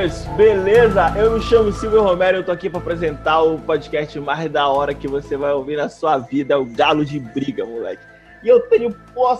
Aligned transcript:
gamers, 0.00 0.24
beleza? 0.36 1.12
Eu 1.16 1.32
me 1.32 1.42
chamo 1.42 1.70
Silvio 1.72 2.02
Romero 2.02 2.38
e 2.38 2.40
eu 2.40 2.44
tô 2.44 2.52
aqui 2.52 2.70
para 2.70 2.80
apresentar 2.80 3.42
o 3.42 3.58
podcast 3.58 4.18
mais 4.18 4.50
da 4.50 4.66
hora 4.66 4.94
que 4.94 5.06
você 5.06 5.36
vai 5.36 5.52
ouvir 5.52 5.76
na 5.76 5.90
sua 5.90 6.16
vida, 6.16 6.58
o 6.58 6.64
Galo 6.64 7.04
de 7.04 7.18
Briga, 7.18 7.66
moleque. 7.66 8.02
E 8.42 8.48
eu 8.48 8.60
tenho, 8.60 8.96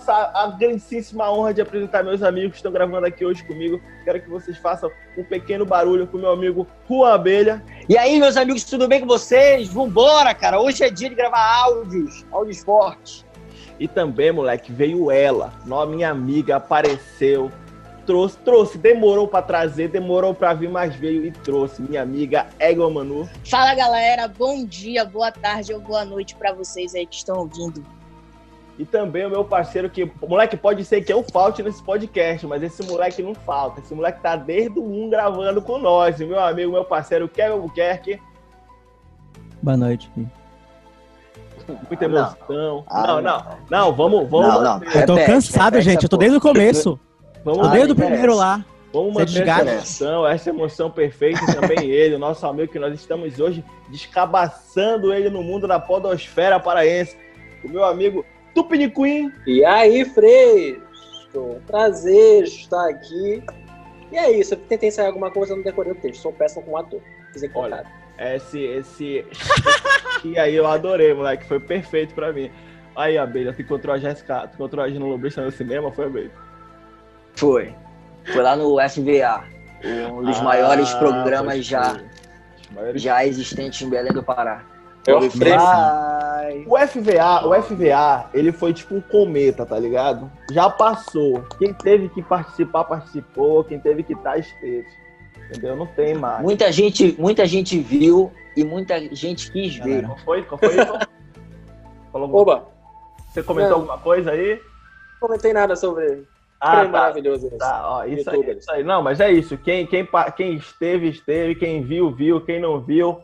a 0.06 0.54
grandíssima 0.58 1.32
honra 1.32 1.54
de 1.54 1.62
apresentar 1.62 2.04
meus 2.04 2.22
amigos 2.22 2.50
que 2.50 2.56
estão 2.56 2.70
gravando 2.70 3.06
aqui 3.06 3.24
hoje 3.24 3.42
comigo. 3.44 3.80
Quero 4.04 4.20
que 4.20 4.28
vocês 4.28 4.58
façam 4.58 4.90
um 5.16 5.24
pequeno 5.24 5.64
barulho 5.64 6.06
com 6.06 6.18
meu 6.18 6.30
amigo 6.30 6.66
Juan 6.86 7.14
Abelha. 7.14 7.62
E 7.88 7.96
aí, 7.96 8.18
meus 8.18 8.36
amigos, 8.36 8.62
tudo 8.64 8.86
bem 8.86 9.00
com 9.00 9.06
vocês? 9.06 9.68
Vambora, 9.68 10.34
cara. 10.34 10.60
Hoje 10.60 10.84
é 10.84 10.90
dia 10.90 11.08
de 11.08 11.14
gravar 11.14 11.42
áudios, 11.62 12.26
áudios 12.30 12.62
fortes. 12.62 13.24
E 13.78 13.88
também, 13.88 14.30
moleque, 14.30 14.70
veio 14.70 15.10
ela, 15.10 15.54
minha 15.88 16.10
amiga, 16.10 16.56
apareceu, 16.56 17.50
trouxe, 18.10 18.36
trouxe, 18.38 18.76
demorou 18.76 19.28
para 19.28 19.40
trazer, 19.40 19.86
demorou 19.86 20.34
para 20.34 20.52
vir, 20.52 20.68
mas 20.68 20.96
veio 20.96 21.24
e 21.24 21.30
trouxe. 21.30 21.80
Minha 21.80 22.02
amiga 22.02 22.48
Ego 22.58 22.90
Manu. 22.90 23.28
Fala 23.48 23.72
galera, 23.72 24.26
bom 24.26 24.64
dia, 24.64 25.04
boa 25.04 25.30
tarde 25.30 25.72
ou 25.72 25.80
boa 25.80 26.04
noite 26.04 26.34
para 26.34 26.52
vocês 26.52 26.92
aí 26.96 27.06
que 27.06 27.14
estão 27.14 27.38
ouvindo. 27.38 27.86
E 28.76 28.84
também 28.84 29.24
o 29.26 29.30
meu 29.30 29.44
parceiro 29.44 29.88
que, 29.88 30.10
moleque, 30.26 30.56
pode 30.56 30.84
ser 30.84 31.02
que 31.02 31.12
eu 31.12 31.22
falte 31.22 31.62
nesse 31.62 31.80
podcast, 31.84 32.44
mas 32.48 32.64
esse 32.64 32.82
moleque 32.82 33.22
não 33.22 33.32
falta. 33.32 33.80
Esse 33.80 33.94
moleque 33.94 34.20
tá 34.20 34.34
desde 34.34 34.76
o 34.76 34.84
1 34.84 35.10
gravando 35.10 35.62
com 35.62 35.78
nós. 35.78 36.18
E 36.18 36.24
meu 36.24 36.40
amigo, 36.40 36.72
meu 36.72 36.84
parceiro 36.84 37.28
Kevin 37.28 37.52
Albuquerque. 37.52 38.20
Boa 39.62 39.76
noite. 39.76 40.10
Muita 41.88 42.04
emoção. 42.06 42.84
Ah, 42.88 43.06
não. 43.06 43.22
não, 43.22 43.22
não, 43.22 43.56
não, 43.70 43.92
vamos, 43.92 44.28
vamos. 44.28 44.48
Não, 44.48 44.80
não. 44.80 44.82
Eu 44.82 45.06
tô 45.06 45.14
cansado, 45.24 45.80
gente. 45.80 46.02
Eu 46.02 46.08
tô 46.08 46.16
desde 46.16 46.38
o 46.38 46.40
começo. 46.40 46.98
Vamos 47.44 47.66
ah, 47.66 47.70
desde 47.70 47.92
o 47.92 47.96
primeiro 47.96 48.34
lá. 48.34 48.64
Vamos 48.92 49.14
manter 49.14 49.46
essa 49.46 49.62
emoção, 49.62 50.26
essa 50.26 50.50
emoção 50.50 50.90
perfeita 50.90 51.40
também 51.46 51.86
ele, 51.90 52.16
o 52.16 52.18
nosso 52.18 52.44
amigo 52.46 52.72
que 52.72 52.78
nós 52.78 52.92
estamos 52.92 53.38
hoje 53.38 53.64
descabaçando 53.88 55.14
ele 55.14 55.30
no 55.30 55.42
mundo 55.42 55.68
da 55.68 55.78
podosfera 55.78 56.58
paraense. 56.58 57.16
O 57.64 57.68
meu 57.68 57.84
amigo 57.84 58.24
Tupiniquim. 58.54 59.30
E 59.46 59.64
aí, 59.64 60.04
Fresco? 60.04 61.60
Prazer 61.66 62.44
estar 62.44 62.88
aqui. 62.88 63.42
E 64.10 64.16
é 64.16 64.30
isso, 64.32 64.54
eu 64.54 64.58
tentei 64.58 64.88
ensaiar 64.88 65.08
alguma 65.08 65.30
coisa, 65.30 65.54
não 65.54 65.62
decorei 65.62 65.92
o 65.92 65.94
texto. 65.94 66.22
Sou 66.22 66.32
péssimo 66.32 66.64
como 66.64 66.76
ator. 66.76 67.00
Fiz 67.32 67.48
Olha, 67.54 67.84
esse, 68.18 68.60
esse... 68.60 69.24
e 70.24 70.36
aí 70.36 70.56
eu 70.56 70.66
adorei, 70.66 71.14
moleque. 71.14 71.46
Foi 71.46 71.60
perfeito 71.60 72.12
pra 72.12 72.32
mim. 72.32 72.50
Aí, 72.96 73.16
Abelha, 73.16 73.52
tu 73.52 73.62
encontrou 73.62 73.94
a 73.94 73.98
Jéssica, 73.98 74.48
tu 74.48 74.54
encontrou 74.54 74.84
a 74.84 74.90
Gina 74.90 75.04
Lobrista 75.06 75.44
no 75.44 75.52
cinema, 75.52 75.92
foi, 75.92 76.06
Abelha? 76.06 76.49
Foi. 77.34 77.74
Foi 78.32 78.42
lá 78.42 78.54
no 78.56 78.76
FVA, 78.76 79.44
um 80.12 80.22
dos 80.22 80.38
ah, 80.38 80.42
maiores 80.42 80.92
programas 80.94 81.64
já, 81.64 81.98
maiores... 82.72 83.02
já 83.02 83.24
existentes 83.24 83.80
em 83.82 83.88
Belém 83.88 84.12
do 84.12 84.22
Pará. 84.22 84.62
É 85.06 85.14
o 85.14 85.22
FVA, 86.78 87.46
o 87.46 87.62
FVA, 87.62 88.30
ele 88.34 88.52
foi 88.52 88.74
tipo 88.74 88.94
um 88.94 89.00
cometa, 89.00 89.64
tá 89.64 89.78
ligado? 89.78 90.30
Já 90.52 90.68
passou. 90.68 91.42
Quem 91.58 91.72
teve 91.72 92.10
que 92.10 92.22
participar, 92.22 92.84
participou. 92.84 93.64
Quem 93.64 93.80
teve 93.80 94.02
que 94.02 94.12
estar, 94.12 94.36
esteve. 94.38 94.86
Entendeu? 95.48 95.74
Não 95.74 95.86
tem 95.86 96.14
mais. 96.14 96.42
Muita 96.42 96.70
gente, 96.70 97.16
muita 97.18 97.46
gente 97.46 97.78
viu 97.78 98.30
e 98.54 98.62
muita 98.62 99.00
gente 99.14 99.50
quis 99.50 99.76
ver. 99.76 100.04
Qual 100.04 100.18
foi? 100.18 100.42
Qual 100.42 100.58
foi? 100.58 100.76
Falou 102.12 102.34
Oba. 102.34 102.68
Você 103.28 103.42
comentou 103.42 103.70
Não. 103.70 103.78
alguma 103.78 103.98
coisa 103.98 104.32
aí? 104.32 104.60
Não 105.12 105.28
comentei 105.28 105.52
nada 105.52 105.76
sobre 105.76 106.24
ah, 106.60 106.84
tá. 106.84 106.88
maravilhoso 106.88 107.46
esse. 107.46 107.56
Tá, 107.56 107.80
ó, 107.84 108.04
isso, 108.04 108.28
aí, 108.28 108.56
isso 108.58 108.70
aí. 108.70 108.84
Não, 108.84 109.02
mas 109.02 109.18
é 109.18 109.32
isso. 109.32 109.56
Quem, 109.56 109.86
quem, 109.86 110.06
quem 110.36 110.56
esteve, 110.56 111.08
esteve. 111.08 111.54
Quem 111.54 111.82
viu, 111.82 112.10
viu. 112.10 112.40
Quem 112.40 112.60
não 112.60 112.80
viu, 112.80 113.18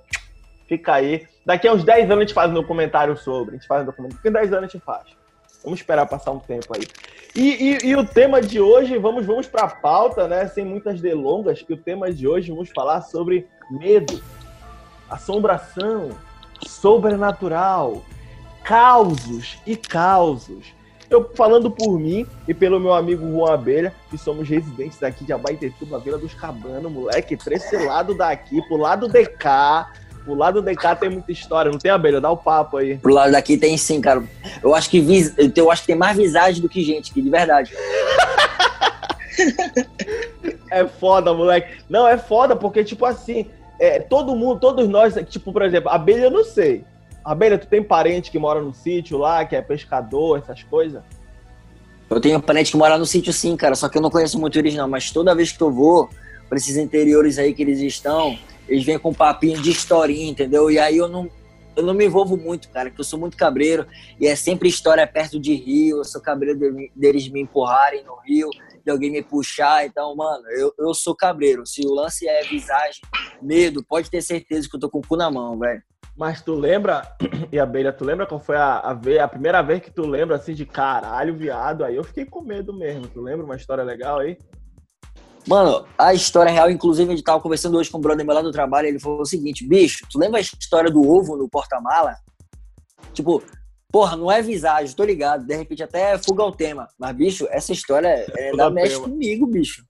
fica 0.67 0.95
aí. 0.95 1.27
Daqui 1.45 1.69
a 1.69 1.73
uns 1.73 1.85
10 1.85 2.05
anos 2.05 2.17
a 2.17 2.21
gente 2.23 2.35
faz 2.35 2.51
um 2.51 2.55
documentário 2.55 3.17
sobre. 3.17 3.55
A 3.55 3.59
gente 3.59 3.67
faz 3.67 3.83
um 3.83 3.87
documentário. 3.87 4.23
Daqui 4.25 4.37
a 4.37 4.41
10 4.41 4.53
anos 4.55 4.65
a 4.65 4.73
gente 4.73 4.83
faz. 4.83 5.05
Vamos 5.63 5.81
esperar 5.81 6.07
passar 6.07 6.31
um 6.31 6.39
tempo 6.39 6.75
aí. 6.75 6.87
E, 7.35 7.77
e, 7.85 7.89
e 7.89 7.97
o 7.97 8.07
tema 8.07 8.41
de 8.41 8.61
hoje, 8.61 8.97
vamos, 8.97 9.27
vamos 9.27 9.47
para 9.47 9.65
a 9.65 9.69
pauta, 9.69 10.27
né? 10.27 10.47
Sem 10.47 10.65
muitas 10.65 11.01
delongas, 11.01 11.61
que 11.61 11.75
o 11.75 11.77
tema 11.77 12.11
de 12.11 12.27
hoje 12.27 12.51
vamos 12.51 12.71
falar 12.71 13.03
sobre 13.03 13.47
medo, 13.71 14.23
assombração, 15.11 16.11
sobrenatural, 16.67 18.03
causos 18.65 19.59
e 19.67 19.77
causos. 19.77 20.76
Eu 21.09 21.31
falando 21.35 21.71
por 21.71 21.99
mim 21.99 22.27
e 22.49 22.55
pelo 22.55 22.81
meu 22.81 22.93
amigo 22.93 23.27
Juan 23.31 23.55
Abelha, 23.55 23.95
que 24.11 24.19
somos 24.19 24.49
residentes 24.49 24.99
daqui 24.99 25.25
de 25.25 25.33
Abaitetuba, 25.33 25.99
Vila 25.99 26.19
dos 26.19 26.35
Cabanos, 26.35 26.91
moleque, 26.91 27.37
pra 27.37 27.55
esse 27.55 27.77
lado 27.77 28.15
daqui, 28.15 28.61
pro 28.63 28.77
lado 28.77 29.09
DK. 29.09 29.87
Pro 30.25 30.35
lado 30.35 30.61
DK 30.61 30.97
tem 30.99 31.09
muita 31.09 31.31
história, 31.31 31.71
não 31.71 31.79
tem, 31.79 31.91
Abelha? 31.91 32.21
Dá 32.21 32.31
o 32.31 32.37
papo 32.37 32.79
aí. 32.79 32.99
Pro 32.99 33.15
lado 33.15 33.31
daqui 33.31 33.57
tem 33.57 33.77
sim, 33.77 34.01
cara. 34.01 34.25
Eu 34.61 34.75
acho 34.75 34.91
que, 34.91 35.01
vis... 35.01 35.33
eu 35.55 35.71
acho 35.71 35.83
que 35.83 35.87
tem 35.87 35.97
mais 35.97 36.17
visagem 36.17 36.61
do 36.61 36.69
que 36.69 36.83
gente 36.83 37.13
aqui, 37.13 37.23
de 37.23 37.31
verdade. 37.31 37.73
é 40.71 40.85
foda, 40.87 41.33
moleque. 41.33 41.79
Não, 41.89 42.09
é 42.09 42.19
foda 42.19 42.57
porque, 42.57 42.83
tipo 42.83 43.05
assim, 43.05 43.47
é, 43.79 44.01
todo 44.01 44.35
mundo, 44.35 44.59
todos 44.59 44.89
nós, 44.89 45.15
tipo, 45.29 45.53
por 45.53 45.63
exemplo, 45.63 45.91
Abelha 45.91 46.23
eu 46.23 46.31
não 46.31 46.45
sei. 46.45 46.85
Abelha, 47.27 47.59
tu 47.59 47.67
tem 47.67 47.83
parente 47.83 48.31
que 48.31 48.39
mora 48.39 48.63
no 48.63 48.73
sítio 48.73 49.19
lá, 49.19 49.45
que 49.45 49.57
é 49.57 49.61
pescador, 49.61 50.39
essas 50.39 50.63
coisas? 50.63 51.03
Eu 52.09 52.21
tenho 52.21 52.41
parente 52.41 52.71
que 52.71 52.77
mora 52.77 52.97
no 52.97 53.05
sítio 53.05 53.33
sim, 53.33 53.57
cara, 53.57 53.75
só 53.75 53.89
que 53.89 53.99
eu 53.99 54.03
não 54.03 54.11
conheço 54.11 54.39
muito 54.39 54.57
eles 54.57 54.77
não, 54.77 54.87
mas 54.87 55.11
toda 55.11 55.35
vez 55.35 55.51
que 55.51 55.61
eu 55.61 55.73
vou 55.73 56.09
para 56.49 56.57
esses 56.57 56.77
interiores 56.77 57.37
aí 57.37 57.53
que 57.53 57.63
eles 57.63 57.81
estão, 57.81 58.39
eles 58.69 58.85
vêm 58.85 58.97
com 58.97 59.13
papinho 59.13 59.61
de 59.61 59.73
historinha, 59.73 60.31
entendeu? 60.31 60.71
E 60.71 60.79
aí 60.79 60.97
eu 60.97 61.09
não, 61.09 61.29
eu 61.75 61.83
não 61.83 61.95
me 61.95 62.07
envolvo 62.07 62.37
muito, 62.37 62.69
cara, 62.69 62.91
porque 62.91 63.01
eu 63.01 63.05
sou 63.05 63.19
muito 63.19 63.37
cabreiro 63.37 63.89
e 64.21 64.29
é 64.29 64.37
sempre 64.37 64.69
história 64.69 65.05
perto 65.05 65.41
de 65.41 65.53
rio, 65.53 65.99
eu 65.99 66.05
sou 66.05 66.21
cabreiro 66.21 66.57
de, 66.57 66.93
deles 66.95 67.29
me 67.29 67.41
empurrarem 67.41 68.05
no 68.05 68.15
rio, 68.25 68.49
de 68.85 68.89
alguém 68.93 69.11
me 69.11 69.21
puxar, 69.21 69.85
então, 69.85 70.15
mano, 70.15 70.45
eu, 70.51 70.73
eu 70.79 70.95
sou 70.95 71.13
cabreiro. 71.13 71.67
Se 71.67 71.85
o 71.85 71.93
lance 71.93 72.29
é 72.29 72.45
visagem, 72.45 73.01
medo, 73.43 73.85
pode 73.85 74.09
ter 74.09 74.23
certeza 74.23 74.69
que 74.71 74.77
eu 74.77 74.81
tô 74.81 74.89
com 74.89 75.01
o 75.01 75.03
cu 75.05 75.17
na 75.17 75.29
mão, 75.29 75.59
velho. 75.59 75.83
Mas 76.17 76.41
tu 76.41 76.55
lembra, 76.55 77.03
e 77.53 77.59
abelha, 77.59 77.93
tu 77.93 78.05
lembra 78.05 78.27
qual 78.27 78.41
foi 78.41 78.57
a, 78.57 78.79
a, 78.79 78.91
a 79.23 79.29
primeira 79.29 79.61
vez 79.63 79.83
que 79.83 79.91
tu 79.91 80.07
lembra 80.07 80.37
assim 80.37 80.55
de 80.55 80.65
caralho, 80.65 81.37
viado? 81.37 81.85
Aí 81.85 81.95
eu 81.95 82.05
fiquei 82.05 82.25
com 82.25 82.41
medo 82.41 82.73
mesmo. 82.73 83.07
Tu 83.07 83.21
lembra 83.21 83.45
uma 83.45 83.57
história 83.57 83.85
legal 83.85 84.21
aí? 84.21 84.39
Mano, 85.47 85.87
a 85.97 86.15
história 86.15 86.51
real, 86.51 86.71
inclusive, 86.71 87.13
a 87.13 87.15
gente 87.15 87.25
tava 87.25 87.41
conversando 87.41 87.77
hoje 87.77 87.91
com 87.91 87.99
o 87.99 88.01
brother 88.01 88.25
meu 88.25 88.35
lá 88.35 88.41
do 88.41 88.51
trabalho, 88.51 88.89
ele 88.89 88.99
falou 88.99 89.21
o 89.21 89.27
seguinte, 89.27 89.65
bicho, 89.65 90.05
tu 90.11 90.19
lembra 90.19 90.39
a 90.39 90.41
história 90.41 90.91
do 90.91 91.09
ovo 91.09 91.37
no 91.37 91.49
porta-mala? 91.49 92.17
Tipo, 93.13 93.41
porra, 93.93 94.17
não 94.17 94.33
é 94.33 94.43
visagem, 94.43 94.97
tô 94.97 95.05
ligado, 95.05 95.47
de 95.47 95.55
repente 95.55 95.85
até 95.85 96.19
fuga 96.19 96.43
o 96.43 96.51
tema, 96.51 96.89
mas, 96.99 97.15
bicho, 97.15 97.47
essa 97.51 97.73
história 97.73 98.09
é 98.37 98.57
da 98.57 98.69
mexe 98.69 98.99
comigo, 98.99 99.47
bicho. 99.47 99.85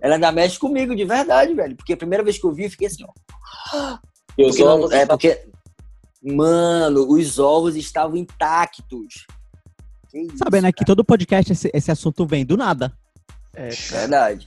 Ela 0.00 0.14
ainda 0.14 0.32
mexe 0.32 0.58
comigo, 0.58 0.96
de 0.96 1.04
verdade, 1.04 1.52
velho, 1.52 1.76
porque 1.76 1.92
a 1.92 1.96
primeira 1.96 2.24
vez 2.24 2.38
que 2.38 2.46
eu 2.46 2.52
vi, 2.52 2.64
eu 2.64 2.70
fiquei 2.70 2.86
assim, 2.86 3.04
ó 3.04 4.11
e 4.36 4.44
os 4.44 4.58
ovos 4.60 4.90
não, 4.90 4.96
é 4.96 5.06
porque, 5.06 5.44
mano, 6.22 7.06
os 7.10 7.38
ovos 7.38 7.76
estavam 7.76 8.16
intactos. 8.16 9.26
Sabe, 10.36 10.60
né, 10.60 10.70
que 10.72 10.84
todo 10.84 11.04
podcast 11.04 11.52
esse, 11.52 11.70
esse 11.72 11.90
assunto 11.90 12.26
vem 12.26 12.44
do 12.44 12.56
nada. 12.56 12.92
É, 13.54 13.68
verdade. 13.68 14.46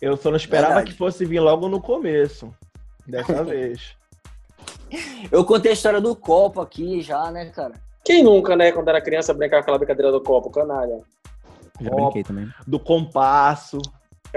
Eu 0.00 0.16
só 0.16 0.30
não 0.30 0.36
esperava 0.36 0.74
verdade. 0.74 0.92
que 0.92 0.98
fosse 0.98 1.24
vir 1.24 1.40
logo 1.40 1.68
no 1.68 1.80
começo. 1.80 2.54
Dessa 3.06 3.42
vez. 3.44 3.96
Eu 5.30 5.44
contei 5.44 5.70
a 5.70 5.74
história 5.74 6.00
do 6.00 6.14
copo 6.14 6.60
aqui 6.60 7.00
já, 7.00 7.30
né, 7.30 7.46
cara? 7.46 7.74
Quem 8.04 8.22
nunca, 8.22 8.56
né, 8.56 8.72
quando 8.72 8.88
era 8.88 9.00
criança, 9.00 9.34
brincava 9.34 9.62
com 9.62 9.64
aquela 9.64 9.78
brincadeira 9.78 10.12
do 10.12 10.22
copo, 10.22 10.50
canalha. 10.50 11.00
Já 11.80 11.90
brinquei 11.90 12.22
também. 12.22 12.48
Do 12.66 12.78
compasso. 12.78 13.78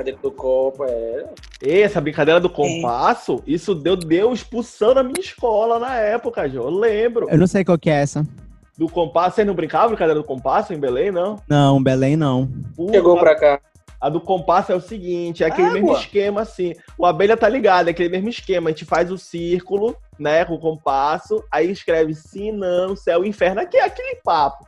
Brincadeira 0.01 0.19
do 0.21 0.31
copo, 0.31 0.85
é. 0.85 1.25
Essa 1.61 2.01
brincadeira 2.01 2.39
do 2.39 2.49
compasso, 2.49 3.43
é. 3.47 3.51
isso 3.51 3.75
deu, 3.75 3.95
deu 3.95 4.33
expulsão 4.33 4.95
na 4.95 5.03
minha 5.03 5.19
escola 5.19 5.77
na 5.77 5.95
época, 5.95 6.49
Jô. 6.49 6.63
Eu 6.63 6.69
lembro. 6.69 7.29
Eu 7.29 7.37
não 7.37 7.47
sei 7.47 7.63
qual 7.63 7.77
que 7.77 7.89
é 7.89 8.01
essa. 8.01 8.25
Do 8.77 8.89
compasso, 8.89 9.35
você 9.35 9.45
não 9.45 9.53
brincava 9.53 9.89
brincadeira 9.89 10.19
do 10.19 10.25
compasso 10.25 10.73
em 10.73 10.79
Belém, 10.79 11.11
não? 11.11 11.39
Não, 11.47 11.81
Belém 11.81 12.15
não. 12.15 12.49
Chegou 12.89 13.17
pra 13.19 13.35
cá. 13.35 13.61
A 13.99 14.09
do 14.09 14.19
compasso 14.19 14.71
é 14.71 14.75
o 14.75 14.81
seguinte, 14.81 15.43
é 15.43 15.47
aquele 15.47 15.67
ah, 15.67 15.73
mesmo 15.73 15.93
esquema 15.93 16.41
assim. 16.41 16.73
O 16.97 17.05
abelha 17.05 17.37
tá 17.37 17.47
ligado, 17.47 17.87
é 17.87 17.91
aquele 17.91 18.09
mesmo 18.09 18.29
esquema. 18.29 18.69
A 18.69 18.71
gente 18.71 18.85
faz 18.85 19.11
o 19.11 19.17
círculo, 19.17 19.95
né, 20.17 20.43
com 20.43 20.55
o 20.55 20.59
compasso, 20.59 21.43
aí 21.51 21.69
escreve 21.69 22.15
sim, 22.15 22.51
não, 22.51 22.95
céu, 22.95 23.23
inferno. 23.23 23.61
Aqui 23.61 23.77
é 23.77 23.83
aquele 23.83 24.15
papo. 24.23 24.65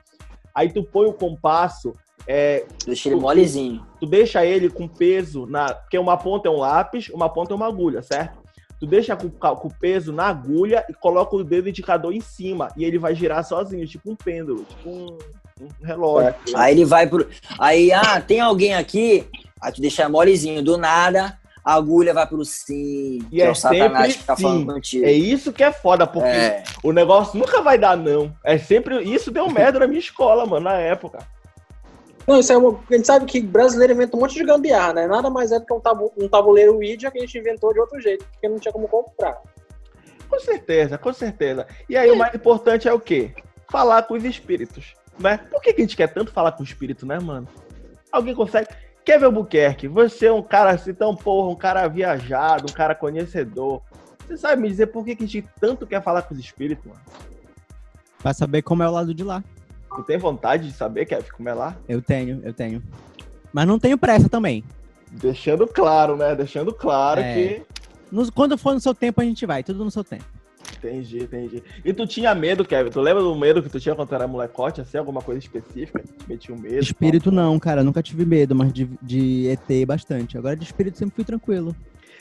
Aí 0.53 0.71
tu 0.71 0.83
põe 0.83 1.07
o 1.07 1.13
compasso 1.13 1.93
é, 2.27 2.65
deixa 2.85 3.09
ele 3.09 3.17
tu, 3.17 3.21
molezinho. 3.21 3.85
Tu 3.99 4.05
deixa 4.05 4.45
ele 4.45 4.69
com 4.69 4.87
peso 4.87 5.45
na. 5.45 5.73
Porque 5.73 5.97
uma 5.97 6.17
ponta 6.17 6.47
é 6.47 6.51
um 6.51 6.57
lápis, 6.57 7.09
uma 7.09 7.29
ponta 7.29 7.53
é 7.53 7.55
uma 7.55 7.67
agulha, 7.67 8.01
certo? 8.01 8.41
Tu 8.79 8.87
deixa 8.87 9.15
com, 9.15 9.29
com 9.29 9.69
peso 9.69 10.11
na 10.11 10.27
agulha 10.27 10.85
e 10.89 10.93
coloca 10.93 11.35
o 11.35 11.43
dedo 11.43 11.69
indicador 11.69 12.13
em 12.13 12.21
cima. 12.21 12.69
E 12.75 12.83
ele 12.83 12.97
vai 12.97 13.15
girar 13.15 13.43
sozinho, 13.43 13.87
tipo 13.87 14.11
um 14.11 14.15
pêndulo, 14.15 14.65
tipo 14.65 14.89
um, 14.89 15.17
um 15.61 15.67
relógio. 15.85 16.29
É. 16.29 16.35
Aí 16.55 16.73
ele 16.73 16.85
vai 16.85 17.07
pro. 17.07 17.27
Aí, 17.59 17.91
ah, 17.91 18.21
tem 18.21 18.39
alguém 18.39 18.73
aqui. 18.73 19.25
Aí 19.61 19.71
tu 19.71 19.81
deixa 19.81 20.09
molezinho 20.09 20.61
do 20.61 20.77
nada. 20.77 21.37
a 21.63 21.75
agulha 21.75 22.13
vai 22.13 22.27
pro 22.27 22.43
sim, 22.43 23.25
e 23.31 23.41
é, 23.41 23.45
é 23.45 23.51
o 23.51 23.55
satanás 23.55 24.17
que 24.17 24.23
tá 24.23 24.35
sim. 24.35 24.43
falando 24.43 24.73
contigo. 24.73 25.05
É 25.05 25.13
isso 25.13 25.53
que 25.53 25.63
é 25.63 25.71
foda, 25.71 26.05
porque 26.05 26.27
é. 26.27 26.63
o 26.83 26.91
negócio 26.91 27.39
nunca 27.39 27.61
vai 27.61 27.77
dar 27.77 27.95
não. 27.95 28.33
É 28.43 28.57
sempre. 28.57 29.01
Isso 29.01 29.31
deu 29.31 29.49
merda 29.49 29.79
na 29.79 29.87
minha 29.87 29.99
escola, 29.99 30.45
mano, 30.45 30.65
na 30.65 30.73
época. 30.73 31.19
Não, 32.27 32.39
isso 32.39 32.53
é 32.53 32.57
uma, 32.57 32.79
a 32.89 32.93
gente 32.95 33.05
sabe 33.05 33.25
que 33.25 33.41
brasileiro 33.41 33.93
inventa 33.93 34.15
um 34.15 34.19
monte 34.19 34.35
de 34.35 34.45
gambiarra, 34.45 34.93
né? 34.93 35.07
Nada 35.07 35.29
mais 35.29 35.51
é 35.51 35.59
do 35.59 35.65
que 35.65 35.73
um, 35.73 35.79
tabu, 35.79 36.11
um 36.17 36.27
tabuleiro 36.27 36.75
Ouija 36.75 37.11
que 37.11 37.17
a 37.17 37.21
gente 37.21 37.37
inventou 37.37 37.73
de 37.73 37.79
outro 37.79 37.99
jeito, 37.99 38.25
porque 38.25 38.47
não 38.47 38.59
tinha 38.59 38.71
como 38.71 38.87
comprar. 38.87 39.41
Com 40.29 40.39
certeza, 40.39 40.97
com 40.97 41.13
certeza. 41.13 41.67
E 41.89 41.97
aí 41.97 42.09
o 42.09 42.15
mais 42.15 42.33
importante 42.33 42.87
é 42.87 42.93
o 42.93 42.99
quê? 42.99 43.33
Falar 43.69 44.03
com 44.03 44.13
os 44.13 44.23
espíritos, 44.23 44.95
né? 45.19 45.37
Por 45.37 45.61
que, 45.61 45.73
que 45.73 45.81
a 45.81 45.83
gente 45.83 45.97
quer 45.97 46.07
tanto 46.07 46.31
falar 46.31 46.53
com 46.53 46.61
o 46.61 46.65
espírito, 46.65 47.05
né, 47.05 47.19
mano? 47.19 47.47
Alguém 48.11 48.33
consegue? 48.33 48.67
Kevin 49.03 49.25
Albuquerque, 49.25 49.87
você 49.87 50.27
é 50.27 50.31
um 50.31 50.41
cara 50.41 50.71
assim 50.71 50.93
tão 50.93 51.15
porra, 51.15 51.49
um 51.49 51.55
cara 51.55 51.87
viajado, 51.87 52.71
um 52.71 52.73
cara 52.73 52.95
conhecedor. 52.95 53.81
Você 54.25 54.37
sabe 54.37 54.61
me 54.61 54.69
dizer 54.69 54.87
por 54.87 55.03
que, 55.03 55.15
que 55.15 55.23
a 55.25 55.27
gente 55.27 55.47
tanto 55.59 55.85
quer 55.85 56.01
falar 56.01 56.21
com 56.21 56.33
os 56.33 56.39
espíritos, 56.39 56.85
mano? 56.85 57.01
Pra 58.19 58.33
saber 58.33 58.61
como 58.61 58.81
é 58.81 58.87
o 58.87 58.91
lado 58.91 59.13
de 59.13 59.23
lá. 59.23 59.43
Tu 59.95 60.03
tem 60.03 60.17
vontade 60.17 60.67
de 60.67 60.73
saber, 60.73 61.05
Kevin, 61.05 61.29
como 61.35 61.49
é 61.49 61.53
lá? 61.53 61.75
Eu 61.87 62.01
tenho, 62.01 62.41
eu 62.43 62.53
tenho. 62.53 62.81
Mas 63.51 63.67
não 63.67 63.77
tenho 63.77 63.97
pressa 63.97 64.27
também. 64.27 64.63
Deixando 65.11 65.67
claro, 65.67 66.15
né? 66.15 66.35
Deixando 66.35 66.73
claro 66.73 67.21
é. 67.21 67.33
que. 67.33 67.61
Nos, 68.11 68.29
quando 68.29 68.57
for 68.57 68.73
no 68.73 68.79
seu 68.79 68.93
tempo, 68.93 69.21
a 69.21 69.23
gente 69.23 69.45
vai, 69.45 69.63
tudo 69.63 69.83
no 69.83 69.91
seu 69.91 70.03
tempo. 70.03 70.25
Entendi, 70.77 71.23
entendi. 71.23 71.63
E 71.83 71.93
tu 71.93 72.05
tinha 72.05 72.33
medo, 72.35 72.65
Kevin? 72.65 72.89
Tu 72.89 72.99
lembra 72.99 73.23
do 73.23 73.35
medo 73.35 73.61
que 73.61 73.69
tu 73.69 73.79
tinha 73.79 73.95
quando 73.95 74.13
era 74.13 74.27
molecote, 74.27 74.81
assim, 74.81 74.97
alguma 74.97 75.21
coisa 75.21 75.39
específica? 75.39 75.99
Tu 75.99 76.25
metia 76.27 76.53
um 76.53 76.57
medo? 76.57 76.79
Espírito 76.79 77.31
não, 77.31 77.57
cara, 77.59 77.83
nunca 77.83 78.03
tive 78.03 78.25
medo, 78.25 78.53
mas 78.53 78.73
de, 78.73 78.89
de 79.01 79.47
ET 79.47 79.87
bastante. 79.87 80.37
Agora 80.37 80.55
de 80.55 80.63
espírito 80.63 80.97
sempre 80.97 81.15
fui 81.15 81.23
tranquilo. 81.23 81.75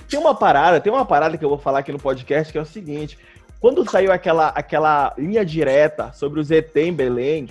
Tem 0.08 0.18
uma 0.18 0.34
parada, 0.34 0.80
tem 0.80 0.92
uma 0.92 1.04
parada 1.04 1.36
que 1.36 1.44
eu 1.44 1.48
vou 1.48 1.58
falar 1.58 1.80
aqui 1.80 1.90
no 1.90 1.98
podcast 1.98 2.52
que 2.52 2.58
é 2.58 2.62
o 2.62 2.66
seguinte: 2.66 3.18
quando 3.58 3.88
saiu 3.88 4.12
aquela, 4.12 4.48
aquela 4.48 5.14
linha 5.16 5.44
direta 5.44 6.12
sobre 6.12 6.38
os 6.38 6.50
ET 6.50 6.76
em 6.76 6.92
Belém, 6.92 7.48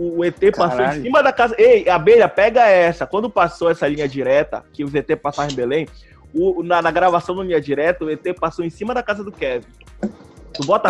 o 0.00 0.24
ET 0.24 0.38
passou 0.56 0.78
Caralho. 0.78 1.00
em 1.00 1.02
cima 1.02 1.22
da 1.22 1.32
casa. 1.32 1.54
Ei, 1.58 1.88
abelha, 1.88 2.28
pega 2.28 2.66
essa. 2.66 3.06
Quando 3.06 3.28
passou 3.28 3.70
essa 3.70 3.86
linha 3.86 4.08
direta, 4.08 4.64
que 4.72 4.82
os 4.82 4.94
ET 4.94 5.06
passaram 5.16 5.50
em 5.50 5.54
Belém, 5.54 5.86
o, 6.32 6.62
na, 6.62 6.80
na, 6.80 6.90
gravação 6.90 7.34
do 7.34 7.42
linha 7.42 7.60
direta, 7.60 8.04
o 8.04 8.10
ET 8.10 8.22
passou 8.38 8.64
em 8.64 8.70
cima 8.70 8.94
da 8.94 9.02
casa 9.02 9.22
do 9.22 9.30
Kevin. 9.30 9.66
Tu 10.54 10.64
bota 10.64 10.88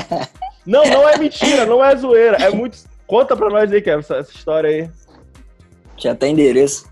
Não, 0.64 0.84
não 0.84 1.08
é 1.08 1.18
mentira, 1.18 1.66
não 1.66 1.84
é 1.84 1.94
zoeira. 1.94 2.36
É 2.38 2.50
muito. 2.50 2.78
Conta 3.06 3.36
pra 3.36 3.50
nós 3.50 3.70
aí, 3.72 3.82
Kevin, 3.82 4.00
essa, 4.00 4.16
essa 4.16 4.32
história 4.32 4.70
aí. 4.70 4.90
Já 5.96 6.14
tem 6.14 6.32
endereço. 6.32 6.88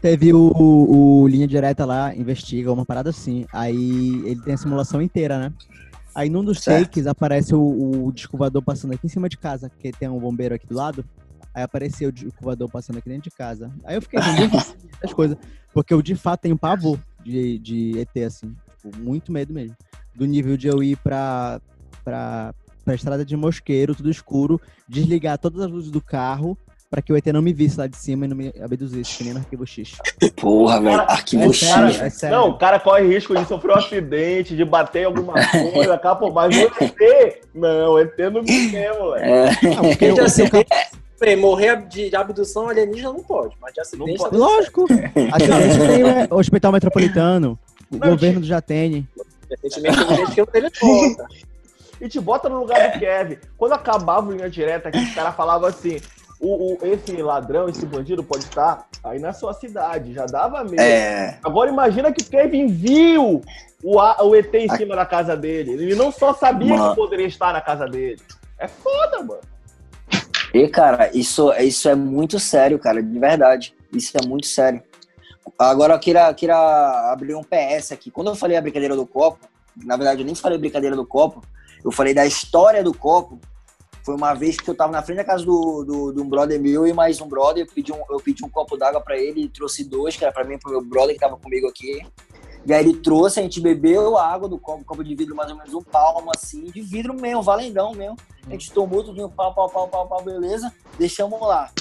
Teve 0.00 0.32
o, 0.32 0.52
o, 0.56 1.22
o, 1.22 1.28
Linha 1.28 1.46
Direta 1.46 1.84
lá, 1.84 2.14
investiga 2.14 2.72
uma 2.72 2.84
parada 2.84 3.10
assim. 3.10 3.46
Aí 3.52 4.22
ele 4.24 4.40
tem 4.42 4.54
a 4.54 4.56
simulação 4.56 5.00
inteira, 5.00 5.38
né? 5.38 5.52
Aí 6.16 6.30
num 6.30 6.42
dos 6.42 6.60
certo. 6.60 6.86
takes 6.86 7.06
aparece 7.06 7.54
o, 7.54 8.06
o 8.06 8.10
descovador 8.10 8.62
passando 8.62 8.94
aqui 8.94 9.06
em 9.06 9.10
cima 9.10 9.28
de 9.28 9.36
casa, 9.36 9.68
que 9.68 9.92
tem 9.92 10.08
um 10.08 10.18
bombeiro 10.18 10.54
aqui 10.54 10.66
do 10.66 10.74
lado. 10.74 11.04
Aí 11.52 11.62
apareceu 11.62 12.08
o 12.08 12.12
descovador 12.12 12.70
passando 12.70 12.96
aqui 12.96 13.10
dentro 13.10 13.24
de 13.30 13.36
casa. 13.36 13.70
Aí 13.84 13.96
eu 13.96 14.00
fiquei 14.00 14.18
vendo 14.18 14.56
as 15.04 15.12
coisas. 15.12 15.36
Porque 15.74 15.92
eu 15.92 16.00
de 16.00 16.14
fato 16.14 16.40
tenho 16.40 16.56
pavor 16.56 16.98
de, 17.22 17.58
de 17.58 17.98
ET, 17.98 18.16
assim. 18.26 18.56
Tipo, 18.80 18.96
muito 18.98 19.30
medo 19.30 19.52
mesmo. 19.52 19.76
Do 20.14 20.24
nível 20.24 20.56
de 20.56 20.68
eu 20.68 20.82
ir 20.82 20.96
pra, 20.96 21.60
pra, 22.02 22.54
pra 22.82 22.94
estrada 22.94 23.22
de 23.22 23.36
mosqueiro, 23.36 23.94
tudo 23.94 24.10
escuro, 24.10 24.58
desligar 24.88 25.36
todas 25.36 25.60
as 25.60 25.70
luzes 25.70 25.90
do 25.90 26.00
carro 26.00 26.56
para 26.88 27.02
que 27.02 27.12
o 27.12 27.16
ET 27.16 27.26
não 27.26 27.42
me 27.42 27.52
visse 27.52 27.78
lá 27.78 27.86
de 27.86 27.96
cima 27.96 28.24
e 28.24 28.28
não 28.28 28.36
me 28.36 28.52
abduzisse, 28.60 29.18
que 29.18 29.24
nem 29.24 29.32
no 29.32 29.40
Arquivo 29.40 29.66
X. 29.66 29.96
Porra, 30.36 30.80
velho, 30.80 31.00
Arquivo 31.00 31.44
é 31.44 31.52
X. 31.52 31.68
Sério, 31.68 32.02
é 32.02 32.10
sério. 32.10 32.36
Não, 32.36 32.48
o 32.50 32.58
cara 32.58 32.78
corre 32.78 33.06
risco 33.06 33.34
de 33.34 33.44
sofrer 33.46 33.72
um 33.72 33.78
acidente, 33.78 34.56
de 34.56 34.64
bater 34.64 35.02
em 35.02 35.04
alguma 35.06 35.34
coisa, 35.72 35.98
capa, 35.98 36.30
mas 36.30 36.56
o 36.56 36.60
ET, 36.60 37.40
não, 37.54 37.92
o 37.92 37.98
ET 37.98 38.18
não 38.32 38.42
me 38.42 38.70
quer, 38.70 38.98
moleque. 38.98 39.26
É. 39.26 39.74
Não, 39.74 39.82
porque 39.82 40.04
eu, 40.04 40.16
eu, 40.16 41.38
morrer 41.38 41.86
de, 41.88 42.10
de, 42.10 42.16
abdução 42.16 42.68
alienígena 42.68 43.12
não 43.12 43.22
pode, 43.22 43.56
mas 43.60 43.72
de 43.74 43.80
acidente... 43.80 44.18
Pode. 44.18 44.36
Lógico, 44.36 44.84
acidente 45.32 45.78
tem 45.78 46.02
é, 46.02 46.28
o 46.30 46.36
Hospital 46.36 46.72
Metropolitano, 46.72 47.58
o 47.90 47.96
não, 47.96 48.10
governo 48.10 48.44
já 48.44 48.60
tem. 48.60 49.08
Recentemente 49.62 50.20
eu 50.20 50.30
que 50.30 50.40
eu 50.40 50.46
teleporta. 50.46 51.26
E 52.00 52.08
te 52.08 52.20
bota 52.20 52.48
no 52.48 52.60
lugar 52.60 52.92
do 52.92 52.98
Kevin. 52.98 53.38
Quando 53.56 53.72
acabava 53.72 54.28
o 54.28 54.32
linha 54.32 54.50
direta, 54.50 54.88
aqui, 54.88 54.98
os 54.98 55.14
caras 55.14 55.34
falavam 55.34 55.66
assim: 55.68 55.98
o, 56.38 56.74
o, 56.74 56.78
esse 56.82 57.12
ladrão, 57.22 57.68
esse 57.68 57.84
bandido 57.86 58.22
pode 58.22 58.44
estar 58.44 58.86
aí 59.02 59.18
na 59.18 59.32
sua 59.32 59.54
cidade, 59.54 60.12
já 60.12 60.26
dava 60.26 60.62
medo. 60.64 60.80
É... 60.80 61.38
Agora 61.42 61.70
imagina 61.70 62.12
que 62.12 62.22
o 62.22 62.26
Kevin 62.26 62.66
viu 62.66 63.42
o, 63.82 63.96
o 63.98 64.34
ET 64.34 64.52
em 64.54 64.68
cima 64.76 64.94
da 64.94 65.06
casa 65.06 65.36
dele. 65.36 65.72
Ele 65.72 65.94
não 65.94 66.12
só 66.12 66.34
sabia 66.34 66.76
mano. 66.76 66.90
que 66.90 66.96
poderia 66.96 67.26
estar 67.26 67.52
na 67.52 67.60
casa 67.60 67.86
dele. 67.86 68.20
É 68.58 68.68
foda, 68.68 69.22
mano. 69.22 69.40
E, 70.52 70.68
cara, 70.68 71.10
isso, 71.14 71.52
isso 71.54 71.88
é 71.88 71.94
muito 71.94 72.38
sério, 72.38 72.78
cara, 72.78 73.02
de 73.02 73.18
verdade. 73.18 73.74
Isso 73.92 74.12
é 74.16 74.26
muito 74.26 74.46
sério. 74.46 74.82
Agora 75.58 75.94
eu 75.94 75.98
queria, 75.98 76.32
queria 76.34 77.10
abrir 77.12 77.34
um 77.34 77.42
PS 77.42 77.92
aqui. 77.92 78.10
Quando 78.10 78.28
eu 78.28 78.34
falei 78.34 78.56
a 78.56 78.62
brincadeira 78.62 78.96
do 78.96 79.06
copo, 79.06 79.38
na 79.76 79.96
verdade 79.96 80.20
eu 80.20 80.26
nem 80.26 80.34
falei 80.34 80.58
brincadeira 80.58 80.96
do 80.96 81.06
copo, 81.06 81.42
eu 81.84 81.92
falei 81.92 82.12
da 82.12 82.26
história 82.26 82.82
do 82.82 82.92
copo 82.92 83.38
foi 84.06 84.14
uma 84.14 84.34
vez 84.34 84.56
que 84.56 84.70
eu 84.70 84.74
tava 84.76 84.92
na 84.92 85.02
frente 85.02 85.16
da 85.16 85.24
casa 85.24 85.44
do, 85.44 86.12
do, 86.12 86.22
um 86.22 86.28
brother 86.28 86.60
meu 86.60 86.86
e 86.86 86.92
mais 86.92 87.20
um 87.20 87.26
brother. 87.26 87.64
Eu 87.64 87.74
pedi 87.74 87.92
um, 87.92 88.00
eu 88.08 88.18
pedi 88.18 88.44
um 88.44 88.48
copo 88.48 88.76
d'água 88.76 89.00
para 89.00 89.18
ele, 89.18 89.48
trouxe 89.48 89.82
dois, 89.82 90.16
que 90.16 90.24
era 90.24 90.32
para 90.32 90.44
mim 90.44 90.54
e 90.54 90.58
pro 90.58 90.70
meu 90.70 90.80
brother 90.80 91.12
que 91.12 91.20
tava 91.20 91.36
comigo 91.36 91.66
aqui. 91.66 92.06
E 92.64 92.72
aí 92.72 92.84
ele 92.84 92.98
trouxe, 92.98 93.40
a 93.40 93.42
gente 93.42 93.60
bebeu 93.60 94.16
a 94.16 94.24
água 94.24 94.48
do 94.48 94.60
copo, 94.60 94.84
copo 94.84 95.02
de 95.02 95.12
vidro 95.16 95.34
mais 95.34 95.50
ou 95.50 95.56
menos 95.56 95.74
um 95.74 95.82
palmo, 95.82 96.30
assim, 96.32 96.66
de 96.66 96.80
vidro 96.82 97.14
mesmo, 97.14 97.42
valendão 97.42 97.92
mesmo. 97.94 98.16
A 98.46 98.50
gente 98.50 98.70
tomou 98.70 99.02
tudo, 99.02 99.28
pau, 99.28 99.52
pau, 99.52 99.68
pau, 99.68 99.88
pau, 99.88 100.06
pau, 100.06 100.22
beleza. 100.22 100.72
Deixamos 100.96 101.40
lá. 101.40 101.72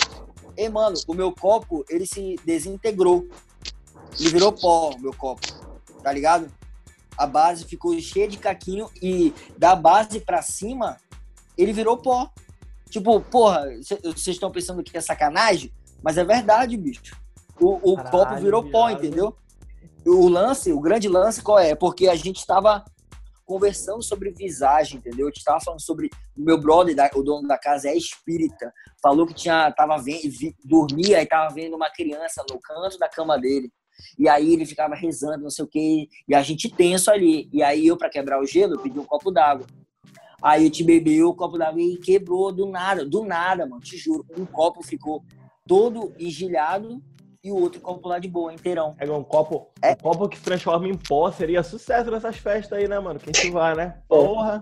E, 0.58 0.68
mano, 0.68 0.98
o 1.08 1.14
meu 1.14 1.32
copo, 1.32 1.86
ele 1.88 2.08
se 2.08 2.40
desintegrou. 2.44 3.28
Ele 4.20 4.30
virou 4.30 4.52
pó, 4.52 4.96
meu 4.98 5.14
copo. 5.14 5.46
Tá 6.02 6.12
ligado? 6.12 6.52
A 7.16 7.28
base 7.28 7.66
ficou 7.66 7.98
cheia 8.00 8.28
de 8.28 8.38
caquinho 8.38 8.90
e 9.00 9.32
da 9.56 9.76
base 9.76 10.20
para 10.20 10.42
cima 10.42 10.98
ele 11.58 11.74
virou 11.74 11.98
pó. 11.98 12.30
Tipo, 12.90 13.20
porra, 13.20 13.66
vocês 14.04 14.28
estão 14.28 14.52
pensando 14.52 14.84
que 14.84 14.96
é 14.96 15.02
sacanagem? 15.02 15.74
Mas 16.04 16.18
é 16.18 16.24
verdade, 16.24 16.78
bicho. 16.78 17.16
O, 17.60 17.94
o 17.94 17.96
Caralho, 17.96 18.12
copo 18.12 18.36
virou 18.38 18.62
viado. 18.62 18.72
pó, 18.72 18.90
entendeu? 18.90 19.36
O 20.06 20.28
lance, 20.28 20.72
o 20.72 20.80
grande 20.80 21.10
lance 21.10 21.42
qual 21.42 21.58
é? 21.58 21.74
Porque 21.74 22.08
a 22.08 22.16
gente 22.16 22.38
estava 22.38 22.86
conversando 23.46 24.02
sobre 24.02 24.32
visagem, 24.32 24.98
entendeu? 24.98 25.28
A 25.28 25.30
gente 25.30 25.38
estava 25.38 25.60
falando 25.60 25.82
sobre 25.82 26.10
o 26.38 26.42
meu 26.42 26.60
brother, 26.60 26.96
o 27.16 27.22
dono 27.22 27.48
da 27.48 27.58
casa 27.58 27.90
é 27.90 27.96
espírita, 27.96 28.74
falou 29.02 29.26
que 29.26 29.34
tinha 29.34 29.72
tava 29.72 29.98
vendo, 29.98 30.22
dormia 30.64 31.22
e 31.22 31.26
tava 31.26 31.54
vendo 31.54 31.76
uma 31.76 31.90
criança 31.90 32.44
no 32.50 32.60
canto 32.60 32.98
da 32.98 33.08
cama 33.08 33.38
dele. 33.38 33.72
E 34.20 34.28
aí 34.28 34.52
ele 34.52 34.66
ficava 34.66 34.96
rezando, 34.96 35.44
não 35.44 35.50
sei 35.50 35.64
o 35.64 35.68
quê, 35.68 36.08
e 36.28 36.36
a 36.36 36.42
gente 36.42 36.70
tenso 36.70 37.10
ali. 37.10 37.50
E 37.54 37.64
aí 37.64 37.88
eu 37.88 37.96
para 37.96 38.10
quebrar 38.10 38.42
o 38.42 38.46
gelo, 38.46 38.80
pedi 38.80 39.00
um 39.00 39.06
copo 39.06 39.32
d'água. 39.32 39.66
Aí 40.42 40.62
a 40.62 40.64
gente 40.66 40.84
bebeu 40.84 41.30
o 41.30 41.34
copo 41.34 41.58
d'água 41.58 41.82
e 41.82 41.98
quebrou 41.98 42.52
do 42.52 42.66
nada, 42.66 43.06
do 43.06 43.24
nada, 43.24 43.66
mano, 43.66 43.82
te 43.82 43.98
juro. 43.98 44.26
Um 44.38 44.46
copo 44.46 44.84
ficou 44.84 45.24
todo 45.68 46.14
engilhado 46.20 47.02
e 47.44 47.52
o 47.52 47.56
outro 47.56 47.80
copo 47.80 48.08
lá 48.08 48.18
de 48.18 48.28
boa, 48.28 48.54
inteirão. 48.54 48.96
É 48.98 49.06
um 49.10 49.24
copo, 49.24 49.68
é. 49.82 49.92
um 49.92 49.96
copo 49.96 50.28
que 50.28 50.38
se 50.38 50.44
transforma 50.44 50.88
em 50.88 50.98
pó 50.98 51.32
seria 51.32 51.62
sucesso 51.62 52.10
nessas 52.10 52.38
festas 52.38 52.78
aí, 52.78 52.88
né, 52.88 53.00
mano? 53.00 53.20
Quem 53.20 53.34
se 53.34 53.52
vai, 53.52 53.76
né? 53.76 54.00
Porra. 54.08 54.60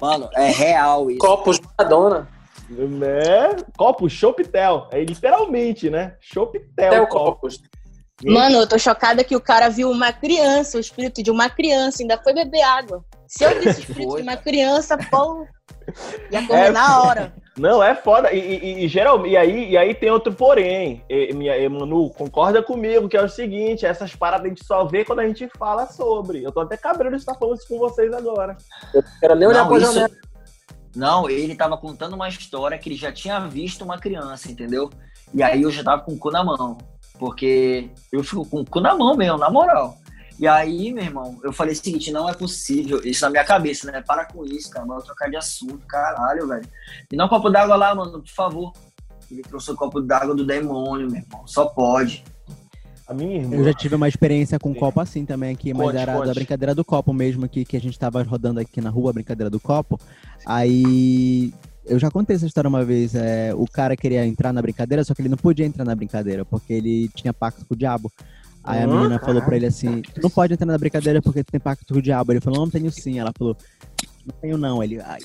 Mano, 0.00 0.28
é 0.34 0.50
real 0.50 1.10
isso. 1.10 1.18
Copos 1.18 1.60
Madonna. 1.78 2.28
Né? 2.68 3.56
Copo 3.76 4.08
Chopitel. 4.08 4.88
É 4.92 5.02
literalmente, 5.02 5.90
né? 5.90 6.16
Chopitel. 6.20 7.06
copos. 7.08 7.60
Mano, 8.24 8.56
eu 8.56 8.68
tô 8.68 8.78
chocada 8.78 9.22
que 9.22 9.36
o 9.36 9.40
cara 9.40 9.68
viu 9.68 9.90
uma 9.90 10.12
criança, 10.12 10.78
o 10.78 10.80
espírito 10.80 11.22
de 11.22 11.30
uma 11.30 11.50
criança, 11.50 12.02
ainda 12.02 12.16
foi 12.22 12.32
beber 12.32 12.62
água. 12.62 13.04
Se 13.26 13.44
eu 13.44 13.54
disse 13.60 13.80
espírito 13.80 14.16
de 14.16 14.22
uma 14.22 14.36
criança, 14.36 14.96
pô, 15.10 15.46
ia 16.30 16.46
comer 16.46 16.66
é, 16.66 16.70
na 16.70 17.02
hora. 17.02 17.34
Não, 17.58 17.82
é 17.82 17.94
foda. 17.94 18.32
E, 18.32 18.38
e, 18.38 18.84
e, 18.84 18.88
geral, 18.88 19.26
e, 19.26 19.36
aí, 19.36 19.70
e 19.70 19.76
aí 19.76 19.94
tem 19.94 20.10
outro 20.10 20.32
porém. 20.32 21.02
E, 21.08 21.32
minha, 21.32 21.56
e, 21.56 21.68
Manu, 21.68 22.10
concorda 22.10 22.62
comigo, 22.62 23.08
que 23.08 23.16
é 23.16 23.22
o 23.22 23.28
seguinte, 23.28 23.86
essas 23.86 24.14
paradas 24.14 24.44
a 24.44 24.48
gente 24.48 24.64
só 24.64 24.84
vê 24.84 25.04
quando 25.04 25.20
a 25.20 25.26
gente 25.26 25.48
fala 25.58 25.86
sobre. 25.86 26.42
Eu 26.42 26.52
tô 26.52 26.60
até 26.60 26.76
cabreiro 26.76 27.16
de 27.16 27.22
estar 27.22 27.34
falando 27.34 27.56
isso 27.56 27.68
com 27.68 27.78
vocês 27.78 28.12
agora. 28.12 28.56
Eu 28.92 29.02
quero 29.20 29.34
nem 29.34 29.48
olhar 29.48 29.66
pra 29.66 29.78
janela. 29.78 30.10
Não, 30.94 31.28
ele 31.28 31.54
tava 31.54 31.76
contando 31.76 32.14
uma 32.14 32.28
história 32.28 32.78
que 32.78 32.88
ele 32.88 32.96
já 32.96 33.12
tinha 33.12 33.40
visto 33.40 33.84
uma 33.84 33.98
criança, 33.98 34.50
entendeu? 34.50 34.90
E 35.34 35.42
aí 35.42 35.62
eu 35.62 35.70
já 35.70 35.82
tava 35.82 36.02
com 36.02 36.12
o 36.12 36.18
cu 36.18 36.30
na 36.30 36.44
mão. 36.44 36.78
Porque 37.18 37.90
eu 38.12 38.22
fico 38.22 38.44
com 38.46 38.60
o 38.60 38.64
cu 38.64 38.80
na 38.80 38.94
mão 38.94 39.16
mesmo, 39.16 39.38
na 39.38 39.50
moral. 39.50 39.96
E 40.38 40.46
aí, 40.46 40.92
meu 40.92 41.04
irmão, 41.04 41.38
eu 41.42 41.52
falei 41.52 41.72
o 41.72 41.76
seguinte, 41.76 42.12
não 42.12 42.28
é 42.28 42.34
possível, 42.34 43.00
isso 43.04 43.24
na 43.24 43.30
minha 43.30 43.44
cabeça, 43.44 43.90
né? 43.90 44.02
Para 44.02 44.26
com 44.26 44.44
isso, 44.44 44.70
cara, 44.70 44.84
vou 44.84 45.00
trocar 45.00 45.30
de 45.30 45.36
assunto, 45.36 45.78
caralho, 45.86 46.46
velho. 46.46 46.68
E 47.10 47.16
não 47.16 47.26
um 47.26 47.28
copo 47.28 47.48
d'água 47.48 47.76
lá, 47.76 47.94
mano, 47.94 48.20
por 48.20 48.28
favor. 48.28 48.72
Ele 49.30 49.42
trouxe 49.42 49.70
o 49.70 49.76
copo 49.76 50.00
d'água 50.00 50.34
do 50.34 50.44
demônio, 50.44 51.10
meu 51.10 51.20
irmão, 51.20 51.46
só 51.46 51.66
pode. 51.66 52.22
A 53.08 53.14
minha 53.14 53.36
irmã. 53.36 53.56
Eu 53.56 53.64
já 53.64 53.72
tive 53.72 53.94
uma 53.94 54.08
experiência 54.08 54.58
com 54.58 54.74
copo 54.74 55.00
assim 55.00 55.24
também 55.24 55.54
aqui, 55.54 55.72
mas 55.72 55.86
Conte, 55.86 55.96
era 55.96 56.14
conte. 56.14 56.26
da 56.26 56.34
brincadeira 56.34 56.74
do 56.74 56.84
copo 56.84 57.12
mesmo 57.14 57.44
aqui, 57.44 57.64
que 57.64 57.76
a 57.76 57.80
gente 57.80 57.98
tava 57.98 58.22
rodando 58.22 58.60
aqui 58.60 58.80
na 58.80 58.90
rua, 58.90 59.10
a 59.10 59.14
brincadeira 59.14 59.48
do 59.48 59.60
copo. 59.60 59.98
Aí 60.44 61.52
eu 61.84 61.98
já 61.98 62.10
contei 62.10 62.34
essa 62.34 62.46
história 62.46 62.68
uma 62.68 62.84
vez. 62.84 63.14
É, 63.14 63.54
o 63.54 63.64
cara 63.66 63.96
queria 63.96 64.26
entrar 64.26 64.52
na 64.52 64.60
brincadeira, 64.60 65.04
só 65.04 65.14
que 65.14 65.22
ele 65.22 65.28
não 65.28 65.36
podia 65.36 65.64
entrar 65.64 65.84
na 65.84 65.94
brincadeira, 65.94 66.44
porque 66.44 66.72
ele 66.72 67.08
tinha 67.14 67.32
pacto 67.32 67.64
com 67.64 67.74
o 67.74 67.76
diabo. 67.76 68.10
Aí 68.66 68.82
a 68.82 68.86
menina 68.86 69.18
falou 69.18 69.40
pra 69.42 69.56
ele 69.56 69.66
assim: 69.66 70.02
Tu 70.02 70.20
não 70.22 70.30
pode 70.30 70.52
entrar 70.54 70.66
na 70.66 70.76
brincadeira 70.78 71.22
porque 71.22 71.44
tu 71.44 71.50
tem 71.52 71.60
pacto 71.60 71.92
com 71.92 71.98
o 71.98 72.02
diabo. 72.02 72.32
Ele 72.32 72.40
falou: 72.40 72.60
Não, 72.60 72.70
tenho 72.70 72.90
sim. 72.90 73.18
Ela 73.18 73.32
falou: 73.36 73.56
Não 74.26 74.34
tenho 74.40 74.58
não. 74.58 74.82
Ele, 74.82 75.00
ai. 75.00 75.20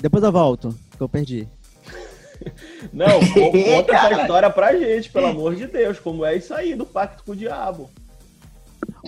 Depois 0.00 0.22
eu 0.24 0.32
volto, 0.32 0.76
que 0.96 1.00
eu 1.02 1.08
perdi. 1.08 1.48
Não, 2.92 3.20
co- 3.32 3.52
conta 3.52 3.92
essa 3.94 4.20
história 4.22 4.50
pra 4.50 4.76
gente, 4.76 5.08
pelo 5.12 5.26
amor 5.28 5.54
de 5.54 5.68
Deus. 5.68 6.00
Como 6.00 6.24
é 6.24 6.36
isso 6.36 6.52
aí 6.52 6.74
do 6.74 6.84
pacto 6.84 7.22
com 7.22 7.30
o 7.32 7.36
diabo? 7.36 7.88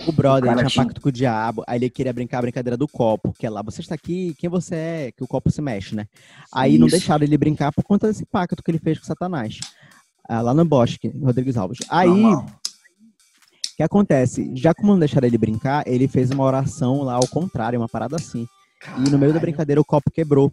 O 0.07 0.11
brother 0.13 0.45
cara 0.51 0.59
tinha 0.59 0.69
tinha- 0.69 0.85
pacto 0.85 1.01
com 1.01 1.09
o 1.09 1.11
diabo, 1.11 1.61
aí 1.67 1.77
ele 1.77 1.89
queria 1.89 2.13
brincar 2.13 2.39
a 2.39 2.43
brincadeira 2.43 2.77
do 2.77 2.87
copo, 2.87 3.33
que 3.37 3.45
é 3.45 3.49
lá, 3.49 3.61
você 3.61 3.81
está 3.81 3.93
aqui, 3.93 4.33
quem 4.39 4.49
você 4.49 4.75
é? 4.75 5.11
Que 5.11 5.21
o 5.21 5.27
copo 5.27 5.51
se 5.51 5.61
mexe, 5.61 5.93
né? 5.95 6.05
Aí 6.53 6.77
não 6.77 6.87
Isso. 6.87 6.95
deixaram 6.95 7.25
ele 7.25 7.37
brincar 7.37 7.73
por 7.73 7.83
conta 7.83 8.07
desse 8.07 8.25
pacto 8.25 8.63
que 8.63 8.71
ele 8.71 8.79
fez 8.79 8.97
com 8.99 9.05
Satanás. 9.05 9.59
Ah, 10.29 10.41
lá 10.41 10.53
no 10.53 10.63
Bosque, 10.63 11.09
Rodrigues 11.21 11.57
Alves. 11.57 11.79
Aí, 11.89 12.07
Normal. 12.09 12.45
O 13.75 13.77
que 13.77 13.83
acontece? 13.83 14.49
Já 14.55 14.73
como 14.73 14.93
não 14.93 14.99
deixaram 14.99 15.27
ele 15.27 15.37
brincar, 15.37 15.83
ele 15.85 16.07
fez 16.07 16.31
uma 16.31 16.45
oração 16.45 17.03
lá 17.03 17.15
ao 17.15 17.27
contrário, 17.27 17.77
uma 17.77 17.89
parada 17.89 18.15
assim. 18.15 18.47
E 18.97 19.09
no 19.09 19.17
meio 19.19 19.33
da 19.33 19.39
brincadeira 19.39 19.81
o 19.81 19.85
copo 19.85 20.09
quebrou. 20.09 20.49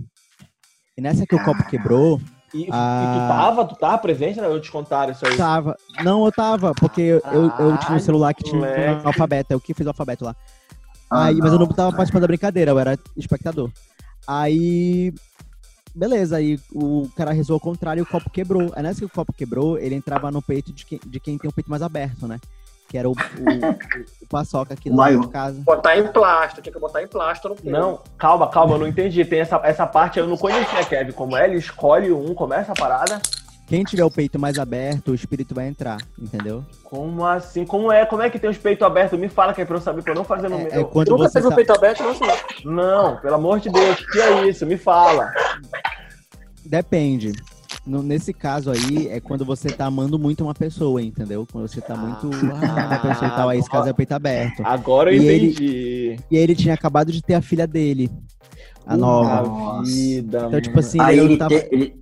E 0.99 1.01
nessa 1.01 1.25
que 1.25 1.35
o 1.35 1.39
copo 1.39 1.65
quebrou, 1.69 2.21
E, 2.53 2.65
e 2.65 2.69
Ah. 2.71 3.13
tu 3.15 3.29
tava, 3.29 3.65
tu 3.65 3.77
tava 3.77 3.99
presente, 3.99 4.41
né? 4.41 4.47
Eu 4.47 4.61
te 4.61 4.71
contaram 4.73 5.13
isso 5.13 5.25
aí. 5.25 5.37
tava. 5.37 5.77
Não, 6.03 6.27
eu 6.27 6.33
tava, 6.33 6.75
porque 6.75 7.01
eu, 7.01 7.21
eu, 7.33 7.53
eu 7.61 7.79
tinha 7.79 7.97
um 7.97 8.01
celular 8.01 8.35
que 8.35 8.43
tinha 8.43 8.61
um 8.61 9.07
alfabeto, 9.07 9.53
eu 9.53 9.61
que 9.61 9.73
fiz 9.73 9.87
o 9.87 9.91
alfabeto 9.91 10.25
lá. 10.25 10.35
Aí, 11.11 11.37
mas 11.37 11.53
eu 11.53 11.59
não 11.61 11.69
tava 11.69 11.93
participando 11.93 12.23
da 12.23 12.27
brincadeira, 12.27 12.73
eu 12.73 12.79
era 12.79 12.99
espectador. 13.17 13.71
Aí, 14.27 15.15
beleza, 15.95 16.37
aí 16.37 16.59
o 16.75 17.09
cara 17.17 17.33
rezou 17.33 17.55
ao 17.55 17.61
contrário 17.61 18.01
e 18.01 18.03
o 18.03 18.07
copo 18.07 18.29
quebrou. 18.31 18.73
Aí 18.75 18.83
nessa 18.83 18.99
que 19.01 19.07
o 19.07 19.09
copo 19.11 19.33
quebrou, 19.33 19.79
ele 19.79 19.95
entrava 19.95 20.31
no 20.31 20.43
peito 20.43 20.73
de 20.73 20.85
quem, 20.85 21.01
de 21.07 21.21
quem 21.21 21.39
tem 21.39 21.49
o 21.49 21.53
peito 21.53 21.71
mais 21.71 21.83
aberto, 21.83 22.27
né? 22.27 22.39
Que 22.93 22.99
era 22.99 23.09
o, 23.09 23.13
o, 23.13 23.15
o 23.15 24.27
paçoca 24.29 24.75
aqui 24.75 24.91
O 24.91 24.95
do 24.95 25.21
de 25.23 25.29
casa. 25.29 25.59
Botar 25.63 25.97
em 25.97 26.07
plástico, 26.09 26.61
tinha 26.61 26.75
que 26.75 26.79
botar 26.79 27.03
em 27.03 27.07
plástico 27.07 27.49
no 27.49 27.55
peito. 27.55 27.71
Não, 27.71 28.03
calma, 28.19 28.47
calma, 28.51 28.75
eu 28.75 28.81
não 28.81 28.87
entendi. 28.87 29.25
Tem 29.25 29.41
essa, 29.41 29.59
essa 29.65 29.87
parte 29.87 30.19
eu 30.19 30.29
não 30.29 30.37
conhecia, 30.37 30.85
Kevin. 30.85 31.13
Como 31.13 31.35
é? 31.35 31.47
Ele 31.47 31.57
escolhe 31.57 32.13
um, 32.13 32.35
começa 32.35 32.73
a 32.73 32.75
parada. 32.75 33.19
Quem 33.67 33.83
tiver 33.83 34.05
o 34.05 34.11
peito 34.11 34.39
mais 34.39 34.59
aberto, 34.59 35.13
o 35.13 35.15
espírito 35.15 35.55
vai 35.55 35.69
entrar, 35.69 35.97
entendeu? 36.19 36.63
Como 36.85 37.25
assim? 37.25 37.65
Como 37.65 37.91
é? 37.91 38.05
Como 38.05 38.21
é 38.21 38.29
que 38.29 38.39
tem 38.39 38.51
os 38.51 38.59
peitos 38.59 38.87
abertos? 38.87 39.19
Me 39.19 39.31
fala 39.31 39.55
que 39.55 39.63
é 39.63 39.65
pra 39.65 39.77
eu 39.77 39.81
saber 39.81 40.03
pra 40.03 40.13
eu 40.13 40.17
não 40.17 40.25
fazer 40.25 40.51
no 40.51 40.59
É, 40.59 40.65
meu. 40.65 40.81
é 40.83 40.85
quando 40.85 41.09
Nunca 41.13 41.23
você 41.31 41.33
teve 41.33 41.47
o 41.47 41.49
tá... 41.51 41.57
peito 41.57 41.73
aberto, 41.73 42.03
não, 42.03 42.15
senhor. 42.15 42.39
Não, 42.67 43.17
pelo 43.23 43.37
amor 43.37 43.59
de 43.59 43.71
Deus, 43.71 44.05
que 44.05 44.21
é 44.21 44.49
isso? 44.49 44.67
Me 44.67 44.77
fala. 44.77 45.33
Depende. 46.67 47.33
No- 47.85 48.03
nesse 48.03 48.33
caso 48.33 48.71
aí, 48.71 49.09
é 49.09 49.19
quando 49.21 49.45
você 49.45 49.69
tá 49.69 49.87
amando 49.87 50.17
muito 50.19 50.45
uma 50.45 50.55
pessoa, 50.55 51.03
entendeu? 51.03 51.45
Quando 51.51 51.67
você 51.67 51.81
tá 51.81 51.97
muito 51.97 52.31
ah, 52.55 52.87
uma 52.87 52.99
pessoa 53.01 53.27
e 53.29 53.35
tal, 53.35 53.49
aí 53.49 53.59
esse 53.59 53.69
caso 53.69 53.89
é 53.89 53.91
o 53.91 53.95
peito 53.95 54.13
aberto. 54.13 54.63
Agora 54.65 55.13
eu 55.13 55.21
E 55.21 55.27
ele- 55.27 55.47
entendi. 55.47 56.17
E 56.31 56.37
aí 56.37 56.43
ele 56.43 56.55
tinha 56.55 56.75
acabado 56.75 57.11
de 57.11 57.21
ter 57.21 57.35
a 57.35 57.43
filha 57.43 57.67
dele, 57.67 58.09
a 58.87 58.97
nova. 58.97 59.83
Vida, 59.83 60.45
Então, 60.47 60.61
tipo 60.61 60.79
assim, 60.79 61.01
Aí 61.01 61.19
ele, 61.19 61.27
ele, 61.33 61.37
tava- 61.37 61.55
ele- 61.55 62.01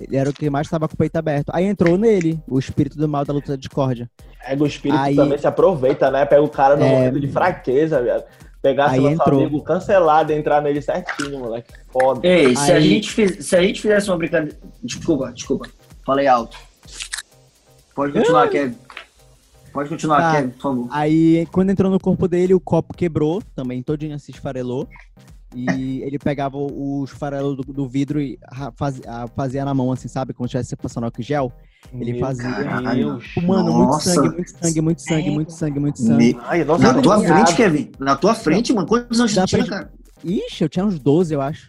ele 0.00 0.16
era 0.16 0.28
o 0.28 0.32
que 0.32 0.50
mais 0.50 0.68
tava 0.68 0.88
com 0.88 0.94
o 0.94 0.98
peito 0.98 1.14
aberto. 1.16 1.50
Aí 1.54 1.64
entrou 1.64 1.96
nele, 1.96 2.40
o 2.48 2.58
espírito 2.58 2.98
do 2.98 3.08
mal 3.08 3.24
da 3.24 3.32
luta 3.32 3.52
da 3.52 3.56
discórdia. 3.56 4.10
Pega 4.44 4.64
o 4.64 4.66
espírito 4.66 4.98
Aí- 5.00 5.14
também 5.14 5.38
se 5.38 5.46
aproveita, 5.46 6.10
né? 6.10 6.24
Pega 6.26 6.42
o 6.42 6.48
cara 6.48 6.76
no 6.76 6.82
É. 6.84 6.90
momento 6.92 7.20
de 7.20 7.28
fraqueza, 7.28 8.02
velho. 8.02 8.24
Nosso 8.62 9.08
entrou. 9.08 9.40
amigo 9.40 9.62
cancelado 9.62 10.32
e 10.32 10.36
entrar 10.36 10.60
nele 10.60 10.82
certinho, 10.82 11.38
moleque. 11.38 11.72
Foda. 11.92 12.26
Ei, 12.26 12.56
se, 12.56 12.72
a 12.72 12.74
Aí- 12.76 12.88
gente 12.88 13.10
fiz- 13.12 13.46
se 13.46 13.56
a 13.56 13.62
gente 13.62 13.80
fizesse 13.80 14.10
uma 14.10 14.16
brincadeira. 14.18 14.56
Desculpa, 14.82 15.32
desculpa. 15.32 15.68
Falei 16.04 16.26
alto. 16.26 16.56
Pode 17.94 18.12
continuar, 18.12 18.48
Kevin. 18.48 18.76
Pode 19.72 19.88
continuar, 19.88 20.18
Tá. 20.20 20.32
Kevin, 20.36 20.48
por 20.50 20.60
favor. 20.62 20.88
Aí, 20.90 21.46
quando 21.52 21.70
entrou 21.70 21.90
no 21.90 22.00
corpo 22.00 22.26
dele, 22.26 22.54
o 22.54 22.60
copo 22.60 22.94
quebrou, 22.94 23.42
também 23.54 23.82
todinho 23.82 24.18
se 24.18 24.30
esfarelou. 24.32 24.88
E 25.54 26.02
ele 26.02 26.18
pegava 26.18 26.56
o 26.58 27.02
esfarelo 27.04 27.56
do, 27.56 27.62
do 27.72 27.88
vidro 27.88 28.20
e 28.20 28.38
ra- 28.52 28.70
faz- 28.76 29.00
ah, 29.06 29.26
fazia 29.34 29.64
na 29.64 29.72
mão, 29.72 29.90
assim, 29.90 30.06
sabe? 30.06 30.34
Como 30.34 30.46
se 30.48 30.56
estivesse 30.56 30.76
passando 30.76 31.04
álcool 31.04 31.22
gel. 31.22 31.50
Ele 31.92 32.12
Meu 32.12 32.20
fazia. 32.20 32.48
Mano, 33.46 33.72
muito 33.72 33.92
Nossa. 33.92 34.12
sangue, 34.14 34.28
muito 34.34 34.50
sangue, 34.50 34.80
muito 34.80 35.02
sangue, 35.02 35.30
muito 35.30 35.52
sangue, 35.52 35.80
muito 35.80 35.98
sangue. 36.00 36.34
Me- 36.34 36.40
Ai, 36.44 36.64
nossa, 36.64 36.92
Na 36.92 37.00
tua 37.00 37.18
frente. 37.20 37.54
Kevin. 37.54 37.90
Na 37.98 38.16
tua 38.16 38.34
frente, 38.34 38.72
mano. 38.74 38.86
Quantos 38.86 39.18
anos 39.18 39.34
tu 39.34 39.46
tinha, 39.46 39.64
cara? 39.66 39.92
Ixi, 40.24 40.64
eu 40.64 40.68
tinha 40.68 40.84
uns 40.84 40.98
12, 40.98 41.32
eu 41.32 41.40
acho. 41.40 41.68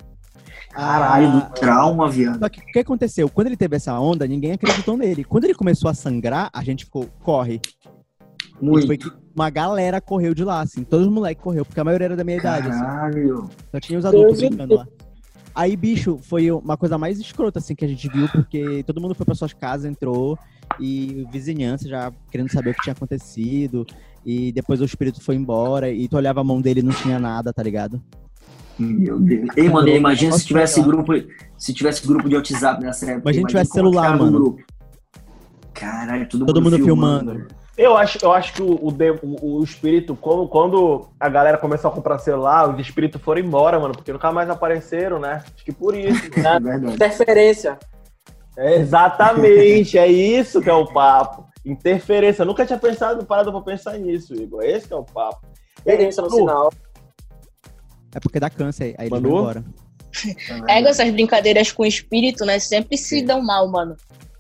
Caralho, 0.72 1.28
Ah, 1.28 1.32
do 1.40 1.54
trauma, 1.54 2.10
viado. 2.10 2.40
Só 2.40 2.50
que 2.50 2.60
o 2.60 2.66
que 2.66 2.80
aconteceu? 2.80 3.30
Quando 3.30 3.48
ele 3.48 3.58
teve 3.58 3.76
essa 3.76 3.98
onda, 4.00 4.28
ninguém 4.28 4.52
acreditou 4.52 4.98
nele. 4.98 5.24
Quando 5.24 5.46
ele 5.46 5.54
começou 5.56 5.90
a 5.90 5.94
sangrar, 5.94 6.50
a 6.54 6.64
gente 6.64 6.86
ficou, 6.86 7.08
corre. 7.24 7.60
E 8.62 8.66
Muito. 8.66 8.88
foi 8.88 8.98
que 8.98 9.10
uma 9.39 9.50
galera 9.50 10.01
correu 10.01 10.34
de 10.34 10.43
lá, 10.43 10.62
assim. 10.62 10.84
Todos 10.84 11.08
os 11.08 11.13
moleques 11.13 11.43
correu, 11.43 11.65
porque 11.65 11.79
a 11.79 11.84
maioria 11.84 12.05
era 12.05 12.15
da 12.15 12.24
minha 12.24 12.38
idade, 12.38 12.67
assim. 12.69 12.79
Caralho. 12.81 13.50
Só 13.72 13.79
tinha 13.79 13.98
os 13.98 14.05
adultos 14.05 14.39
Deus 14.39 14.50
brincando 14.50 14.75
lá. 14.75 14.88
Aí, 15.55 15.75
bicho, 15.75 16.19
foi 16.22 16.51
uma 16.51 16.77
coisa 16.77 16.98
mais 16.98 17.19
escrota, 17.19 17.60
assim, 17.60 17.74
que 17.75 17.84
a 17.84 17.88
gente 17.88 18.08
viu, 18.10 18.27
porque 18.29 18.84
todo 18.86 19.01
mundo 19.01 19.15
foi 19.15 19.25
pra 19.25 19.36
suas 19.36 19.53
casas, 19.53 19.89
entrou, 19.89 20.38
e 20.79 21.25
vizinhança 21.31 21.88
já 21.88 22.12
querendo 22.31 22.51
saber 22.51 22.69
o 22.72 22.74
que 22.74 22.81
tinha 22.81 22.93
acontecido. 22.93 23.86
E 24.25 24.51
depois 24.51 24.81
o 24.81 24.86
espírito 24.86 25.22
foi 25.22 25.36
embora, 25.36 25.89
e 25.89 26.08
tu 26.08 26.17
olhava 26.17 26.41
a 26.41 26.43
mão 26.43 26.62
dele 26.62 26.81
e 26.81 26.84
não 26.84 26.91
tinha 26.93 27.17
nada, 27.19 27.51
tá 27.51 27.63
ligado? 27.63 28.01
Meu 28.77 29.19
Deus. 29.19 29.50
Ei, 29.58 29.67
mano, 29.69 29.89
imagina 29.89 30.38
se 30.38 30.46
tivesse 30.46 30.81
grupo, 30.81 31.12
se 31.58 31.74
tivesse 31.74 32.08
grupo 32.08 32.29
de 32.29 32.36
WhatsApp 32.36 32.81
nessa 32.81 33.05
época. 33.05 33.24
Imagina 33.24 33.41
Imagina 33.41 33.48
tivesse 33.48 33.72
celular, 33.72 34.17
mano. 34.17 34.31
grupo. 34.31 34.63
Caralho, 35.74 36.27
todo, 36.29 36.46
Todo 36.46 36.62
mundo, 36.62 36.74
mundo 36.74 36.86
filmando. 36.86 37.31
filmando. 37.31 37.59
Eu 37.82 37.96
acho, 37.96 38.18
eu 38.22 38.34
acho 38.34 38.52
que 38.54 38.62
o, 38.62 38.74
o, 38.74 39.58
o- 39.60 39.64
espírito, 39.64 40.14
quando, 40.14 40.48
quando 40.50 41.08
a 41.18 41.30
galera 41.30 41.58
começou 41.58 41.90
a 41.90 41.94
comprar 41.94 42.20
celular, 42.20 42.70
os 42.70 42.78
espíritos 42.80 43.22
foram 43.22 43.40
embora, 43.40 43.80
mano, 43.80 43.94
porque 43.94 44.12
nunca 44.12 44.30
mais 44.34 44.50
apareceram, 44.50 45.18
né? 45.18 45.42
Acho 45.46 45.64
que 45.64 45.72
por 45.72 45.96
isso. 45.96 46.30
É 46.36 46.60
verdade. 46.60 46.94
Interferência. 46.96 47.80
É, 48.58 48.76
exatamente, 48.76 49.98
é 49.98 50.08
isso 50.08 50.62
que 50.62 50.70
é 50.70 50.74
o 50.74 50.86
papo. 50.92 51.48
Interferência. 51.66 52.42
Eu 52.42 52.48
nunca 52.48 52.66
tinha 52.66 52.78
pensado, 52.78 53.26
parado 53.26 53.50
pra 53.50 53.62
pensar 53.62 53.98
nisso, 53.98 54.34
Igor. 54.36 54.62
Esse 54.62 54.86
que 54.88 54.94
é 54.94 54.98
o 54.98 55.06
papo. 55.06 55.48
Interferência 55.80 56.22
no 56.22 56.30
sinal. 56.32 56.74
É 58.14 58.20
porque 58.20 58.42
dá 58.42 58.50
câncer, 58.50 58.94
aí 58.98 59.06
ele 59.08 59.10
Manu? 59.12 59.30
vai 59.30 59.40
embora. 59.40 59.64
É, 60.68 60.82
essas 60.82 61.10
brincadeiras 61.12 61.72
com 61.72 61.86
espírito, 61.86 62.44
né? 62.44 62.60
Sempre 62.60 62.98
se 62.98 63.22
dão 63.22 63.42
mal, 63.42 63.70
mano. 63.70 63.96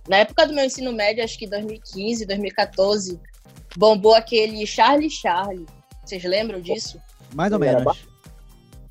Na 0.09 0.17
época 0.17 0.45
do 0.45 0.53
meu 0.53 0.65
ensino 0.65 0.91
médio, 0.91 1.23
acho 1.23 1.37
que 1.37 1.47
2015, 1.47 2.25
2014, 2.25 3.17
bombou 3.75 4.15
aquele 4.15 4.65
Charlie 4.65 5.09
Charlie. 5.09 5.65
Vocês 6.03 6.23
lembram 6.23 6.59
disso? 6.59 6.99
Mais 7.33 7.51
ou 7.53 7.59
menos. 7.59 7.97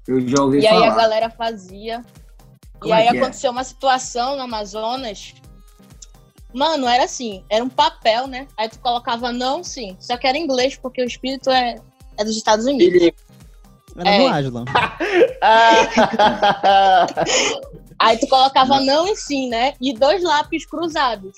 Eu 0.07 0.27
já 0.27 0.43
ouvi 0.43 0.61
E 0.61 0.67
aí 0.67 0.75
falar. 0.75 0.93
a 0.93 0.97
galera 0.97 1.31
fazia. 1.31 2.05
Como 2.81 2.95
e 2.95 2.97
é 2.97 3.09
aí 3.09 3.17
é? 3.17 3.21
aconteceu 3.21 3.51
uma 3.51 3.65
situação 3.65 4.37
no 4.37 4.43
Amazonas. 4.43 5.35
Mano, 6.55 6.87
era 6.89 7.05
assim, 7.05 7.45
era 7.51 7.63
um 7.63 7.69
papel, 7.69 8.27
né? 8.27 8.47
Aí 8.57 8.69
tu 8.69 8.79
colocava 8.79 9.33
não, 9.33 9.63
sim. 9.63 9.97
Só 10.01 10.17
que 10.17 10.27
era 10.27 10.39
em 10.39 10.45
inglês, 10.45 10.79
porque 10.81 11.03
o 11.03 11.07
espírito 11.07 11.51
é, 11.51 11.77
é 12.17 12.25
dos 12.25 12.37
Estados 12.37 12.65
Unidos. 12.65 13.03
Ele 13.03 13.15
Era 13.97 14.11
É. 14.11 14.27
Aslan. 14.29 14.65
Aí 17.99 18.17
tu 18.19 18.29
colocava 18.29 18.81
não 18.81 19.09
e 19.09 19.17
sim, 19.17 19.49
né? 19.49 19.75
E 19.81 19.93
dois 19.93 20.23
lápis 20.23 20.65
cruzados. 20.65 21.35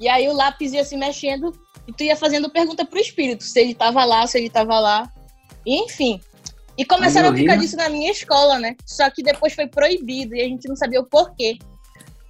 E 0.00 0.08
aí 0.08 0.28
o 0.28 0.32
lápis 0.32 0.72
ia 0.72 0.84
se 0.84 0.96
mexendo 0.96 1.52
e 1.86 1.92
tu 1.92 2.04
ia 2.04 2.16
fazendo 2.16 2.50
pergunta 2.50 2.84
pro 2.84 2.98
espírito, 2.98 3.42
se 3.44 3.58
ele 3.60 3.74
tava 3.74 4.04
lá, 4.04 4.26
se 4.26 4.38
ele 4.38 4.48
tava 4.50 4.78
lá. 4.78 5.10
E, 5.66 5.84
enfim. 5.84 6.20
E 6.76 6.84
começaram 6.84 7.28
a 7.28 7.32
brincar 7.32 7.52
ria. 7.54 7.60
disso 7.60 7.76
na 7.76 7.88
minha 7.88 8.10
escola, 8.10 8.58
né? 8.58 8.74
Só 8.86 9.08
que 9.10 9.22
depois 9.22 9.52
foi 9.52 9.66
proibido 9.66 10.34
e 10.34 10.40
a 10.40 10.44
gente 10.44 10.68
não 10.68 10.76
sabia 10.76 11.00
o 11.00 11.04
porquê. 11.04 11.58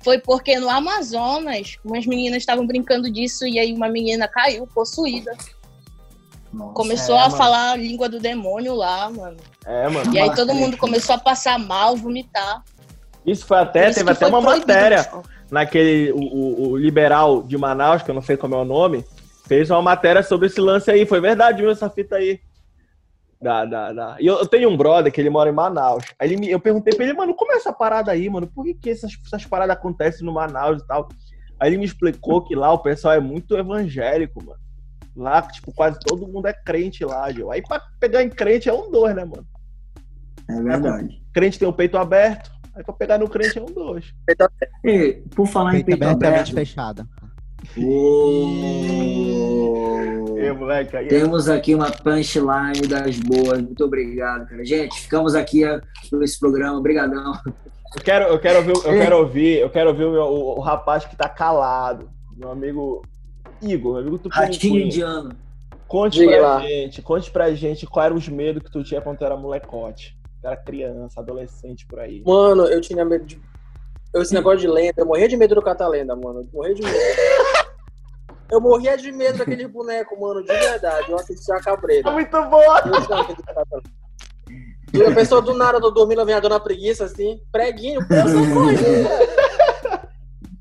Foi 0.02 0.18
porque 0.18 0.58
no 0.58 0.68
Amazonas, 0.68 1.76
umas 1.84 2.04
meninas 2.06 2.38
estavam 2.38 2.66
brincando 2.66 3.10
disso 3.10 3.46
e 3.46 3.58
aí 3.58 3.72
uma 3.72 3.88
menina 3.88 4.26
caiu 4.26 4.66
possuída. 4.66 5.32
Nossa. 6.52 6.72
Começou 6.74 7.14
é, 7.14 7.20
a 7.20 7.24
mano. 7.26 7.36
falar 7.36 7.70
a 7.72 7.76
língua 7.76 8.08
do 8.08 8.18
demônio 8.18 8.74
lá, 8.74 9.08
mano. 9.08 9.36
É, 9.64 9.88
mano. 9.88 10.12
E 10.12 10.18
aí 10.18 10.34
todo 10.34 10.52
mundo 10.52 10.70
gente. 10.72 10.78
começou 10.78 11.14
a 11.14 11.18
passar 11.18 11.58
mal, 11.58 11.96
vomitar. 11.96 12.62
Isso 13.24 13.46
foi 13.46 13.58
até, 13.58 13.88
isso 13.90 14.00
teve 14.00 14.10
até 14.10 14.26
uma 14.26 14.40
matéria 14.40 15.08
naquele, 15.50 16.10
o, 16.12 16.18
o- 16.18 16.70
o 16.70 16.76
liberal 16.76 17.42
de 17.42 17.56
Manaus, 17.56 18.02
que 18.02 18.10
eu 18.10 18.14
não 18.14 18.22
sei 18.22 18.36
como 18.36 18.54
é 18.56 18.58
o 18.58 18.64
nome, 18.64 19.04
fez 19.46 19.70
uma 19.70 19.82
matéria 19.82 20.22
sobre 20.22 20.46
esse 20.46 20.60
lance 20.60 20.90
aí. 20.90 21.04
Foi 21.06 21.20
verdade 21.20 21.58
mesmo 21.58 21.72
essa 21.72 21.90
fita 21.90 22.16
aí. 22.16 22.40
Da, 23.40 23.64
da, 23.64 23.92
da. 23.92 24.16
E 24.20 24.26
eu, 24.26 24.36
eu 24.38 24.46
tenho 24.46 24.68
um 24.70 24.76
brother 24.76 25.12
que 25.12 25.20
ele 25.20 25.28
mora 25.30 25.50
em 25.50 25.52
Manaus. 25.52 26.04
Aí 26.18 26.28
ele 26.28 26.36
me- 26.36 26.50
eu 26.50 26.60
perguntei 26.60 26.94
pra 26.94 27.04
ele, 27.04 27.12
mano, 27.14 27.34
como 27.34 27.52
é 27.52 27.56
essa 27.56 27.72
parada 27.72 28.12
aí, 28.12 28.30
mano? 28.30 28.46
Por 28.46 28.64
que, 28.64 28.74
que 28.74 28.90
essas, 28.90 29.12
essas 29.26 29.44
paradas 29.44 29.76
acontecem 29.76 30.24
no 30.24 30.32
Manaus 30.32 30.80
e 30.80 30.86
tal? 30.86 31.08
Aí 31.58 31.68
ele 31.70 31.78
me 31.78 31.84
explicou 31.84 32.42
que 32.42 32.54
lá 32.54 32.72
o 32.72 32.78
pessoal 32.78 33.14
é 33.14 33.20
muito 33.20 33.56
evangélico, 33.56 34.44
mano. 34.44 34.60
Lá, 35.16 35.42
tipo, 35.42 35.72
quase 35.72 35.98
todo 36.00 36.26
mundo 36.26 36.46
é 36.46 36.52
crente 36.52 37.04
lá, 37.04 37.30
Gil. 37.32 37.50
Aí 37.50 37.60
pra 37.62 37.82
pegar 38.00 38.22
em 38.22 38.30
crente 38.30 38.68
é 38.68 38.72
um 38.72 38.90
dois, 38.90 39.14
né, 39.14 39.24
mano? 39.24 39.46
É 40.48 40.62
verdade. 40.62 41.20
Crente 41.34 41.58
tem 41.58 41.66
o 41.68 41.72
peito 41.72 41.98
aberto. 41.98 42.50
Aí 42.74 42.82
pra 42.82 42.94
pegar 42.94 43.18
no 43.18 43.28
crente 43.28 43.58
é 43.58 43.62
um 43.62 43.66
dois. 43.66 44.14
E, 44.84 45.22
por 45.34 45.46
falar 45.46 45.70
em 45.76 45.84
Peito 45.84 45.98
peito 45.98 46.04
aberto 46.04 46.22
a 46.24 46.30
mente 46.30 46.38
aberto, 46.40 46.54
fechada. 46.54 47.06
Ô, 49.02 50.36
E, 50.38 50.52
moleque, 50.52 50.96
aí 50.96 51.06
temos 51.08 51.48
aqui 51.48 51.74
uma 51.74 51.90
punchline 51.90 52.86
das 52.88 53.18
boas. 53.20 53.60
Muito 53.62 53.84
obrigado, 53.84 54.48
cara. 54.48 54.64
Gente, 54.64 55.00
ficamos 55.00 55.34
aqui 55.34 55.64
eh, 55.64 55.80
por 56.10 56.22
esse 56.22 56.38
programa. 56.38 56.78
Obrigadão. 56.78 57.32
eu 57.96 58.02
quero, 58.02 58.24
eu 58.26 58.38
quero 58.40 58.58
ouvir, 58.58 58.72
eu 58.74 58.82
quero 58.82 59.16
ouvir, 59.18 59.58
eu 59.60 59.70
quero 59.70 59.90
ouvir 59.90 60.04
o, 60.04 60.10
meu- 60.12 60.24
o- 60.24 60.58
o 60.58 60.60
rapaz 60.60 61.04
que 61.04 61.16
tá 61.16 61.28
calado. 61.28 62.10
Meu 62.36 62.50
amigo 62.50 63.02
Igor, 63.60 63.92
meu 63.94 64.00
amigo 64.02 64.20
Ratinho 64.30 64.80
indiano. 64.80 65.30
Conte 65.86 66.18
Diga 66.20 66.38
pra 66.38 66.48
lá. 66.54 66.60
gente, 66.60 67.02
conte 67.02 67.30
pra 67.30 67.52
gente 67.54 67.86
qual 67.86 68.06
eram 68.06 68.16
os 68.16 68.26
medos 68.28 68.62
que 68.62 68.70
tu 68.70 68.82
tinha 68.82 69.00
quando 69.00 69.18
tu 69.18 69.24
era 69.24 69.36
molecote. 69.36 70.16
Tu 70.40 70.46
era 70.46 70.56
criança, 70.56 71.20
adolescente 71.20 71.86
por 71.86 72.00
aí. 72.00 72.22
Mano, 72.26 72.64
eu 72.64 72.80
tinha 72.80 73.04
medo 73.04 73.24
de. 73.26 73.38
Eu, 74.14 74.22
esse 74.22 74.32
negócio 74.34 74.58
de 74.60 74.68
lenda, 74.68 74.94
eu 74.98 75.06
morria 75.06 75.28
de 75.28 75.36
medo 75.36 75.54
do 75.54 75.62
Catalenda, 75.62 76.16
mano. 76.16 76.40
Eu 76.40 76.48
morria 76.52 76.74
de 76.74 76.82
medo. 76.82 76.96
Eu 78.52 78.60
morria 78.60 78.98
de 78.98 79.10
medo 79.10 79.38
daquele 79.38 79.66
boneco, 79.66 80.20
mano, 80.20 80.42
de 80.42 80.52
verdade. 80.52 81.10
Eu 81.10 81.16
assistia 81.16 81.54
a 81.54 81.60
cabreira. 81.62 82.12
Muito 82.12 82.30
boa! 82.44 82.82
Catalenda. 82.82 83.82
E 84.92 85.02
a 85.02 85.14
pessoa 85.14 85.40
do 85.40 85.54
nada, 85.54 85.78
eu 85.78 85.80
tô 85.80 85.90
dormindo, 85.90 86.22
vem 86.26 86.34
a 86.34 86.40
dona 86.40 86.60
preguiça, 86.60 87.06
assim, 87.06 87.40
preguinho, 87.50 88.00
eu 88.10 88.28
sou. 88.28 88.42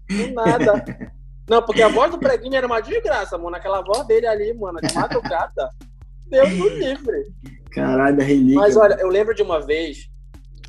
Do 0.08 0.34
nada. 0.34 0.86
Não, 1.50 1.62
porque 1.62 1.82
a 1.82 1.90
voz 1.90 2.12
do 2.12 2.18
preguinho 2.18 2.56
era 2.56 2.66
uma 2.66 2.80
desgraça, 2.80 3.38
mano. 3.38 3.58
Aquela 3.58 3.82
voz 3.82 4.08
dele 4.08 4.26
ali, 4.26 4.54
mano, 4.54 4.80
de 4.80 4.96
madrugada. 4.96 5.72
Deus 6.28 6.50
do 6.50 6.70
livre. 6.70 7.26
Caralho, 7.74 8.16
da 8.16 8.24
relíquia. 8.24 8.56
Mas 8.56 8.78
olha, 8.78 8.96
eu 9.02 9.10
lembro 9.10 9.36
de 9.36 9.42
uma 9.42 9.60
vez, 9.60 10.10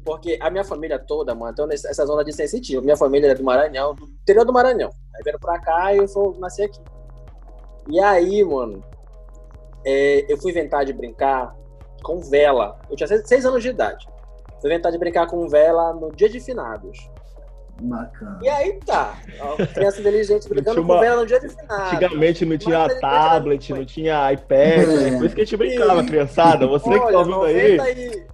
porque 0.04 0.36
a 0.40 0.50
minha 0.50 0.64
família 0.64 0.98
toda, 0.98 1.36
mano, 1.36 1.52
então 1.52 1.68
nessa 1.68 1.88
essa 1.88 2.04
zona 2.04 2.24
de 2.24 2.32
sensitivo. 2.32 2.82
Minha 2.82 2.96
família 2.96 3.28
é 3.28 3.34
do 3.36 3.44
Maranhão, 3.44 3.94
do 3.94 4.06
interior 4.06 4.44
do 4.44 4.52
Maranhão. 4.52 4.90
Aí 5.14 5.22
vieram 5.22 5.38
pra 5.38 5.60
cá 5.60 5.94
e 5.94 5.98
eu 5.98 6.08
sou, 6.08 6.36
nasci 6.40 6.62
aqui. 6.62 6.80
E 7.88 8.00
aí, 8.00 8.44
mano, 8.44 8.82
é, 9.84 10.24
eu 10.32 10.36
fui 10.38 10.50
inventar 10.52 10.84
de 10.84 10.92
brincar 10.92 11.54
com 12.02 12.18
vela. 12.20 12.78
Eu 12.90 12.96
tinha 12.96 13.06
seis, 13.06 13.22
seis 13.26 13.46
anos 13.46 13.62
de 13.62 13.68
idade. 13.70 14.06
Fui 14.60 14.70
inventar 14.70 14.92
de 14.92 14.98
brincar 14.98 15.26
com 15.26 15.48
vela 15.48 15.92
no 15.92 16.10
dia 16.14 16.28
de 16.28 16.40
finados. 16.40 17.10
Bacana. 17.80 18.38
E 18.42 18.48
aí 18.48 18.78
tá, 18.84 19.16
ó, 19.40 19.56
criança 19.56 19.98
inteligente 20.00 20.48
brincando 20.48 20.74
Tinha 20.76 20.86
com 20.86 20.92
uma- 20.92 21.00
vela 21.00 21.20
no 21.22 21.26
dia 21.26 21.40
de 21.40 21.48
finados. 21.48 21.92
Antigamente 21.92 22.44
não 22.44 22.56
tinha 22.58 22.78
Mas 22.78 23.00
tablet, 23.00 23.72
não 23.72 23.84
tinha 23.84 24.32
iPad, 24.32 24.86
né? 24.88 25.16
por 25.16 25.26
isso 25.26 25.34
que 25.34 25.40
a 25.40 25.44
gente 25.44 25.56
brincava, 25.56 26.04
criançada. 26.04 26.66
Você 26.68 26.88
que 26.90 26.96
tá 26.98 27.04
Olha, 27.06 27.18
ouvindo 27.18 27.42
aí, 27.42 27.76
90 27.78 27.90
e... 27.90 28.26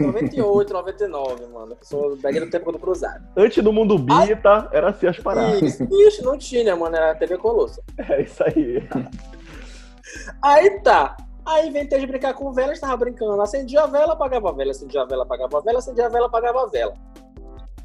98, 0.00 0.72
99, 0.72 1.46
mano. 1.46 1.72
Eu 1.72 1.78
sou 1.82 2.16
daquele 2.16 2.46
tempo 2.46 2.72
do 2.72 2.78
Cruzado. 2.78 3.24
antes 3.36 3.62
do 3.62 3.72
mundo 3.72 3.98
bita, 3.98 4.68
era 4.72 4.90
assim 4.90 5.06
as 5.06 5.18
paradas. 5.18 5.80
Isso, 5.80 6.24
não 6.24 6.38
tinha, 6.38 6.74
mano. 6.74 6.96
Era 6.96 7.14
TV 7.14 7.36
Colosso. 7.36 7.80
É 7.98 8.22
isso 8.22 8.42
aí. 8.44 8.88
Aí 10.42 10.80
tá. 10.80 11.16
Aí 11.44 11.68
inventei 11.68 12.00
de 12.00 12.06
brincar 12.06 12.34
com 12.34 12.52
vela, 12.52 12.72
estava 12.72 12.96
brincando. 12.96 13.40
Acendia 13.40 13.82
a 13.82 13.86
vela, 13.86 14.14
apagava 14.14 14.48
a 14.48 14.52
vela, 14.52 14.70
acendia 14.70 15.02
a 15.02 15.04
vela, 15.04 15.22
apagava 15.22 15.58
a 15.58 15.60
vela, 15.60 15.78
acendia 15.78 16.06
a 16.06 16.08
vela, 16.08 16.26
apagava 16.26 16.62
a 16.62 16.66
vela. 16.66 16.94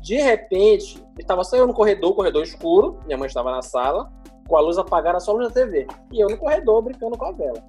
De 0.02 0.16
repente, 0.16 1.04
estava 1.20 1.44
só 1.44 1.58
eu 1.58 1.68
no 1.68 1.74
corredor, 1.74 2.16
corredor 2.16 2.42
escuro, 2.42 3.00
minha 3.06 3.18
mãe 3.18 3.28
estava 3.28 3.52
na 3.52 3.62
sala, 3.62 4.12
com 4.48 4.58
a 4.58 4.62
luz 4.62 4.80
apagada, 4.80 5.20
só 5.20 5.32
a 5.32 5.36
luz 5.36 5.48
da 5.50 5.54
TV. 5.54 5.86
E 6.12 6.20
eu 6.20 6.28
no 6.28 6.38
corredor 6.38 6.82
brincando 6.82 7.16
com 7.16 7.26
a 7.26 7.32
vela. 7.32 7.64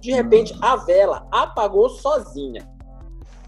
De 0.00 0.10
repente, 0.10 0.56
a 0.62 0.76
vela 0.76 1.26
apagou 1.30 1.90
sozinha. 1.90 2.66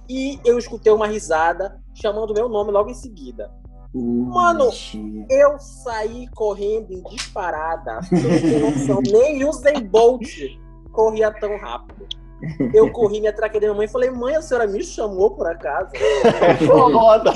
E 0.09 0.41
eu 0.45 0.59
escutei 0.59 0.93
uma 0.93 1.07
risada 1.07 1.81
chamando 1.95 2.35
meu 2.35 2.49
nome 2.49 2.71
logo 2.71 2.91
em 2.91 2.95
seguida. 2.95 3.51
Mano. 3.95 4.71
Eu 5.31 5.59
saí 5.59 6.29
correndo 6.35 6.93
em 6.93 7.03
disparada. 7.05 8.01
Noção. 8.61 9.01
Nem 9.11 9.45
o 9.45 9.53
Zen 9.53 9.85
Bolt 9.85 10.27
corria 10.93 11.31
tão 11.31 11.57
rápido. 11.59 12.07
Eu 12.73 12.93
corri, 12.93 13.21
me 13.21 13.27
atraquei 13.27 13.61
da 13.61 13.67
minha 13.67 13.77
mãe 13.77 13.87
e 13.87 13.91
falei, 13.91 14.11
mãe, 14.11 14.37
a 14.37 14.43
senhora 14.43 14.67
me 14.67 14.83
chamou 14.85 15.33
por 15.33 15.47
acaso? 15.49 15.91
Roda. 16.71 17.33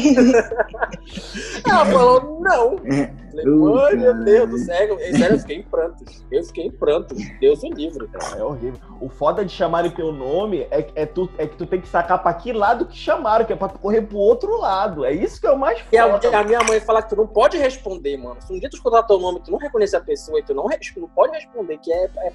Ela 1.66 1.86
falou, 1.86 2.40
não. 2.40 2.76
É. 3.40 3.42
Falei, 3.42 3.96
meu 3.96 4.24
Deus 4.24 4.50
do 4.50 4.58
céu. 4.58 4.98
E, 5.00 5.16
sério, 5.16 5.34
eu 5.36 5.38
fiquei 5.40 5.56
em 5.56 5.62
prantos. 5.62 6.22
Eu 6.30 6.44
fiquei 6.44 6.64
em 6.66 6.70
prantos. 6.70 7.18
Deus 7.40 7.62
o 7.62 7.68
livre. 7.72 8.08
É 8.36 8.42
horrível. 8.42 8.78
O 9.00 9.08
foda 9.08 9.44
de 9.44 9.52
chamarem 9.52 9.90
teu 9.90 10.12
nome 10.12 10.66
é, 10.70 10.86
é, 10.94 11.06
tu, 11.06 11.28
é 11.38 11.46
que 11.46 11.56
tu 11.56 11.66
tem 11.66 11.80
que 11.80 11.88
sacar 11.88 12.22
pra 12.22 12.32
que 12.34 12.52
lado 12.52 12.86
que 12.86 12.96
chamaram, 12.96 13.44
que 13.44 13.52
é 13.52 13.56
pra 13.56 13.68
tu 13.68 13.78
correr 13.78 14.02
pro 14.02 14.18
outro 14.18 14.58
lado. 14.60 15.04
É 15.04 15.12
isso 15.12 15.40
que 15.40 15.46
é 15.46 15.50
o 15.52 15.58
mais 15.58 15.78
E 15.90 15.96
a, 15.98 16.18
foda. 16.18 16.38
a 16.38 16.44
minha 16.44 16.60
mãe 16.64 16.80
fala 16.80 17.02
que 17.02 17.08
tu 17.10 17.16
não 17.16 17.26
pode 17.26 17.56
responder, 17.56 18.16
mano. 18.16 18.36
Se 18.40 18.52
um 18.52 18.58
dia 18.58 18.68
tu 18.70 18.76
escutar 18.76 19.02
teu 19.04 19.18
nome, 19.18 19.40
tu 19.44 19.50
não 19.50 19.58
reconhecer 19.58 19.96
a 19.96 20.00
pessoa 20.00 20.38
e 20.38 20.42
tu 20.42 20.54
não, 20.54 20.68
não 20.96 21.08
pode 21.08 21.32
responder, 21.34 21.78
que 21.78 21.92
é, 21.92 22.04
é 22.18 22.32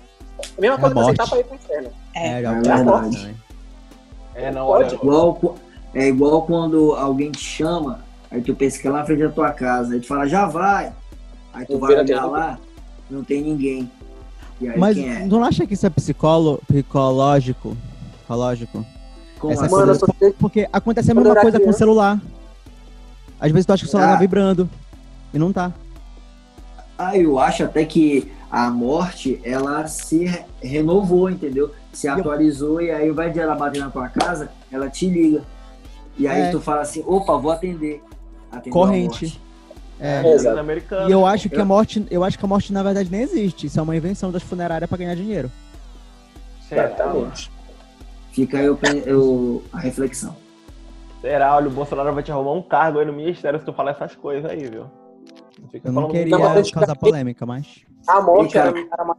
a 0.58 0.62
mesma 0.62 0.78
coisa 0.78 0.94
que 0.96 1.02
aceitar 1.02 1.30
pra 1.30 1.40
ir 1.40 1.44
pro 1.46 1.56
inferno. 1.56 1.90
É, 2.16 2.42
já 2.42 2.52
É 2.52 2.56
ouvi 2.56 2.68
verdade. 2.68 3.36
É, 4.36 4.52
não, 4.52 4.68
Pode. 4.68 4.84
olha. 4.86 4.96
Igual, 4.96 5.34
qu- 5.36 5.56
é 5.96 6.08
igual 6.08 6.42
quando 6.44 6.94
alguém 6.96 7.32
te 7.32 7.40
chama, 7.40 8.02
aí 8.32 8.42
tu 8.42 8.54
pensa 8.56 8.80
que 8.80 8.88
é 8.88 8.92
lá 8.92 9.00
na 9.00 9.06
frente 9.06 9.24
da 9.24 9.30
tua 9.30 9.52
casa, 9.52 9.94
aí 9.94 10.00
tu 10.00 10.08
fala, 10.08 10.28
já 10.28 10.46
vai. 10.46 10.92
Aí 11.54 11.66
tu 11.66 11.78
vai 11.80 11.96
olhar 11.96 12.26
lá, 12.26 12.60
não 13.10 13.24
tem 13.24 13.42
ninguém. 13.42 13.90
E 14.62 14.68
aí 14.70 14.78
Mas 14.80 14.96
quem 14.98 15.10
é? 15.10 15.26
não 15.26 15.44
acha 15.44 15.66
que 15.66 15.74
isso 15.74 15.86
é 15.86 15.90
psicolo, 15.90 16.62
psicológico? 16.68 17.76
Psicológico? 18.20 18.86
Como 19.40 19.54
essa 19.54 19.66
assim? 19.66 19.76
Mano, 19.76 19.86
coisa- 20.00 20.14
sei 20.20 20.32
Porque 20.34 20.68
acontece 20.74 21.12
a 21.12 21.16
mesma 21.16 21.36
coisa 21.36 21.52
com 21.52 21.58
o 21.58 21.62
criança- 21.62 21.78
celular. 21.78 22.22
Às 23.40 23.52
vezes 23.52 23.66
tu 23.68 23.74
acha 23.74 23.84
que 23.84 23.88
o 23.88 23.92
celular 23.92 24.10
Ah. 24.10 24.14
tá 24.14 24.20
vibrando. 24.20 24.70
E 25.34 25.38
não 25.38 25.54
tá. 25.54 25.72
Ah, 26.98 27.16
eu 27.16 27.38
acho 27.38 27.64
até 27.64 27.86
que 27.86 28.32
a 28.50 28.70
morte, 28.72 29.40
ela 29.44 29.86
se 29.88 30.26
re- 30.26 30.46
renovou, 30.62 31.30
entendeu? 31.30 31.72
Se 31.94 32.08
atualizou 32.08 32.82
e 32.82 32.90
aí 32.90 33.12
vai 33.12 33.30
de 33.32 33.40
ela 33.40 33.54
bater 33.56 33.80
na 33.80 33.90
tua 33.92 34.10
casa, 34.10 34.50
ela 34.72 34.90
te 34.90 35.08
liga. 35.08 35.44
E 36.18 36.28
aí 36.28 36.42
É. 36.44 36.50
tu 36.52 36.60
fala 36.60 36.82
assim, 36.82 37.04
opa, 37.06 37.38
vou 37.38 37.52
atender. 37.52 38.02
Atendeu 38.52 38.82
a 38.82 38.86
Corrente. 38.86 39.26
morte. 39.26 39.42
É. 40.00 40.22
É. 40.22 41.08
E 41.08 41.12
eu 41.12 41.26
acho 41.26 41.50
que 41.50 41.56
Eu- 41.58 41.62
a 41.62 41.66
morte, 41.66 42.06
eu 42.12 42.24
acho 42.24 42.38
que 42.38 42.46
a 42.46 42.48
morte 42.48 42.72
na 42.72 42.84
verdade 42.84 43.10
nem 43.12 43.22
existe. 43.22 43.66
Isso 43.68 43.80
é 43.80 43.82
uma 43.84 43.96
invenção 43.96 44.32
das 44.32 44.44
funerárias 44.44 44.88
pra 44.88 44.98
ganhar 44.98 45.16
dinheiro. 45.16 45.52
Será, 46.68 46.86
Exatamente. 46.86 47.52
Fica 48.32 48.60
aí 48.60 48.70
o 48.70 48.76
pen- 48.78 49.02
o- 49.12 49.64
a 49.74 49.80
reflexão. 49.80 50.36
Será? 51.22 51.56
Olha, 51.56 51.68
o 51.68 51.72
Bolsonaro 51.72 52.14
vai 52.14 52.22
te 52.22 52.32
arrumar 52.32 52.52
um 52.54 52.62
cargo 52.62 53.00
aí 53.00 53.06
no 53.06 53.14
ministério 53.14 53.60
se 53.60 53.66
tu 53.66 53.74
falar 53.74 53.92
essas 53.92 54.16
coisas 54.16 54.50
aí, 54.50 54.68
viu? 54.70 54.86
Não 55.60 55.70
fica 55.70 55.88
Eu 55.88 55.92
não 55.92 56.08
queria 56.10 56.38
causar 56.72 56.96
polêmica, 56.96 57.46
mas. 57.46 57.66
A 58.08 58.22
morte 58.22 58.52
E, 58.52 58.54
cara- 58.54 58.70
era, 58.70 58.88
era 58.94 59.04
mais, 59.04 59.18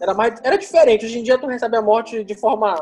era 0.00 0.14
mais- 0.14 0.40
Era 0.42 0.56
diferente. 0.58 1.06
Hoje 1.06 1.18
em 1.20 1.22
dia 1.22 1.38
tu 1.38 1.46
recebe 1.46 1.76
a 1.76 1.82
morte 1.82 2.24
de 2.24 2.34
forma 2.34 2.74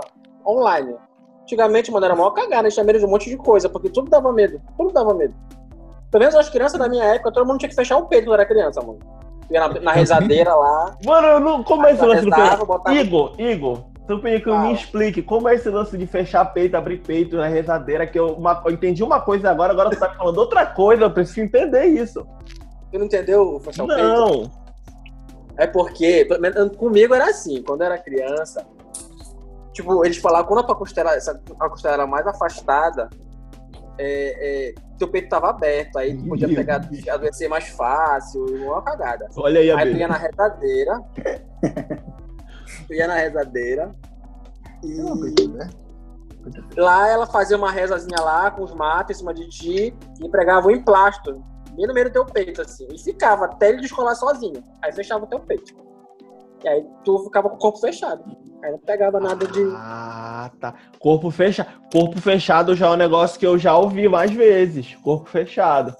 online. 0.46 0.94
Antigamente, 1.42 1.90
mano, 1.90 2.06
era 2.06 2.16
maior 2.16 2.30
cagada. 2.30 2.62
Eles 2.62 2.74
tinham 2.74 2.86
medo 2.86 2.98
de 2.98 3.04
um 3.04 3.10
monte 3.10 3.28
de 3.28 3.36
coisa, 3.36 3.68
porque 3.68 3.90
tudo 3.90 4.08
dava 4.10 4.32
medo. 4.32 4.60
Tudo 4.78 4.92
dava 4.94 5.12
medo. 5.12 5.34
Pelo 6.11 6.21
menos 6.21 6.35
as 6.35 6.49
crianças 6.49 6.79
da 6.79 6.88
minha 6.88 7.05
época, 7.05 7.33
todo 7.33 7.47
mundo 7.47 7.59
tinha 7.59 7.68
que 7.68 7.75
fechar 7.75 7.97
o 7.99 8.07
peito 8.07 8.25
quando 8.27 8.35
era 8.40 8.47
criança, 8.47 8.81
mano. 8.81 8.99
Ia 9.51 9.61
na, 9.68 9.81
na 9.81 9.92
rezadeira 9.92 10.55
lá. 10.55 10.97
Mano, 11.05 11.27
eu 11.27 11.40
não. 11.40 11.62
Como 11.64 11.87
é 11.87 11.92
esse 11.92 12.05
lance 12.05 12.25
do 12.25 12.31
peito? 12.31 12.66
botava- 12.66 12.94
Igor, 12.97 13.35
Igor, 13.38 13.85
tu 14.07 14.18
pediu 14.21 14.42
que 14.42 14.49
eu 14.51 14.59
me 14.59 14.73
explique 14.75 15.23
como 15.23 15.49
é 15.49 15.55
esse 15.55 15.68
lance 15.71 15.97
de 15.97 16.07
fechar 16.07 16.44
peito, 16.47 16.77
abrir 16.77 16.99
peito 16.99 17.37
na 17.37 17.47
rezadeira, 17.47 18.07
que 18.07 18.18
eu, 18.18 18.29
uma- 18.35 18.62
eu 18.64 18.73
entendi 18.73 19.03
uma 19.03 19.21
coisa 19.21 19.51
agora, 19.51 19.73
agora 19.73 19.90
tu 19.90 19.99
tá 19.99 20.11
falando 20.14 20.38
outra 20.38 20.64
coisa, 20.66 21.05
eu 21.05 21.11
preciso 21.11 21.40
entender 21.40 21.85
isso. 21.87 22.27
Tu 22.92 22.99
não 22.99 23.07
entendeu 23.07 23.59
fechar 23.61 23.85
o 23.85 23.87
peito? 23.87 24.03
Não. 24.03 24.51
É 25.57 25.66
porque, 25.66 26.27
comigo 26.77 27.14
era 27.14 27.31
assim, 27.31 27.62
quando 27.62 27.81
eu 27.81 27.87
era 27.87 27.99
criança, 27.99 28.64
tipo, 29.73 30.05
eles 30.05 30.16
falavam 30.18 30.47
quando 30.47 30.71
a 30.71 30.75
costela, 30.75 31.11
a 31.12 31.68
costela 31.68 31.94
era 31.94 32.07
mais 32.07 32.27
afastada, 32.27 33.09
é, 33.98 34.68
é, 34.68 34.74
teu 34.98 35.08
peito 35.08 35.28
tava 35.28 35.50
aberto, 35.50 35.98
aí 35.98 36.16
tu 36.16 36.24
podia 36.24 36.48
pegar, 36.48 36.88
adoecer 37.11 37.48
mais 37.48 37.68
fácil, 37.68 38.44
uma 38.64 38.82
cagada. 38.82 39.28
Olha 39.37 39.61
aí 39.61 39.70
Aí 39.70 39.92
tu 39.92 39.96
ia 39.98 40.08
na 40.08 40.16
rezadeira, 40.16 41.02
tu 42.87 42.94
ia 42.94 43.06
na 43.06 43.14
rezadeira, 43.14 43.94
e 44.84 45.48
né? 45.48 45.70
lá 46.76 47.08
ela 47.08 47.26
fazia 47.26 47.56
uma 47.56 47.70
rezazinha 47.70 48.20
lá, 48.20 48.50
com 48.50 48.62
os 48.62 48.72
matos 48.72 49.16
em 49.16 49.18
cima 49.18 49.34
de 49.34 49.48
ti, 49.48 49.94
e 50.22 50.28
pregava 50.28 50.68
um 50.68 50.70
emplasto, 50.70 51.44
bem 51.74 51.87
no 51.87 51.94
meio 51.94 52.06
do 52.06 52.12
teu 52.12 52.24
peito, 52.24 52.62
assim, 52.62 52.87
e 52.92 52.98
ficava 52.98 53.46
até 53.46 53.70
ele 53.70 53.80
descolar 53.80 54.14
sozinho, 54.14 54.62
aí 54.82 54.92
fechava 54.92 55.24
o 55.24 55.28
teu 55.28 55.40
peito. 55.40 55.74
E 56.64 56.68
aí 56.68 56.84
tu 57.04 57.18
ficava 57.24 57.48
com 57.48 57.56
o 57.56 57.58
corpo 57.58 57.78
fechado. 57.78 58.24
Aí 58.62 58.73
não 58.73 58.79
pegava 58.79 59.21
nada 59.21 59.47
de. 59.47 59.61
Ah, 59.75 60.51
tá. 60.61 60.75
Corpo 60.99 61.31
fechado. 61.31 61.68
Corpo 61.92 62.21
fechado 62.21 62.75
já 62.75 62.87
é 62.87 62.90
um 62.90 62.97
negócio 62.97 63.38
que 63.38 63.47
eu 63.47 63.59
já 63.59 63.77
ouvi 63.77 64.09
mais 64.09 64.31
vezes. 64.33 64.94
Corpo 64.97 65.29
fechado. 65.29 65.94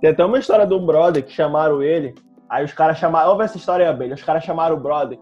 Tem 0.00 0.10
até 0.10 0.24
uma 0.24 0.38
história 0.38 0.66
de 0.66 0.74
um 0.74 0.86
brother 0.86 1.24
que 1.24 1.32
chamaram 1.32 1.82
ele 1.82 2.14
Aí 2.48 2.64
os 2.64 2.72
caras 2.72 2.98
chamaram, 2.98 3.30
ouve 3.30 3.44
essa 3.44 3.58
história 3.58 3.90
aí, 3.90 4.12
Os 4.12 4.22
caras 4.22 4.42
chamaram 4.42 4.76
o 4.76 4.80
brother. 4.80 5.18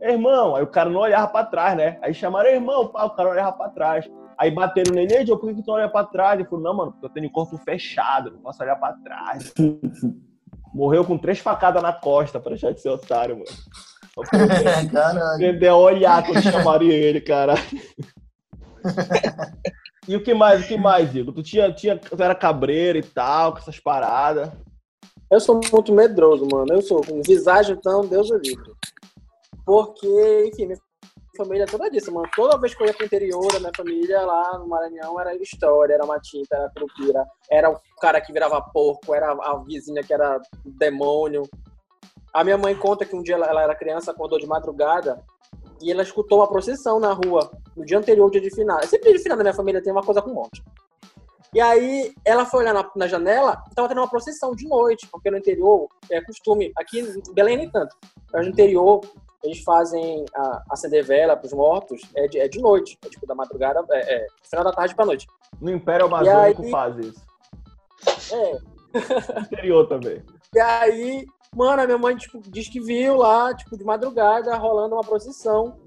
Irmão, 0.00 0.54
aí 0.54 0.62
o 0.62 0.68
cara 0.68 0.88
não 0.88 1.00
olhava 1.00 1.26
pra 1.28 1.44
trás, 1.44 1.76
né? 1.76 1.98
Aí 2.00 2.14
chamaram, 2.14 2.50
irmão, 2.50 2.88
pá, 2.88 3.04
o 3.04 3.10
cara 3.10 3.30
olhava 3.30 3.52
pra 3.52 3.70
trás. 3.70 4.08
Aí 4.38 4.50
bateram 4.50 4.94
nele, 4.94 5.26
Joe, 5.26 5.38
por 5.38 5.48
que, 5.48 5.56
que 5.56 5.62
tu 5.62 5.72
olha 5.72 5.88
pra 5.88 6.04
trás? 6.04 6.38
Ele 6.38 6.48
falou, 6.48 6.64
não, 6.64 6.74
mano, 6.74 6.92
porque 6.92 7.06
eu 7.06 7.10
tenho 7.10 7.26
o 7.28 7.32
corpo 7.32 7.56
fechado, 7.58 8.30
não 8.30 8.38
posso 8.40 8.62
olhar 8.62 8.76
pra 8.76 8.92
trás. 8.92 9.52
Morreu 10.74 11.04
com 11.04 11.16
três 11.16 11.38
facadas 11.38 11.80
na 11.80 11.92
costa 11.92 12.40
pra 12.40 12.50
deixar 12.50 12.72
de 12.72 12.80
ser 12.80 12.88
otário, 12.88 13.36
mano. 13.36 13.50
Caralho. 14.92 15.34
Aprender 15.34 15.68
a 15.68 15.76
olhar 15.76 16.26
quando 16.26 16.42
chamaria 16.42 16.92
ele, 16.92 17.20
cara. 17.20 17.54
e 20.08 20.16
o 20.16 20.22
que 20.22 20.34
mais, 20.34 20.64
o 20.64 20.66
que 20.66 20.76
mais, 20.76 21.14
Igor? 21.14 21.32
Tu 21.32 21.42
tinha, 21.44 21.72
tinha, 21.72 21.96
tu 21.96 22.20
era 22.20 22.34
cabreiro 22.34 22.98
e 22.98 23.02
tal, 23.02 23.52
com 23.52 23.58
essas 23.58 23.78
paradas. 23.78 24.50
Eu 25.30 25.40
sou 25.40 25.60
muito 25.72 25.92
medroso, 25.92 26.46
mano. 26.50 26.72
Eu 26.72 26.82
sou 26.82 27.00
com 27.04 27.22
visagem, 27.22 27.76
então, 27.76 28.06
Deus 28.06 28.28
o 28.30 28.36
livre. 28.36 28.72
Porque, 29.64 30.50
enfim, 30.52 30.66
minha 30.66 30.78
família 31.36 31.64
é 31.64 31.66
toda 31.66 31.90
disso, 31.90 32.12
mano. 32.12 32.28
Toda 32.34 32.58
vez 32.58 32.74
que 32.74 32.82
eu 32.82 32.86
ia 32.86 32.94
pro 32.94 33.06
interior 33.06 33.52
da 33.52 33.60
minha 33.60 33.72
família, 33.76 34.20
lá 34.22 34.58
no 34.58 34.68
Maranhão, 34.68 35.20
era 35.20 35.34
história, 35.36 35.94
era 35.94 36.04
uma 36.04 36.18
tinta, 36.20 36.56
era 36.56 36.70
curupira, 36.70 37.24
era 37.50 37.70
o 37.70 37.78
cara 38.00 38.20
que 38.20 38.32
virava 38.32 38.60
porco, 38.72 39.14
era 39.14 39.32
a 39.32 39.56
vizinha 39.64 40.02
que 40.02 40.12
era 40.12 40.40
demônio. 40.64 41.42
A 42.32 42.42
minha 42.42 42.58
mãe 42.58 42.74
conta 42.74 43.04
que 43.04 43.14
um 43.14 43.22
dia 43.22 43.34
ela, 43.36 43.62
era 43.62 43.74
criança, 43.74 44.10
acordou 44.10 44.38
de 44.38 44.46
madrugada 44.46 45.24
e 45.80 45.90
ela 45.90 46.02
escutou 46.02 46.38
uma 46.38 46.48
procissão 46.48 46.98
na 46.98 47.12
rua 47.12 47.50
no 47.76 47.84
dia 47.84 47.98
anterior, 47.98 48.30
dia 48.30 48.40
de 48.40 48.54
final. 48.54 48.82
Sempre 48.82 49.10
dia 49.10 49.18
de 49.18 49.22
final 49.22 49.36
da 49.36 49.44
minha 49.44 49.54
família 49.54 49.82
tem 49.82 49.92
uma 49.92 50.02
coisa 50.02 50.20
com 50.20 50.32
morte. 50.32 50.62
E 51.54 51.60
aí 51.60 52.12
ela 52.24 52.44
foi 52.44 52.60
olhar 52.60 52.74
na, 52.74 52.90
na 52.96 53.06
janela 53.06 53.62
e 53.70 53.74
tava 53.74 53.86
tendo 53.86 54.00
uma 54.00 54.10
procissão 54.10 54.56
de 54.56 54.66
noite, 54.66 55.06
porque 55.06 55.30
no 55.30 55.38
interior 55.38 55.86
é 56.10 56.20
costume, 56.20 56.72
aqui 56.76 56.98
em 56.98 57.32
Belém 57.32 57.56
nem 57.56 57.70
tanto, 57.70 57.94
mas 58.32 58.44
no 58.44 58.52
interior 58.52 59.00
eles 59.44 59.62
fazem 59.62 60.24
a, 60.34 60.62
acender 60.70 61.04
vela 61.04 61.36
para 61.36 61.46
os 61.46 61.52
mortos 61.52 62.00
é 62.16 62.26
de, 62.26 62.38
é 62.38 62.48
de 62.48 62.58
noite, 62.58 62.98
é 63.04 63.08
tipo 63.08 63.26
da 63.26 63.34
madrugada, 63.34 63.84
é, 63.90 64.16
é 64.16 64.26
final 64.42 64.64
da 64.64 64.72
tarde 64.72 64.94
para 64.94 65.04
noite. 65.04 65.26
No 65.60 65.70
Império 65.70 66.06
Amazônico 66.06 66.62
aí, 66.62 66.70
faz 66.70 66.98
isso. 66.98 67.22
É. 68.32 68.58
Interior 69.42 69.86
também. 69.86 70.22
E 70.54 70.60
aí, 70.60 71.26
mano, 71.54 71.82
a 71.82 71.86
minha 71.86 71.98
mãe 71.98 72.16
tipo, 72.16 72.40
diz 72.40 72.68
que 72.68 72.80
viu 72.80 73.16
lá, 73.16 73.54
tipo, 73.54 73.76
de 73.76 73.84
madrugada, 73.84 74.56
rolando 74.56 74.94
uma 74.94 75.04
procissão. 75.04 75.78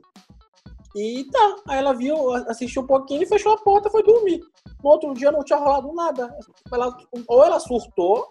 E 0.95 1.25
tá, 1.25 1.55
aí 1.67 1.79
ela 1.79 1.93
viu, 1.93 2.33
assistiu 2.33 2.83
um 2.83 2.87
pouquinho, 2.87 3.27
fechou 3.27 3.53
a 3.53 3.57
porta 3.57 3.87
e 3.87 3.91
foi 3.91 4.03
dormir. 4.03 4.41
No 4.83 4.89
outro 4.91 5.13
dia 5.13 5.31
não 5.31 5.43
tinha 5.43 5.57
rolado 5.57 5.91
nada. 5.93 6.35
Ela, 6.71 6.95
ou 7.27 7.43
ela 7.43 7.59
surtou, 7.59 8.27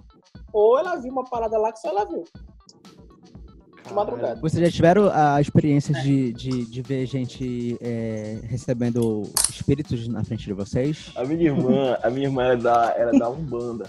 ou 0.53 0.79
ela 0.79 0.97
viu 0.97 1.11
uma 1.11 1.25
parada 1.25 1.59
lá 1.59 1.73
que 1.73 1.81
só 1.81 1.89
ela 1.89 2.05
viu 2.05 2.25
de 3.87 3.95
madrugada. 3.95 4.41
Vocês 4.41 4.65
já 4.65 4.71
tiveram 4.71 5.11
a 5.13 5.41
experiência 5.41 5.95
de, 6.03 6.33
de, 6.33 6.67
de 6.67 6.83
ver 6.83 7.07
gente 7.07 7.79
é, 7.81 8.39
recebendo 8.45 9.23
espíritos 9.49 10.07
na 10.09 10.25
frente 10.25 10.45
de 10.45 10.53
vocês? 10.53 11.13
A 11.17 11.25
minha 11.25 11.45
irmã, 11.45 11.97
a 12.03 12.11
minha 12.11 12.27
irmã 12.27 12.45
era 12.45 12.57
da, 12.57 12.95
era 12.97 13.19
da 13.19 13.29
Umbanda. 13.29 13.87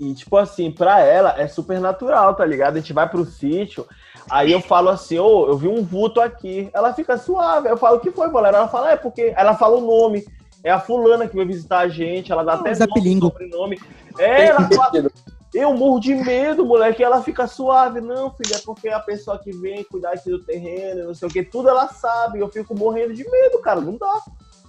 E, 0.00 0.14
tipo 0.14 0.36
assim, 0.36 0.70
pra 0.70 1.00
ela 1.00 1.34
é 1.40 1.48
super 1.48 1.80
natural, 1.80 2.34
tá 2.34 2.44
ligado? 2.44 2.76
A 2.76 2.80
gente 2.80 2.92
vai 2.92 3.08
pro 3.08 3.24
sítio, 3.24 3.84
aí 4.30 4.52
eu 4.52 4.60
falo 4.60 4.90
assim, 4.90 5.18
ô, 5.18 5.26
oh, 5.26 5.48
eu 5.48 5.56
vi 5.56 5.66
um 5.66 5.82
vulto 5.82 6.20
aqui. 6.20 6.70
Ela 6.72 6.94
fica 6.94 7.18
suave. 7.18 7.68
Eu 7.68 7.76
falo, 7.76 7.96
o 7.96 8.00
que 8.00 8.12
foi, 8.12 8.30
galera? 8.32 8.58
Ela 8.58 8.68
fala, 8.68 8.92
é 8.92 8.96
porque. 8.96 9.34
Ela 9.36 9.56
fala 9.56 9.76
o 9.76 9.80
nome. 9.80 10.24
É 10.62 10.70
a 10.70 10.80
fulana 10.80 11.26
que 11.26 11.36
vai 11.36 11.44
visitar 11.44 11.80
a 11.80 11.88
gente, 11.88 12.32
ela 12.32 12.42
dá 12.42 12.52
ah, 12.52 12.56
até 12.56 12.70
nome, 12.70 13.20
sobrenome. 13.20 13.80
É, 14.18 14.46
ela 14.46 14.68
fala, 14.68 15.10
eu 15.54 15.74
morro 15.74 16.00
de 16.00 16.14
medo, 16.14 16.64
moleque. 16.64 17.02
Ela 17.02 17.22
fica 17.22 17.46
suave. 17.46 18.00
Não, 18.00 18.30
filha, 18.30 18.56
é 18.56 18.60
porque 18.60 18.88
a 18.88 19.00
pessoa 19.00 19.38
que 19.38 19.50
vem 19.52 19.84
cuidar 19.84 20.12
aqui 20.12 20.30
do 20.30 20.42
terreno, 20.44 21.06
não 21.06 21.14
sei 21.14 21.28
o 21.28 21.30
que, 21.30 21.42
tudo 21.42 21.68
ela 21.68 21.88
sabe. 21.88 22.40
Eu 22.40 22.48
fico 22.48 22.74
morrendo 22.76 23.14
de 23.14 23.28
medo, 23.28 23.58
cara. 23.60 23.80
Não 23.80 23.96
dá. 23.96 24.22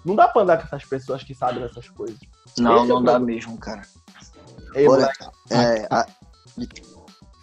Não 0.05 0.15
dá 0.15 0.27
pra 0.27 0.43
andar 0.43 0.57
com 0.57 0.63
essas 0.63 0.85
pessoas 0.85 1.23
que 1.23 1.35
sabem 1.35 1.61
dessas 1.61 1.89
coisas. 1.89 2.17
Não, 2.57 2.77
Esse 2.77 2.85
é 2.85 2.87
não 2.87 3.01
é 3.01 3.03
dá 3.03 3.19
mesmo, 3.19 3.57
cara. 3.57 3.81
Ei, 4.73 4.85
Porra, 4.85 5.11
é, 5.49 5.87
a... 5.89 6.05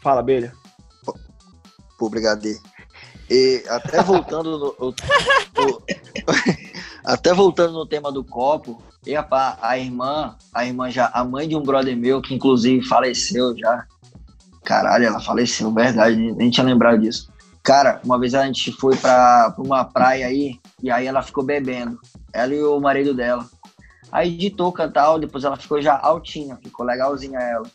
Fala, 0.03 0.23
Belha. 0.23 0.53
Pô, 1.99 2.09
brigadeiro. 2.09 2.61
E 3.29 3.65
até 3.69 4.03
voltando 4.03 4.59
no, 4.59 4.67
o, 4.79 4.89
o, 4.91 5.83
até 7.05 7.35
voltando 7.35 7.73
no 7.73 7.87
tema 7.87 8.13
do 8.13 8.23
copo, 8.23 8.81
e 9.07 9.15
a, 9.15 9.25
a 9.63 9.79
irmã, 9.79 10.37
a 10.53 10.67
irmã 10.67 10.91
já, 10.91 11.09
a 11.15 11.25
mãe 11.25 11.49
de 11.49 11.55
um 11.55 11.63
brother 11.63 11.97
meu, 11.97 12.21
que 12.21 12.35
inclusive 12.35 12.85
faleceu 12.85 13.57
já. 13.57 13.87
Caralho, 14.65 15.07
ela 15.07 15.21
faleceu, 15.21 15.73
verdade, 15.73 16.17
nem 16.33 16.51
tinha 16.51 16.67
lembrado 16.67 17.01
disso. 17.01 17.33
Cara, 17.63 18.01
uma 18.05 18.19
vez 18.19 18.35
a 18.35 18.45
gente 18.45 18.73
foi 18.73 18.97
pra, 18.97 19.53
pra 19.53 19.65
uma 19.65 19.85
praia 19.85 20.27
aí, 20.27 20.59
e 20.83 20.91
aí 20.91 21.07
ela 21.07 21.23
ficou 21.23 21.45
bebendo. 21.45 21.99
Ela 22.33 22.53
e 22.53 22.63
o 22.63 22.81
marido 22.81 23.15
dela. 23.15 23.47
Aí 24.11 24.37
de 24.37 24.51
touca 24.51 24.89
tal, 24.91 25.19
depois 25.19 25.45
ela 25.45 25.57
ficou 25.57 25.81
já 25.81 25.97
altinha, 25.97 26.57
ficou 26.57 26.85
legalzinha 26.85 27.39
ela. 27.39 27.67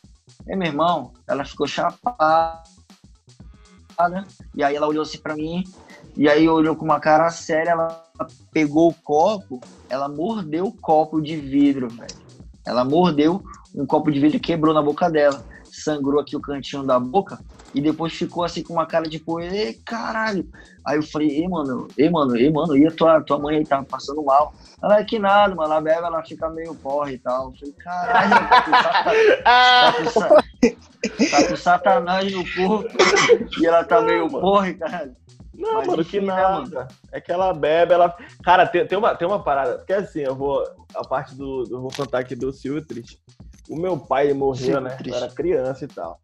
E 0.48 0.56
meu 0.56 0.67
irmão, 0.67 1.13
ela 1.28 1.46
ficou 1.46 1.65
chapada. 1.65 2.62
E 4.56 4.63
aí 4.63 4.76
ela 4.76 4.88
olhou 4.88 5.04
assim 5.04 5.20
pra 5.20 5.36
mim, 5.36 5.63
e 6.17 6.28
aí 6.28 6.48
olhou 6.50 6.76
com 6.76 6.84
uma 6.84 7.00
cara 7.00 7.30
séria, 7.30 7.72
ela 7.72 8.04
pegou 8.52 8.90
o 8.90 8.94
copo, 8.94 9.60
ela 9.90 10.08
mordeu 10.08 10.66
o 10.66 10.72
copo 10.72 11.22
de 11.22 11.36
vidro, 11.38 11.90
velho. 11.90 12.22
Ela 12.66 12.84
mordeu 12.84 13.44
um 13.76 13.86
copo 13.86 14.12
de 14.12 14.20
vidro 14.20 14.38
e 14.38 14.40
quebrou 14.40 14.74
na 14.74 14.82
boca 14.82 15.10
dela. 15.10 15.44
Sangrou 15.66 16.20
aqui 16.20 16.36
o 16.36 16.42
cantinho 16.42 16.84
da 16.84 17.00
boca 17.00 17.40
e 17.74 17.82
depois 17.82 18.14
ficou 18.14 18.44
assim 18.44 18.62
com 18.62 18.74
uma 18.74 18.86
cara 18.86 19.08
de 19.08 19.20
pô, 19.20 19.40
ei, 19.40 19.74
caralho. 19.86 20.48
Aí 20.86 20.98
eu 20.98 21.04
falei, 21.04 21.30
ei, 21.30 21.48
mano, 21.48 21.88
ei, 21.98 22.10
mano, 22.10 22.36
ei, 22.36 22.52
mano, 22.52 22.76
e 22.76 22.86
a 22.86 22.92
tua, 22.92 23.22
tua 23.22 23.40
mãe 23.40 23.58
aí 23.58 23.66
tá 23.66 23.84
passando 23.84 24.24
mal? 24.24 24.54
Ela 24.84 25.00
é 25.00 25.04
que 25.04 25.18
nada, 25.18 25.56
mano, 25.56 25.72
ela 25.72 25.82
bebe, 25.82 26.06
ela 26.06 26.24
fica 26.24 26.50
meio 26.50 26.76
porra 26.76 27.12
e 27.12 27.18
tal. 27.18 27.46
Eu 27.46 27.54
falei, 27.58 27.74
caralho, 27.76 28.32
tá 28.32 28.64
com, 28.64 28.72
tá, 30.20 30.30
com, 30.30 31.26
tá 31.30 31.48
com 31.48 31.56
satanás 31.56 32.32
no 32.32 32.44
corpo 32.54 32.90
e 33.62 33.66
ela 33.66 33.84
tá 33.84 34.02
meio 34.02 34.28
porra, 34.30 34.74
caralho. 34.74 35.16
Não, 35.62 35.76
Mas 35.76 35.88
mano, 35.88 36.04
que 36.04 36.19
né, 36.19 36.26
nada. 36.26 36.88
É 37.12 37.21
que 37.21 37.32
ela 37.32 37.54
bebe, 37.54 37.93
ela. 37.93 38.17
Cara, 38.43 38.65
tem, 38.65 38.86
tem, 38.88 38.97
uma, 38.97 39.15
tem 39.15 39.28
uma 39.28 39.43
parada. 39.43 39.78
Porque 39.78 39.93
assim, 39.93 40.21
eu 40.21 40.36
vou. 40.36 40.63
A 40.95 41.04
parte 41.08 41.36
do. 41.36 41.65
Eu 41.69 41.82
vou 41.82 41.91
contar 41.95 42.19
aqui 42.19 42.36
do 42.36 42.52
Silvio 42.52 42.84
Triste. 42.84 43.21
O 43.69 43.76
meu 43.78 43.95
pai 43.95 44.34
morreu, 44.34 44.82
né? 44.82 44.97
Eu 45.06 45.15
era 45.15 45.30
criança 45.30 45.86
e 45.86 45.88
tal. 45.88 46.19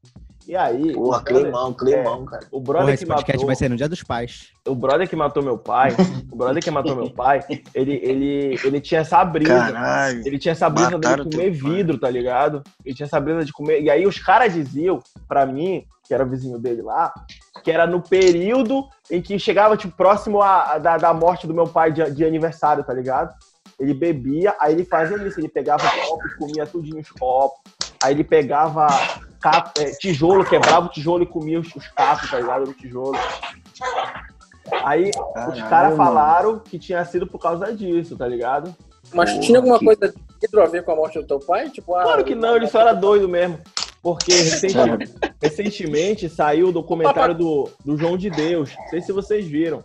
E 0.48 0.56
aí. 0.56 0.94
Porra, 0.94 1.22
climão, 1.22 1.74
climão, 1.74 2.24
é, 2.24 2.26
cara. 2.26 2.48
O 2.52 2.62
brother 2.62 2.86
Porra, 2.86 3.24
que 3.24 3.32
matou. 3.32 3.46
vai 3.46 3.56
ser 3.56 3.70
no 3.70 3.76
dia 3.76 3.90
dos 3.90 4.02
pais. 4.02 4.54
O 4.66 4.74
brother 4.74 5.08
que 5.08 5.16
matou 5.16 5.44
meu 5.44 5.58
pai. 5.58 5.92
o 6.32 6.36
brother 6.38 6.64
que 6.64 6.72
matou 6.72 6.96
meu 6.96 7.10
pai, 7.10 7.42
ele, 7.74 8.00
ele, 8.02 8.60
ele 8.64 8.80
tinha 8.80 9.02
essa 9.02 9.24
brisa. 9.26 9.54
Caralho, 9.54 10.26
ele 10.26 10.40
tinha 10.40 10.54
essa 10.54 10.70
brisa 10.70 10.98
de 10.98 11.30
comer 11.30 11.52
vidro, 11.52 12.00
tá 12.00 12.10
ligado? 12.10 12.64
Ele 12.86 12.96
tinha 12.96 13.06
essa 13.06 13.20
brisa 13.20 13.44
de 13.44 13.52
comer. 13.52 13.82
E 13.82 13.90
aí 13.90 14.08
os 14.08 14.20
caras 14.20 14.54
diziam, 14.54 15.04
pra 15.28 15.46
mim, 15.46 15.86
que 16.06 16.14
era 16.14 16.24
vizinho 16.24 16.58
dele 16.58 16.82
lá, 16.82 17.14
que 17.62 17.70
era 17.70 17.86
no 17.86 18.02
período 18.02 18.88
em 19.12 19.22
que 19.22 19.38
chegava, 19.38 19.76
tipo, 19.76 19.98
próximo 19.98 20.42
a, 20.42 20.76
a 20.76 20.78
da, 20.78 20.98
da 20.98 21.14
morte 21.14 21.46
do 21.46 21.54
meu 21.54 21.68
pai 21.68 21.92
de, 21.92 22.10
de, 22.12 22.24
aniversário, 22.24 22.86
tá 22.86 22.94
ligado? 22.94 23.34
Ele 23.78 23.94
bebia, 23.94 24.56
aí 24.62 24.74
ele 24.74 24.86
fazia 24.86 25.18
isso, 25.28 25.40
ele 25.40 25.50
pegava 25.50 25.84
copos, 26.08 26.34
comia 26.36 26.66
tudinho 26.66 27.02
os 27.02 27.12
copos, 27.12 27.60
aí 28.02 28.14
ele 28.14 28.24
pegava 28.24 28.88
capo, 29.40 29.80
é, 29.80 29.92
tijolo, 29.92 30.46
quebrava 30.46 30.88
o 30.88 30.90
tijolo 30.90 31.24
e 31.24 31.28
comia 31.28 31.60
os, 31.60 31.74
os 31.76 31.88
capos, 31.90 32.30
tá 32.30 32.40
ligado? 32.40 32.66
Do 32.66 32.74
tijolo. 32.74 33.18
Aí 34.84 35.12
Caralho, 35.12 35.54
os 35.54 35.62
caras 35.70 35.96
falaram 35.96 36.60
que 36.60 36.78
tinha 36.78 37.04
sido 37.06 37.26
por 37.26 37.40
causa 37.40 37.74
disso, 37.74 38.18
tá 38.18 38.28
ligado? 38.28 38.76
Mas 39.14 39.32
Porra, 39.32 39.42
tinha 39.42 39.60
alguma 39.60 39.80
que... 39.80 39.86
coisa 39.86 40.14
de 40.14 40.60
a 40.60 40.66
ver 40.66 40.84
com 40.84 40.92
a 40.92 40.96
morte 40.96 41.20
do 41.20 41.26
teu 41.26 41.40
pai? 41.40 41.70
Tipo, 41.70 41.96
ah, 41.96 42.04
claro 42.04 42.24
que 42.24 42.36
não, 42.36 42.56
ele 42.56 42.68
só 42.68 42.82
era 42.82 42.94
doido 42.94 43.28
mesmo. 43.28 43.60
Porque 44.02 44.32
recentemente, 44.32 45.14
recentemente 45.42 46.30
saiu 46.30 46.70
o 46.70 46.72
documentário 46.72 47.34
do, 47.34 47.70
do 47.84 47.98
João 47.98 48.18
de 48.18 48.30
Deus. 48.30 48.74
Não 48.78 48.88
sei 48.90 49.02
se 49.02 49.12
vocês 49.12 49.46
viram. 49.46 49.84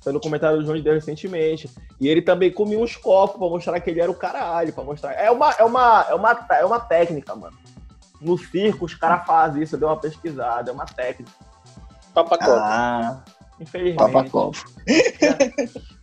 Saiu 0.00 0.16
o 0.16 0.18
documentário 0.18 0.58
do 0.58 0.64
João 0.64 0.76
de 0.76 0.82
Deus 0.82 0.96
recentemente. 0.96 1.68
E 2.00 2.08
ele 2.08 2.22
também 2.22 2.52
comia 2.52 2.78
uns 2.78 2.96
copos 2.96 3.38
pra 3.38 3.48
mostrar 3.48 3.80
que 3.80 3.90
ele 3.90 4.00
era 4.00 4.10
o 4.10 4.14
caralho. 4.14 4.72
Pra 4.72 4.84
mostrar. 4.84 5.12
É 5.12 5.30
uma, 5.30 5.50
é 5.52 5.64
uma, 5.64 6.06
é 6.08 6.14
uma, 6.14 6.46
é 6.60 6.64
uma 6.64 6.80
técnica, 6.80 7.34
mano. 7.34 7.56
No 8.20 8.36
circo, 8.36 8.84
os 8.84 8.94
caras 8.94 9.26
fazem 9.26 9.62
isso, 9.62 9.76
eu 9.76 9.80
dei 9.80 9.88
uma 9.88 9.96
pesquisada, 9.96 10.70
é 10.70 10.74
uma 10.74 10.86
técnica. 10.86 11.30
Papacopo. 12.12 12.50
Ah, 12.50 13.22
infelizmente. 13.60 13.98
Papacopo. 13.98 14.58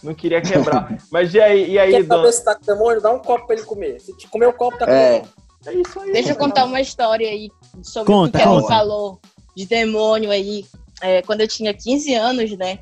Não 0.01 0.13
queria 0.13 0.41
quebrar. 0.41 0.97
Mas 1.11 1.33
e 1.33 1.41
aí, 1.41 1.71
e 1.71 1.79
aí, 1.79 1.91
Quer 1.91 2.05
saber 2.05 2.31
se 2.31 2.43
tá 2.43 2.55
com 2.55 2.65
demônio? 2.65 3.01
Dá 3.01 3.11
um 3.11 3.19
copo 3.19 3.47
pra 3.47 3.55
ele 3.55 3.65
comer. 3.65 3.99
Se 3.99 4.27
comer 4.27 4.47
o 4.47 4.53
copo, 4.53 4.77
tá 4.77 4.85
com 4.85 4.91
é. 4.91 5.19
demônio. 5.19 5.33
É 5.65 5.73
isso 5.73 5.99
aí. 5.99 6.11
Deixa 6.13 6.31
eu 6.31 6.35
contar 6.35 6.65
uma 6.65 6.79
história 6.79 7.27
aí 7.27 7.49
sobre 7.81 8.13
conta, 8.13 8.37
o 8.37 8.41
que 8.41 8.47
ela 8.47 8.67
falou 8.67 9.19
de 9.55 9.65
demônio 9.65 10.31
aí. 10.31 10.65
É, 11.01 11.21
quando 11.23 11.41
eu 11.41 11.47
tinha 11.47 11.73
15 11.73 12.13
anos, 12.13 12.51
né? 12.57 12.79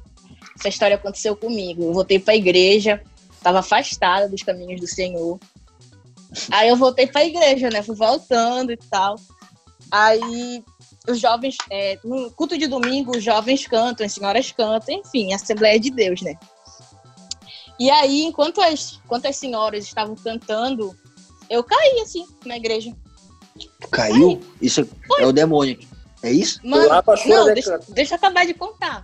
Essa 0.59 0.69
história 0.69 0.95
aconteceu 0.95 1.35
comigo. 1.35 1.83
Eu 1.83 1.93
voltei 1.93 2.19
para 2.19 2.33
a 2.33 2.37
igreja, 2.37 3.01
estava 3.31 3.59
afastada 3.59 4.29
dos 4.29 4.43
caminhos 4.43 4.79
do 4.79 4.87
Senhor. 4.87 5.39
Aí 6.51 6.69
eu 6.69 6.75
voltei 6.75 7.07
para 7.07 7.21
a 7.21 7.25
igreja, 7.25 7.69
né? 7.69 7.81
Fui 7.83 7.95
voltando 7.95 8.71
e 8.71 8.77
tal. 8.77 9.15
Aí 9.91 10.63
os 11.07 11.19
jovens, 11.19 11.55
é, 11.69 11.99
no 12.03 12.31
culto 12.31 12.57
de 12.57 12.67
domingo, 12.67 13.15
os 13.15 13.23
jovens 13.23 13.67
cantam, 13.67 14.05
as 14.05 14.13
senhoras 14.13 14.51
cantam, 14.51 14.95
enfim, 14.95 15.33
Assembleia 15.33 15.79
de 15.79 15.91
Deus, 15.91 16.21
né? 16.21 16.35
E 17.79 17.89
aí, 17.89 18.23
enquanto 18.23 18.61
as, 18.61 18.99
enquanto 19.03 19.25
as 19.25 19.35
senhoras 19.35 19.83
estavam 19.83 20.15
cantando, 20.15 20.95
eu 21.49 21.63
caí 21.63 21.99
assim 22.01 22.25
na 22.45 22.55
igreja. 22.55 22.95
Caiu? 23.91 24.41
Isso 24.61 24.87
é 25.19 25.25
o 25.25 25.31
demônio. 25.31 25.77
É 26.21 26.31
isso? 26.31 26.59
Mano, 26.63 26.87
Lá 26.87 27.03
pra 27.03 27.17
chorar, 27.17 27.35
não, 27.35 27.45
né, 27.47 27.53
deixa, 27.53 27.79
deixa 27.89 28.13
eu 28.13 28.15
acabar 28.15 28.45
de 28.45 28.53
contar. 28.53 29.03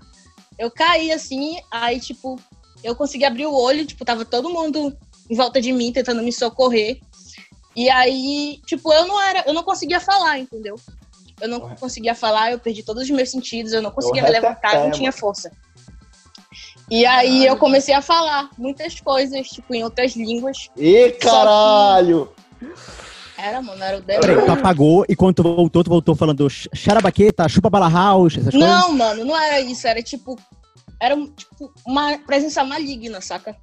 Eu 0.58 0.72
caí 0.72 1.12
assim, 1.12 1.58
aí, 1.70 2.00
tipo, 2.00 2.40
eu 2.84 2.96
consegui 2.96 3.26
abrir 3.26 3.46
o 3.46 3.54
olho, 3.54 3.86
tipo, 3.86 4.06
tava 4.06 4.24
todo 4.24 4.50
mundo 4.50 4.96
em 5.30 5.36
volta 5.36 5.62
de 5.62 5.72
mim, 5.72 5.92
tentando 5.92 6.24
me 6.24 6.32
socorrer. 6.32 7.00
E 7.80 7.90
aí, 7.90 8.60
tipo, 8.66 8.92
eu 8.92 9.08
não 9.08 9.22
era, 9.26 9.46
eu 9.48 9.54
não 9.54 9.64
conseguia 9.64 10.02
falar, 10.02 10.38
entendeu? 10.38 10.76
Eu 11.40 11.48
não 11.48 11.62
Correto. 11.62 11.80
conseguia 11.80 12.14
falar, 12.14 12.52
eu 12.52 12.60
perdi 12.60 12.84
todos 12.84 13.04
os 13.04 13.10
meus 13.10 13.32
sentidos, 13.32 13.72
eu 13.72 13.82
não 13.82 13.90
conseguia 13.90 14.22
me 14.22 14.30
levantar, 14.30 14.76
eu 14.76 14.84
não 14.84 14.92
tinha 14.92 15.14
força. 15.14 15.50
E 16.92 17.06
aí 17.06 17.46
eu 17.46 17.56
comecei 17.56 17.94
a 17.94 18.02
falar 18.02 18.50
muitas 18.58 19.00
coisas, 19.00 19.48
tipo, 19.48 19.74
em 19.74 19.82
outras 19.82 20.14
línguas. 20.14 20.70
Ih, 20.76 21.12
caralho! 21.22 22.34
Era, 23.38 23.62
mano, 23.62 23.82
era 23.82 23.98
o 24.00 24.02
Peraí, 24.04 24.20
demônio. 24.28 24.46
tu 24.46 24.52
apagou 24.52 25.06
e 25.08 25.16
quando 25.16 25.36
tu 25.36 25.44
voltou, 25.44 25.82
tu 25.82 25.90
voltou 25.90 26.16
falando 26.16 26.50
xarabaqueta, 26.50 27.48
chupa 27.48 27.70
bala 27.70 27.88
house, 27.90 28.34
essas 28.40 28.52
coisas? 28.52 28.70
Não, 28.70 28.92
mano, 28.92 29.24
não 29.24 29.42
era 29.42 29.62
isso, 29.62 29.88
era 29.88 30.04
tipo. 30.04 30.38
Era 31.02 31.16
um, 31.16 31.28
tipo, 31.28 31.72
uma 31.86 32.18
presença 32.20 32.64
maligna, 32.64 33.22
saca? 33.22 33.56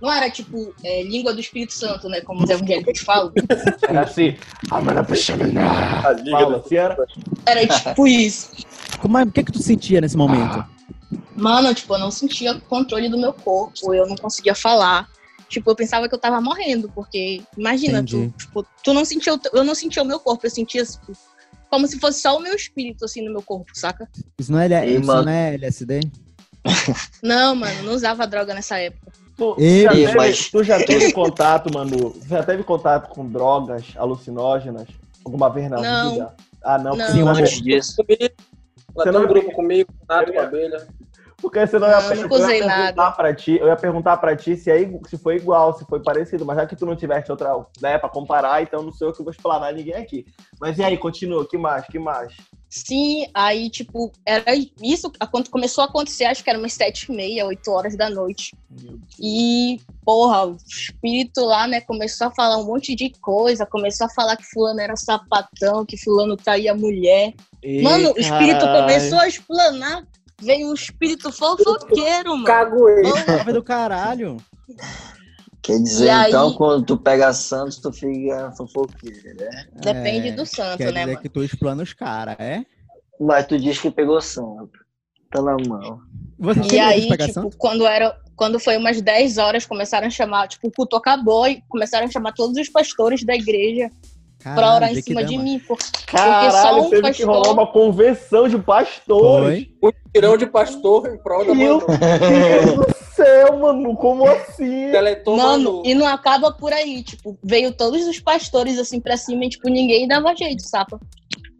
Não 0.00 0.10
era 0.10 0.30
tipo 0.30 0.74
é, 0.82 1.02
língua 1.02 1.34
do 1.34 1.40
Espírito 1.40 1.74
Santo, 1.74 2.08
né? 2.08 2.22
Como 2.22 2.42
os 2.42 2.48
evangélicos 2.50 3.00
falam. 3.00 3.32
Era 3.86 4.02
assim. 4.02 4.36
Fala, 4.68 4.92
da- 4.94 6.56
assim 6.56 6.76
era. 6.76 6.96
Era 7.46 7.66
tipo 7.66 8.06
isso. 8.06 8.50
Como 9.00 9.18
é- 9.18 9.24
O 9.24 9.30
que 9.32 9.44
que 9.44 9.52
tu 9.52 9.62
sentia 9.62 10.00
nesse 10.00 10.16
momento? 10.16 10.64
Mano, 11.36 11.74
tipo, 11.74 11.94
eu 11.94 11.98
não 11.98 12.10
sentia 12.10 12.58
controle 12.62 13.08
do 13.08 13.18
meu 13.18 13.32
corpo, 13.32 13.92
eu 13.94 14.06
não 14.06 14.16
conseguia 14.16 14.54
falar. 14.54 15.06
Tipo, 15.48 15.70
eu 15.70 15.74
pensava 15.76 16.08
que 16.08 16.14
eu 16.14 16.18
tava 16.18 16.40
morrendo, 16.40 16.88
porque 16.94 17.42
imagina, 17.58 17.98
tu, 18.04 18.34
tipo, 18.38 18.66
tu 18.84 18.94
não 18.94 19.04
sentia, 19.04 19.38
eu 19.52 19.64
não 19.64 19.74
sentia 19.74 20.02
o 20.02 20.06
meu 20.06 20.20
corpo, 20.20 20.46
eu 20.46 20.50
sentia 20.50 20.84
tipo, 20.84 21.12
como 21.70 21.86
se 21.86 21.98
fosse 21.98 22.20
só 22.20 22.36
o 22.36 22.40
meu 22.40 22.54
espírito 22.54 23.04
assim 23.04 23.22
no 23.24 23.30
meu 23.32 23.42
corpo, 23.42 23.70
saca? 23.74 24.08
Isso 24.38 24.50
não 24.52 24.58
é, 24.58 24.66
L- 24.66 24.74
Ei, 24.74 24.96
isso 24.96 25.06
mano. 25.06 25.24
não 25.24 25.32
é 25.32 25.54
LSD? 25.54 26.00
Não, 27.22 27.54
mano, 27.54 27.82
não 27.84 27.92
usava 27.94 28.26
droga 28.26 28.52
nessa 28.52 28.76
época. 28.78 29.10
Tu, 29.36 29.54
Ei, 29.58 29.82
já 29.84 29.90
teve, 29.92 30.14
mas- 30.14 30.50
tu 30.50 30.62
já 30.62 30.84
teve 30.84 31.12
contato, 31.12 31.72
Manu? 31.72 32.10
Tu 32.10 32.28
já 32.28 32.42
teve 32.42 32.62
contato 32.62 33.08
com 33.08 33.26
drogas 33.26 33.84
alucinógenas 33.96 34.86
alguma 35.24 35.48
vez 35.48 35.70
na 35.70 35.80
Não. 35.80 36.10
vida? 36.12 36.34
Ah, 36.62 36.76
não. 36.76 36.94
Não. 36.94 37.06
porque 37.06 37.12
Sim, 37.12 37.28
Antes 37.28 37.62
disso. 37.62 37.96
Comigo. 37.96 38.22
Ela 38.22 38.32
Você 38.94 39.02
tem 39.04 39.12
não 39.12 39.22
um 39.24 39.28
grupo 39.28 39.52
comigo, 39.52 39.90
Nato 40.06 40.32
com 40.32 40.38
a 40.38 40.42
abelha. 40.42 40.86
Porque 41.40 41.66
senão 41.66 41.88
eu 41.88 41.92
ia, 41.92 42.00
Não, 42.00 42.06
eu 42.06 42.12
ia 42.12 42.28
perguntar 42.28 42.66
nada. 42.66 43.10
pra 43.12 43.34
ti, 43.34 43.58
eu 43.58 43.66
ia 43.66 43.76
perguntar 43.76 44.16
pra 44.18 44.36
ti 44.36 44.56
se, 44.56 44.70
é, 44.70 44.78
se 45.08 45.16
foi 45.18 45.36
igual, 45.36 45.76
se 45.76 45.84
foi 45.86 46.00
parecido, 46.00 46.44
mas 46.44 46.56
já 46.56 46.66
que 46.66 46.76
tu 46.76 46.84
não 46.84 46.94
tiveste 46.94 47.30
outra, 47.30 47.64
né, 47.80 47.98
pra 47.98 48.08
comparar, 48.08 48.62
então 48.62 48.82
não 48.82 48.92
sou 48.92 49.08
eu 49.08 49.14
que 49.14 49.22
vou 49.22 49.30
explanar 49.32 49.72
ninguém 49.72 49.94
aqui. 49.94 50.26
Mas 50.60 50.78
e 50.78 50.82
aí, 50.82 50.96
continua, 50.98 51.46
que 51.46 51.56
mais, 51.56 51.86
que 51.86 51.98
mais? 51.98 52.34
Sim, 52.68 53.26
aí, 53.34 53.68
tipo, 53.68 54.12
era 54.24 54.54
isso, 54.80 55.10
quando 55.32 55.50
começou 55.50 55.82
a 55.82 55.88
acontecer, 55.88 56.24
acho 56.24 56.44
que 56.44 56.48
era 56.50 56.58
umas 56.58 56.72
sete 56.72 57.10
e 57.10 57.16
meia, 57.16 57.44
oito 57.46 57.68
horas 57.72 57.96
da 57.96 58.08
noite. 58.08 58.54
E, 59.18 59.80
porra, 60.04 60.46
o 60.46 60.56
espírito 60.56 61.40
lá, 61.44 61.66
né, 61.66 61.80
começou 61.80 62.28
a 62.28 62.30
falar 62.30 62.58
um 62.58 62.64
monte 62.66 62.94
de 62.94 63.10
coisa, 63.20 63.66
começou 63.66 64.06
a 64.06 64.10
falar 64.10 64.36
que 64.36 64.44
fulano 64.44 64.80
era 64.80 64.94
sapatão, 64.94 65.84
que 65.84 65.96
fulano 65.96 66.36
traía 66.36 66.72
mulher. 66.72 67.34
Ih, 67.62 67.82
Mano, 67.82 68.12
o 68.16 68.20
espírito 68.20 68.64
começou 68.64 69.18
a 69.18 69.26
explanar, 69.26 70.04
veio 70.40 70.68
um 70.70 70.74
espírito 70.74 71.30
fofoqueiro, 71.32 72.30
mano. 72.32 72.44
Cagoei. 72.44 73.02
Porra, 73.02 73.24
Tava 73.24 73.52
do 73.52 73.62
caralho. 73.62 74.36
Quer 75.62 75.78
dizer, 75.82 76.06
E 76.06 76.10
aí- 76.10 76.28
então, 76.28 76.52
quando 76.54 76.84
tu 76.86 76.96
pega 76.96 77.32
Santos, 77.32 77.78
tu 77.78 77.92
fica 77.92 78.50
fofoqueiro, 78.56 79.36
né? 79.36 79.66
Depende 79.74 80.28
É, 80.28 80.32
do 80.32 80.46
santo, 80.46 80.78
Quer 80.78 80.92
né, 80.92 81.00
dizer 81.00 81.06
mano? 81.12 81.20
que 81.22 81.28
tu 81.28 81.44
explana 81.44 81.82
os 81.82 81.92
caras, 81.92 82.36
é? 82.38 82.64
Mas 83.20 83.46
tu 83.46 83.58
diz 83.58 83.78
que 83.78 83.90
pegou 83.90 84.20
Santos. 84.20 84.80
Tá 85.30 85.40
na 85.42 85.56
mão. 85.68 86.00
Você 86.38 86.74
E 86.74 86.78
aí, 86.80 87.08
tipo, 87.16 87.56
quando 87.56 87.86
era. 87.86 88.18
Quando 88.34 88.58
foi 88.58 88.78
umas 88.78 89.00
10 89.02 89.36
horas, 89.36 89.66
começaram 89.66 90.06
a 90.06 90.10
chamar, 90.10 90.48
tipo, 90.48 90.66
o 90.66 90.72
culto 90.72 90.96
acabou 90.96 91.46
e 91.46 91.62
começaram 91.68 92.06
a 92.06 92.10
chamar 92.10 92.32
todos 92.32 92.56
os 92.56 92.68
pastores 92.70 93.22
da 93.22 93.34
igreja 93.36 93.90
pra 94.42 94.54
Caralho, 94.54 94.74
orar 94.76 94.90
em 94.90 94.94
que 94.94 95.02
cima 95.02 95.24
de 95.24 95.36
mim. 95.38 95.58
Por... 95.60 95.78
Caralho, 96.06 96.50
só 96.52 96.80
um 96.80 96.90
teve 96.90 97.02
que 97.02 97.08
pastor- 97.24 97.26
rolar 97.28 97.52
uma 97.52 97.66
convenção 97.66 98.48
de 98.48 98.58
pastores. 98.58 99.66
Foi. 99.80 99.90
Um 99.90 99.92
tirão 100.12 100.36
de 100.36 100.46
pastor 100.46 101.06
em 101.14 101.18
prol 101.22 101.44
da 101.44 101.54
Meu. 101.54 101.78
Deus 101.86 102.74
do 102.76 102.86
céu, 103.14 103.58
mano, 103.58 103.94
como 103.96 104.26
assim? 104.26 104.90
Deletou 104.90 105.36
Mano, 105.36 105.72
Manu. 105.74 105.82
e 105.84 105.94
não 105.94 106.06
acaba 106.06 106.50
por 106.52 106.72
aí, 106.72 107.02
tipo, 107.02 107.38
veio 107.42 107.72
todos 107.72 108.06
os 108.06 108.18
pastores 108.18 108.78
assim 108.78 108.98
pra 109.00 109.16
cima 109.16 109.44
e, 109.44 109.48
tipo, 109.50 109.68
ninguém 109.68 110.08
dava 110.08 110.34
jeito, 110.34 110.62
saca? 110.62 110.98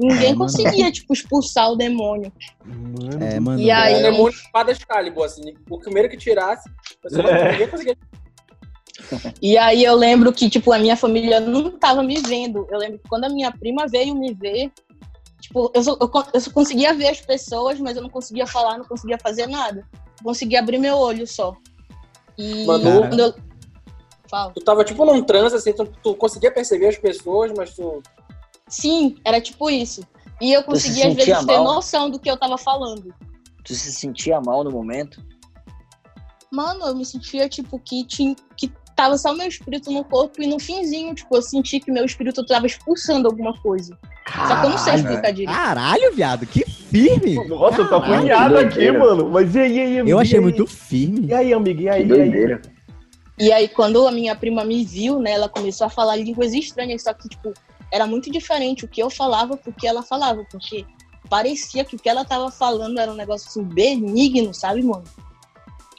Ninguém 0.00 0.28
É, 0.30 0.34
mano. 0.34 0.38
conseguia, 0.40 0.90
tipo, 0.90 1.12
expulsar 1.12 1.70
o 1.70 1.76
demônio. 1.76 2.32
Mano, 2.64 3.22
É, 3.22 3.38
mano. 3.38 3.60
E 3.60 3.70
aí- 3.70 3.98
O 4.00 4.02
demônio 4.02 4.30
de 4.32 4.38
espada 4.38 4.72
Excalibur, 4.72 5.24
assim. 5.26 5.42
O 5.68 5.78
primeiro 5.78 6.08
que 6.08 6.16
tirasse, 6.16 6.68
você 7.02 7.20
É. 7.20 7.52
ninguém 7.52 7.68
conseguia. 7.68 7.96
E 9.40 9.56
aí 9.56 9.84
eu 9.84 9.94
lembro 9.94 10.32
que, 10.32 10.48
tipo, 10.48 10.72
a 10.72 10.78
minha 10.78 10.96
família 10.96 11.40
não 11.40 11.70
tava 11.78 12.02
me 12.02 12.20
vendo. 12.20 12.66
Eu 12.70 12.78
lembro 12.78 12.98
que 12.98 13.08
quando 13.08 13.24
a 13.24 13.28
minha 13.28 13.50
prima 13.50 13.86
veio 13.86 14.14
me 14.14 14.32
ver, 14.34 14.70
tipo, 15.40 15.70
eu 15.74 15.82
só, 15.82 15.96
eu, 16.00 16.10
eu 16.32 16.40
só 16.40 16.50
conseguia 16.50 16.94
ver 16.94 17.08
as 17.08 17.20
pessoas, 17.20 17.80
mas 17.80 17.96
eu 17.96 18.02
não 18.02 18.10
conseguia 18.10 18.46
falar, 18.46 18.78
não 18.78 18.84
conseguia 18.84 19.18
fazer 19.18 19.46
nada. 19.46 19.86
Eu 20.18 20.24
conseguia 20.24 20.60
abrir 20.60 20.78
meu 20.78 20.96
olho 20.96 21.26
só. 21.26 21.54
E 22.36 22.66
Manu- 22.66 23.00
quando 23.00 23.20
eu... 23.20 23.34
Fala. 24.28 24.52
Tu 24.52 24.60
tava 24.60 24.84
tipo 24.84 25.04
num 25.04 25.22
transe, 25.22 25.56
assim, 25.56 25.72
tu, 25.72 25.84
tu 26.02 26.14
conseguia 26.14 26.52
perceber 26.52 26.88
as 26.88 26.96
pessoas, 26.96 27.52
mas 27.56 27.74
tu. 27.74 28.00
Sim, 28.68 29.16
era 29.24 29.40
tipo 29.40 29.68
isso. 29.68 30.02
E 30.40 30.52
eu 30.52 30.60
se 30.60 30.66
conseguia, 30.66 31.08
às 31.08 31.14
vezes, 31.14 31.44
ter 31.44 31.56
mal? 31.58 31.64
noção 31.64 32.08
do 32.08 32.18
que 32.18 32.30
eu 32.30 32.36
tava 32.36 32.56
falando. 32.56 33.12
Tu 33.64 33.74
se 33.74 33.92
sentia 33.92 34.40
mal 34.40 34.62
no 34.62 34.70
momento? 34.70 35.20
Mano, 36.50 36.86
eu 36.86 36.94
me 36.94 37.04
sentia, 37.04 37.48
tipo, 37.48 37.78
que, 37.78 38.04
tinha, 38.06 38.34
que 38.56 38.72
tava 39.00 39.16
só 39.16 39.32
meu 39.32 39.48
espírito 39.48 39.90
no 39.90 40.04
corpo 40.04 40.42
e 40.42 40.46
no 40.46 40.58
finzinho, 40.58 41.14
tipo, 41.14 41.34
eu 41.34 41.40
senti 41.40 41.80
que 41.80 41.90
meu 41.90 42.04
espírito 42.04 42.44
tava 42.44 42.66
expulsando 42.66 43.28
alguma 43.28 43.58
coisa. 43.60 43.96
Só 44.46 44.60
que 44.60 44.66
eu 44.66 44.70
não 44.70 44.76
sei 44.78 44.92
Caralho. 44.92 44.98
explicar 44.98 45.30
direito. 45.32 45.56
Caralho, 45.56 46.14
viado, 46.14 46.46
que 46.46 46.64
firme. 46.70 47.34
Nossa, 47.48 47.80
eu 47.80 47.88
tô 47.88 47.98
Caralho, 47.98 48.16
apunhado 48.16 48.58
aqui, 48.58 48.90
mano. 48.92 49.30
Mas 49.30 49.54
e 49.54 49.58
aí, 49.60 49.76
e 49.76 49.80
aí? 49.80 49.96
Eu 49.98 50.06
e 50.06 50.12
achei 50.20 50.36
aí? 50.38 50.42
muito 50.42 50.66
firme. 50.66 51.28
E 51.28 51.32
aí, 51.32 51.52
amiga? 51.54 51.82
E 51.82 51.88
aí? 51.88 52.02
Que 52.04 52.08
E 52.10 52.12
aí? 52.12 52.18
doideira. 52.30 52.62
E 53.38 53.50
aí, 53.50 53.68
quando 53.68 54.06
a 54.06 54.12
minha 54.12 54.36
prima 54.36 54.64
me 54.66 54.84
viu, 54.84 55.18
né, 55.18 55.30
ela 55.32 55.48
começou 55.48 55.86
a 55.86 55.90
falar 55.90 56.16
línguas 56.16 56.52
estranhas, 56.52 57.02
só 57.02 57.14
que, 57.14 57.26
tipo, 57.26 57.54
era 57.90 58.06
muito 58.06 58.30
diferente 58.30 58.84
o 58.84 58.88
que 58.88 59.02
eu 59.02 59.08
falava 59.08 59.56
pro 59.56 59.72
que 59.72 59.86
ela 59.86 60.02
falava, 60.02 60.44
porque 60.50 60.84
parecia 61.30 61.86
que 61.86 61.96
o 61.96 61.98
que 61.98 62.08
ela 62.08 62.22
tava 62.22 62.50
falando 62.50 63.00
era 63.00 63.10
um 63.10 63.16
negócio, 63.16 63.48
assim, 63.48 63.62
benigno, 63.64 64.52
sabe, 64.52 64.82
mano? 64.82 65.04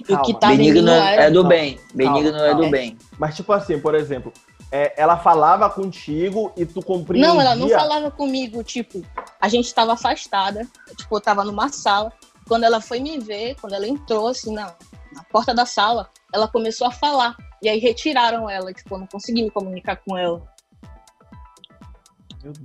E 0.08 0.14
o 0.14 0.16
Calma, 0.18 0.24
que 0.26 0.48
Benigno 0.48 0.80
indo 0.80 0.86
não 0.86 0.94
é, 0.94 1.14
era... 1.14 1.24
é 1.24 1.30
do 1.30 1.36
Calma, 1.42 1.50
bem. 1.50 1.80
Benigno 1.94 2.32
calma, 2.32 2.48
é 2.48 2.56
do 2.56 2.70
bem. 2.70 2.98
Mas, 3.18 3.36
tipo 3.36 3.52
assim, 3.54 3.80
por 3.80 3.96
exemplo, 3.96 4.34
é, 4.72 4.94
ela 4.96 5.18
falava 5.18 5.70
contigo 5.70 6.52
e 6.56 6.66
tu 6.66 6.82
compreendia... 6.82 7.28
Não, 7.28 7.42
ela 7.42 7.56
não 7.56 7.70
falava 7.70 8.10
comigo, 8.10 8.64
tipo, 8.64 9.04
a 9.40 9.48
gente 9.50 9.74
tava 9.74 9.94
afastada, 9.94 10.68
tipo, 10.96 11.16
eu 11.16 11.22
tava 11.22 11.44
numa 11.44 11.70
sala. 11.70 12.12
Quando 12.48 12.64
ela 12.64 12.82
foi 12.82 13.00
me 13.00 13.20
ver, 13.20 13.56
quando 13.60 13.74
ela 13.74 13.88
entrou, 13.88 14.28
assim, 14.28 14.54
na, 14.54 14.74
na 15.14 15.24
porta 15.26 15.54
da 15.54 15.66
sala, 15.66 16.10
ela 16.34 16.48
começou 16.48 16.88
a 16.88 16.92
falar. 16.92 17.36
E 17.62 17.70
aí 17.70 17.80
retiraram 17.80 18.50
ela, 18.50 18.74
tipo, 18.74 18.96
eu 18.96 19.00
não 19.00 19.08
consegui 19.08 19.44
me 19.44 19.52
comunicar 19.52 19.98
com 19.98 20.18
ela. 20.18 20.42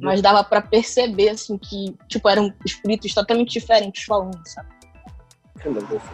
Mas 0.01 0.23
dava 0.23 0.43
pra 0.43 0.63
perceber, 0.63 1.31
assim, 1.31 1.59
que, 1.59 1.95
tipo, 2.09 2.29
eram 2.29 2.53
espíritos 2.65 3.13
totalmente 3.13 3.53
diferentes 3.53 4.05
falando, 4.05 4.41
sabe? 4.47 4.76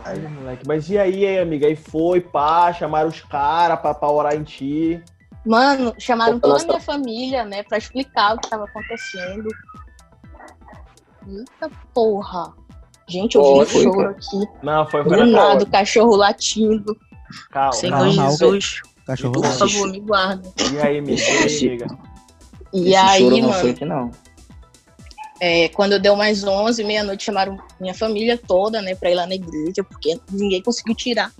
Ai, 0.04 0.18
moleque. 0.18 0.66
Mas 0.66 0.88
e 0.90 0.98
aí, 0.98 1.26
aí, 1.26 1.38
amiga? 1.38 1.66
Aí 1.66 1.76
foi, 1.76 2.20
pá, 2.20 2.72
chamaram 2.72 3.08
os 3.08 3.20
caras 3.20 3.80
pra, 3.80 3.94
pra 3.94 4.10
orar 4.10 4.34
em 4.34 4.42
ti. 4.42 5.02
Mano, 5.44 5.94
chamaram 5.98 6.38
Pô, 6.38 6.48
toda 6.48 6.62
a 6.62 6.66
minha 6.66 6.80
família, 6.80 7.44
né, 7.44 7.62
pra 7.64 7.78
explicar 7.78 8.36
o 8.36 8.38
que 8.38 8.48
tava 8.48 8.64
acontecendo. 8.64 9.48
Eita 11.26 11.70
porra. 11.92 12.52
Gente, 13.08 13.36
eu 13.36 13.42
vi 13.42 13.60
um 13.60 13.66
choro 13.66 14.10
aqui. 14.10 14.48
Não, 14.62 14.86
foi, 14.86 15.02
Do 15.02 15.10
foi 15.10 15.26
nada, 15.26 15.64
o 15.64 15.70
cachorro 15.70 16.16
latindo. 16.16 16.96
Calma, 17.50 17.72
Senhor 17.72 17.98
calma. 17.98 18.14
calma. 18.14 18.30
Jesus, 18.30 18.82
Cachorro 19.06 19.32
por 19.32 19.44
favor, 19.44 19.90
me 19.90 20.00
guarda. 20.00 20.48
E 20.72 20.78
aí, 20.78 20.98
amiga? 20.98 21.20
E 21.20 21.26
aí, 21.26 21.66
amiga? 21.68 21.98
E 22.72 22.88
Esse 22.88 22.96
aí, 22.96 23.20
choro 23.20 23.36
não 23.36 23.48
mano, 23.48 23.60
foi 23.60 23.70
aqui, 23.70 23.84
não. 23.84 24.10
É, 25.44 25.68
quando 25.70 25.98
deu 25.98 26.14
mais 26.14 26.44
11, 26.44 26.84
meia-noite, 26.84 27.24
chamaram 27.24 27.58
minha 27.80 27.92
família 27.92 28.38
toda, 28.38 28.80
né, 28.80 28.94
pra 28.94 29.10
ir 29.10 29.16
lá 29.16 29.26
na 29.26 29.34
igreja, 29.34 29.82
porque 29.82 30.16
ninguém 30.30 30.62
conseguiu 30.62 30.94
tirar. 30.94 31.32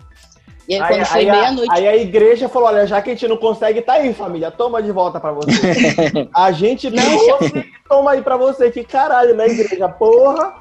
E 0.69 0.75
aí, 0.75 0.81
quando 0.81 1.05
foi 1.05 1.25
meia-noite. 1.25 1.71
Aí 1.73 1.87
a 1.87 1.97
igreja 1.97 2.49
falou: 2.49 2.67
olha, 2.67 2.85
já 2.85 3.01
que 3.01 3.11
a 3.11 3.13
gente 3.13 3.29
não 3.29 3.37
consegue, 3.37 3.81
tá 3.81 3.93
aí, 3.93 4.13
família, 4.13 4.51
toma 4.51 4.83
de 4.83 4.91
volta 4.91 5.21
pra 5.21 5.31
você. 5.31 5.53
a 6.35 6.51
gente 6.51 6.91
trouxe, 6.91 7.65
toma 7.89 8.11
aí 8.11 8.23
pra 8.23 8.37
você. 8.37 8.73
Que 8.73 8.83
caralho, 8.83 9.37
né, 9.37 9.47
igreja? 9.47 9.89
Porra! 9.89 10.57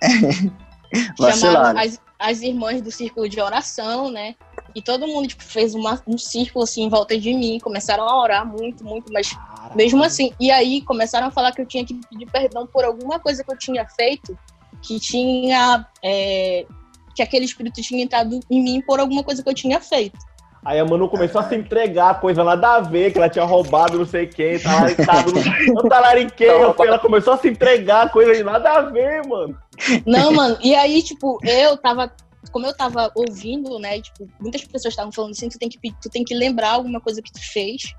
Chamaram 1.40 1.76
as, 1.76 2.00
as 2.20 2.40
irmãs 2.40 2.80
do 2.80 2.92
círculo 2.92 3.28
de 3.28 3.40
oração, 3.40 4.12
né? 4.12 4.36
E 4.74 4.82
todo 4.82 5.06
mundo 5.06 5.28
tipo, 5.28 5.42
fez 5.42 5.74
uma, 5.74 6.00
um 6.06 6.18
círculo 6.18 6.64
assim 6.64 6.84
em 6.84 6.88
volta 6.88 7.18
de 7.18 7.32
mim, 7.32 7.58
começaram 7.58 8.08
a 8.08 8.22
orar 8.22 8.46
muito, 8.46 8.84
muito, 8.84 9.12
mas 9.12 9.32
Caramba. 9.32 9.74
mesmo 9.74 10.02
assim. 10.02 10.32
E 10.38 10.50
aí 10.50 10.82
começaram 10.82 11.28
a 11.28 11.30
falar 11.30 11.52
que 11.52 11.60
eu 11.60 11.66
tinha 11.66 11.84
que 11.84 11.94
pedir 12.08 12.26
perdão 12.30 12.66
por 12.66 12.84
alguma 12.84 13.18
coisa 13.18 13.42
que 13.44 13.52
eu 13.52 13.58
tinha 13.58 13.86
feito, 13.88 14.36
que 14.82 14.98
tinha. 14.98 15.86
É, 16.02 16.66
que 17.14 17.22
aquele 17.22 17.44
espírito 17.44 17.82
tinha 17.82 18.02
entrado 18.02 18.38
em 18.48 18.62
mim 18.62 18.80
por 18.80 19.00
alguma 19.00 19.22
coisa 19.22 19.42
que 19.42 19.48
eu 19.48 19.54
tinha 19.54 19.80
feito. 19.80 20.18
Aí 20.64 20.78
a 20.78 20.84
Manu 20.84 21.08
começou 21.08 21.40
a 21.40 21.48
se 21.48 21.54
entregar, 21.54 22.20
coisa 22.20 22.44
nada 22.44 22.76
a 22.76 22.80
ver, 22.80 23.12
que 23.12 23.18
ela 23.18 23.30
tinha 23.30 23.44
roubado 23.44 23.98
não 23.98 24.04
sei 24.04 24.26
quem, 24.26 24.58
talaricado 24.58 25.32
no 25.68 25.82
talariqueio, 25.88 26.74
ela 26.78 26.98
começou 26.98 27.32
a 27.32 27.38
se 27.38 27.48
entregar, 27.48 28.10
coisa 28.10 28.34
de 28.34 28.42
nada 28.42 28.70
a 28.70 28.82
ver, 28.82 29.26
mano. 29.26 29.56
Não, 30.04 30.32
mano, 30.32 30.58
e 30.62 30.74
aí, 30.74 31.02
tipo, 31.02 31.38
eu 31.42 31.78
tava 31.78 32.12
como 32.50 32.66
eu 32.66 32.74
tava 32.74 33.10
ouvindo, 33.14 33.78
né, 33.78 34.00
tipo, 34.00 34.26
muitas 34.40 34.64
pessoas 34.64 34.92
estavam 34.92 35.12
falando 35.12 35.32
assim, 35.32 35.48
tu 35.48 35.58
tem 35.58 35.68
que 35.68 35.78
tu 36.00 36.08
tem 36.08 36.24
que 36.24 36.34
lembrar 36.34 36.72
alguma 36.72 37.00
coisa 37.00 37.20
que 37.20 37.32
tu 37.32 37.40
fez, 37.40 37.94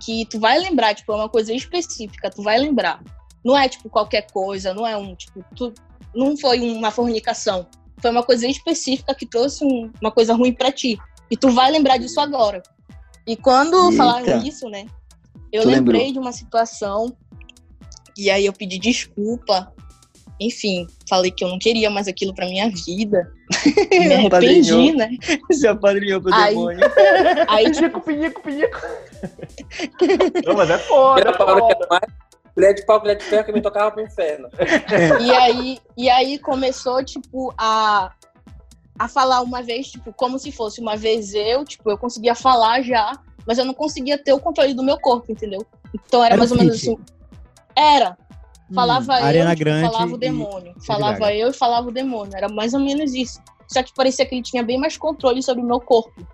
que 0.00 0.24
tu 0.26 0.40
vai 0.40 0.58
lembrar, 0.58 0.94
tipo, 0.94 1.12
é 1.12 1.16
uma 1.16 1.28
coisa 1.28 1.52
específica, 1.52 2.30
tu 2.30 2.42
vai 2.42 2.58
lembrar. 2.58 3.02
Não 3.44 3.56
é 3.56 3.68
tipo 3.68 3.88
qualquer 3.88 4.30
coisa, 4.30 4.72
não 4.74 4.86
é 4.86 4.96
um, 4.96 5.14
tipo, 5.14 5.44
tu 5.54 5.72
não 6.14 6.36
foi 6.36 6.60
uma 6.60 6.90
fornicação, 6.90 7.66
foi 8.00 8.10
uma 8.10 8.22
coisa 8.22 8.46
específica 8.46 9.14
que 9.14 9.26
trouxe 9.26 9.64
um, 9.64 9.90
uma 10.00 10.10
coisa 10.10 10.34
ruim 10.34 10.52
para 10.52 10.72
ti. 10.72 10.98
E 11.30 11.36
tu 11.36 11.50
vai 11.50 11.70
lembrar 11.70 11.98
disso 11.98 12.20
agora. 12.20 12.62
E 13.26 13.36
quando 13.36 13.90
Eita. 13.90 13.96
falaram 13.96 14.42
isso, 14.42 14.68
né, 14.68 14.86
eu 15.52 15.62
tu 15.62 15.68
lembrei 15.68 16.00
lembrou? 16.00 16.12
de 16.12 16.18
uma 16.18 16.32
situação 16.32 17.14
e 18.16 18.30
aí 18.30 18.46
eu 18.46 18.52
pedi 18.52 18.78
desculpa 18.78 19.72
enfim, 20.40 20.86
falei 21.08 21.30
que 21.30 21.44
eu 21.44 21.48
não 21.48 21.58
queria 21.58 21.90
mais 21.90 22.06
aquilo 22.06 22.34
pra 22.34 22.46
minha 22.46 22.70
vida. 22.70 23.32
Me 23.90 24.12
arrependi, 24.12 24.92
né? 24.92 25.10
Se 25.50 25.66
apadrinhou 25.66 26.20
pro 26.20 26.32
aí, 26.34 26.54
demônio. 26.54 26.80
Aí, 27.48 27.70
tipo, 27.70 28.00
pinico, 28.00 28.42
pinico, 28.42 28.78
Não, 30.46 30.54
mas 30.54 30.70
é 30.70 30.78
foda. 30.78 31.20
Era 31.20 31.30
é 31.30 31.36
foda. 31.36 32.00
Colher 32.54 32.74
de 32.74 32.86
pau, 32.86 33.00
colher 33.00 33.16
de 33.16 33.24
ferro 33.24 33.44
que 33.44 33.52
me 33.52 33.62
tocava 33.62 33.90
pro 33.90 34.02
inferno. 34.02 34.48
E 35.20 35.30
aí, 35.30 35.78
e 35.96 36.10
aí 36.10 36.38
começou, 36.38 37.04
tipo, 37.04 37.54
a, 37.56 38.12
a 38.98 39.08
falar 39.08 39.42
uma 39.42 39.62
vez, 39.62 39.88
tipo, 39.88 40.12
como 40.12 40.38
se 40.38 40.50
fosse 40.50 40.80
uma 40.80 40.96
vez 40.96 41.34
eu, 41.34 41.64
tipo, 41.64 41.88
eu 41.88 41.96
conseguia 41.96 42.34
falar 42.34 42.82
já, 42.82 43.12
mas 43.46 43.58
eu 43.58 43.64
não 43.64 43.74
conseguia 43.74 44.18
ter 44.18 44.32
o 44.32 44.40
controle 44.40 44.74
do 44.74 44.82
meu 44.82 44.98
corpo, 44.98 45.30
entendeu? 45.30 45.64
Então 45.94 46.22
era, 46.22 46.34
era 46.34 46.36
mais 46.36 46.50
ou 46.50 46.58
menos 46.58 46.74
assim. 46.74 46.98
Era. 47.76 48.18
Falava 48.74 49.14
hum, 49.14 49.30
eu, 49.30 49.56
tipo, 49.56 49.70
falava 49.70 50.14
o 50.14 50.18
demônio. 50.18 50.74
Falava 50.80 51.34
eu 51.34 51.48
e 51.48 51.52
falava 51.52 51.88
o 51.88 51.92
demônio. 51.92 52.36
Era 52.36 52.48
mais 52.48 52.74
ou 52.74 52.80
menos 52.80 53.14
isso. 53.14 53.40
Só 53.66 53.82
que 53.82 53.92
parecia 53.94 54.26
que 54.26 54.34
ele 54.34 54.42
tinha 54.42 54.62
bem 54.62 54.78
mais 54.78 54.96
controle 54.96 55.42
sobre 55.42 55.62
o 55.62 55.66
meu 55.66 55.80
corpo. 55.80 56.26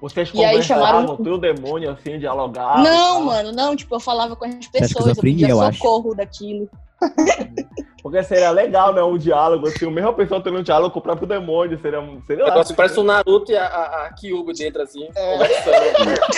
Vocês 0.00 0.30
e 0.34 0.44
aí 0.44 0.62
chamaram 0.62 1.14
o 1.18 1.38
demônio, 1.38 1.90
assim, 1.90 2.18
dialogar? 2.18 2.82
Não, 2.82 3.24
mano, 3.24 3.50
não. 3.50 3.74
Tipo, 3.74 3.96
eu 3.96 4.00
falava 4.00 4.36
com 4.36 4.44
as 4.44 4.66
pessoas, 4.66 5.16
eu 5.16 5.22
pedia 5.22 5.48
eu 5.48 5.72
socorro 5.72 6.08
acho. 6.08 6.16
daquilo. 6.16 6.68
Porque 8.02 8.22
seria 8.22 8.52
legal, 8.52 8.94
né? 8.94 9.02
Um 9.02 9.18
diálogo, 9.18 9.66
assim, 9.66 9.84
o 9.84 9.90
mesmo 9.90 10.14
pessoa 10.14 10.40
tendo 10.40 10.58
um 10.58 10.62
diálogo 10.62 10.92
com 10.92 11.00
o 11.00 11.02
próprio 11.02 11.26
demônio. 11.26 11.76
Seria, 11.80 11.98
seria 12.24 12.44
lá, 12.44 12.50
Negócio, 12.50 12.76
parece 12.76 13.00
o 13.00 13.02
Naruto 13.02 13.50
e 13.50 13.56
a, 13.56 13.66
a, 13.66 14.06
a 14.06 14.12
Kyugo 14.12 14.52
dentro, 14.52 14.80
assim, 14.80 15.08
é. 15.16 15.38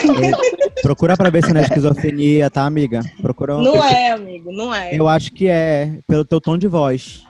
Procura 0.80 1.14
pra 1.14 1.28
ver 1.28 1.44
se 1.44 1.52
não 1.52 1.60
é 1.60 1.64
esquizofrenia, 1.64 2.50
tá, 2.50 2.64
amiga? 2.64 3.00
Procura 3.20 3.58
um... 3.58 3.60
Não 3.60 3.84
é, 3.84 4.12
amigo, 4.12 4.50
não 4.50 4.74
é. 4.74 4.96
Eu 4.96 5.06
acho 5.06 5.30
que 5.30 5.46
é, 5.46 5.98
pelo 6.06 6.24
teu 6.24 6.40
tom 6.40 6.56
de 6.56 6.66
voz. 6.66 7.22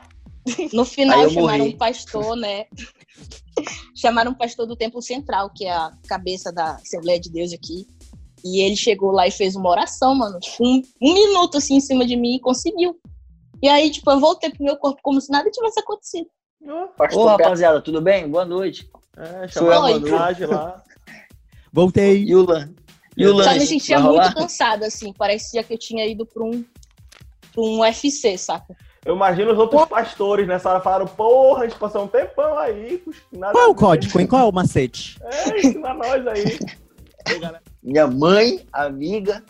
No 0.72 0.84
final 0.84 1.28
chamaram 1.28 1.64
um 1.64 1.76
pastor, 1.76 2.36
né? 2.36 2.66
chamaram 3.94 4.30
um 4.30 4.34
pastor 4.34 4.66
do 4.66 4.76
Templo 4.76 5.02
Central, 5.02 5.50
que 5.54 5.64
é 5.64 5.72
a 5.72 5.92
cabeça 6.06 6.52
da 6.52 6.76
Assembleia 6.76 7.18
de 7.18 7.30
Deus 7.30 7.52
aqui. 7.52 7.86
E 8.44 8.60
ele 8.60 8.76
chegou 8.76 9.10
lá 9.10 9.26
e 9.26 9.32
fez 9.32 9.56
uma 9.56 9.68
oração, 9.68 10.14
mano. 10.14 10.38
Tipo, 10.38 10.64
um, 10.64 10.82
um 11.02 11.12
minuto 11.12 11.58
assim 11.58 11.74
em 11.76 11.80
cima 11.80 12.06
de 12.06 12.16
mim 12.16 12.36
e 12.36 12.40
conseguiu. 12.40 12.96
E 13.62 13.68
aí, 13.68 13.90
tipo, 13.90 14.10
eu 14.10 14.20
voltei 14.20 14.50
pro 14.50 14.64
meu 14.64 14.76
corpo 14.76 15.00
como 15.02 15.20
se 15.20 15.30
nada 15.30 15.50
tivesse 15.50 15.80
acontecido. 15.80 16.28
Ô, 17.14 17.26
rapaziada, 17.26 17.80
tudo 17.80 18.00
bem? 18.00 18.28
Boa 18.28 18.44
noite. 18.44 18.90
É, 19.16 19.48
Sou 19.48 19.70
a 19.70 19.78
lá. 19.78 20.82
Voltei. 21.72 22.24
Yula. 22.24 22.70
Yula. 23.16 23.44
Só 23.44 23.52
me 23.54 23.66
sentia 23.66 24.00
muito 24.00 24.34
cansada, 24.34 24.86
assim. 24.86 25.12
Parecia 25.12 25.62
que 25.62 25.74
eu 25.74 25.78
tinha 25.78 26.06
ido 26.06 26.24
pra 26.24 26.42
um, 26.42 26.64
pra 27.52 27.62
um 27.62 27.80
UFC, 27.80 28.38
saca? 28.38 28.76
Eu 29.04 29.14
imagino 29.14 29.52
os 29.52 29.58
outros 29.58 29.80
Pô. 29.82 29.86
pastores 29.86 30.46
nessa 30.46 30.70
hora 30.70 30.80
falaram, 30.80 31.06
porra, 31.06 31.64
a 31.64 31.68
gente 31.68 31.78
passou 31.78 32.04
um 32.04 32.08
tempão 32.08 32.58
aí. 32.58 33.02
Qual 33.52 33.64
é 33.64 33.66
o 33.66 33.74
código, 33.74 34.20
hein? 34.20 34.26
Qual 34.26 34.42
é 34.42 34.48
o 34.48 34.52
macete? 34.52 35.18
É, 35.22 35.58
ensina 35.58 35.94
nós 35.94 36.26
aí. 36.26 36.58
Minha 37.82 38.06
mãe, 38.06 38.66
amiga, 38.72 39.42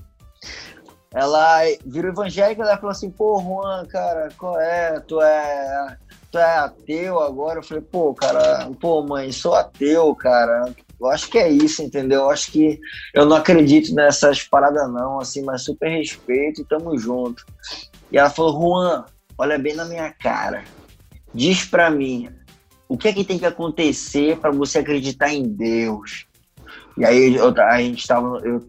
ela 1.19 1.63
virou 1.85 2.13
evangélica, 2.13 2.63
ela 2.63 2.77
falou 2.77 2.93
assim, 2.93 3.11
pô, 3.11 3.41
Juan, 3.41 3.85
cara, 3.87 4.29
qual 4.39 4.61
é? 4.61 5.01
Tu 5.01 5.21
é, 5.21 5.97
tu 6.31 6.39
é 6.39 6.59
ateu 6.59 7.19
agora? 7.19 7.59
Eu 7.59 7.63
falei, 7.65 7.83
pô, 7.83 8.15
cara, 8.15 8.71
pô, 8.81 9.03
mãe, 9.03 9.33
sou 9.33 9.53
ateu, 9.53 10.15
cara. 10.15 10.73
Eu 11.01 11.09
acho 11.09 11.29
que 11.29 11.37
é 11.37 11.51
isso, 11.51 11.83
entendeu? 11.83 12.21
Eu 12.21 12.31
acho 12.31 12.53
que 12.53 12.79
eu 13.13 13.27
não 13.27 13.37
acredito 13.37 13.93
nessas 13.93 14.45
paradas 14.45 14.89
não, 14.93 15.19
assim, 15.19 15.43
mas 15.43 15.65
super 15.65 15.89
respeito 15.89 16.61
e 16.61 16.65
tamo 16.65 16.97
junto. 16.97 17.45
E 18.13 18.17
ela 18.17 18.31
falou, 18.31 18.53
Juan, 18.53 19.05
olha 19.37 19.59
bem 19.59 19.75
na 19.75 19.87
minha 19.87 20.13
cara. 20.13 20.63
Diz 21.35 21.65
pra 21.65 21.91
mim, 21.91 22.29
o 22.89 22.97
que 22.97 23.09
é 23.09 23.13
que 23.13 23.25
tem 23.25 23.41
que 23.41 23.47
acontecer 23.47 24.39
para 24.39 24.53
você 24.53 24.79
acreditar 24.79 25.35
em 25.35 25.43
Deus? 25.43 26.28
E 26.97 27.05
aí 27.05 27.37
eu, 27.37 27.55
a 27.63 27.79
gente 27.79 28.01
estava, 28.01 28.41
eu, 28.45 28.67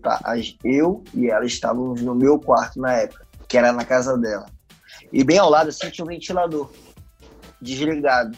eu 0.64 1.04
e 1.14 1.30
ela 1.30 1.46
estávamos 1.46 2.02
no 2.02 2.14
meu 2.14 2.40
quarto 2.40 2.80
na 2.80 2.94
época, 2.94 3.26
que 3.48 3.58
era 3.58 3.72
na 3.72 3.84
casa 3.84 4.18
dela. 4.18 4.46
E 5.12 5.24
bem 5.24 5.38
ao 5.38 5.50
lado 5.50 5.70
assim 5.70 5.90
tinha 5.90 6.06
um 6.06 6.10
ventilador 6.10 6.70
desligado. 7.62 8.38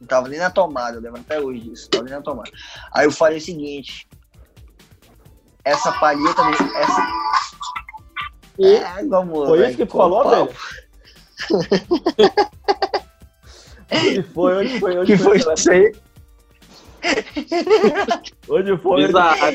Não 0.00 0.06
tava 0.06 0.28
nem 0.28 0.38
na 0.38 0.50
tomada, 0.50 0.96
eu 0.96 1.02
lembro 1.02 1.20
até 1.20 1.38
hoje 1.40 1.60
disso, 1.60 1.84
não 1.84 1.90
tava 1.90 2.04
nem 2.04 2.14
na 2.14 2.22
tomada. 2.22 2.50
Aí 2.92 3.06
eu 3.06 3.12
falei 3.12 3.38
o 3.38 3.40
seguinte: 3.40 4.08
essa 5.64 5.92
palheta, 5.92 6.42
essa. 6.76 7.20
É, 8.58 9.04
vamos, 9.06 9.48
Foi 9.48 9.66
isso 9.66 9.76
que 9.76 9.86
tu 9.86 9.96
falou, 9.96 10.28
velho? 10.28 10.50
onde 13.92 14.22
foi? 14.22 14.56
Onde 14.56 14.80
foi? 14.80 14.98
Onde 14.98 15.12
que 15.12 15.18
foi, 15.18 15.38
foi 15.38 15.54
isso 15.54 15.70
aí? 15.70 15.94
Onde 18.48 18.76
foi? 18.78 19.08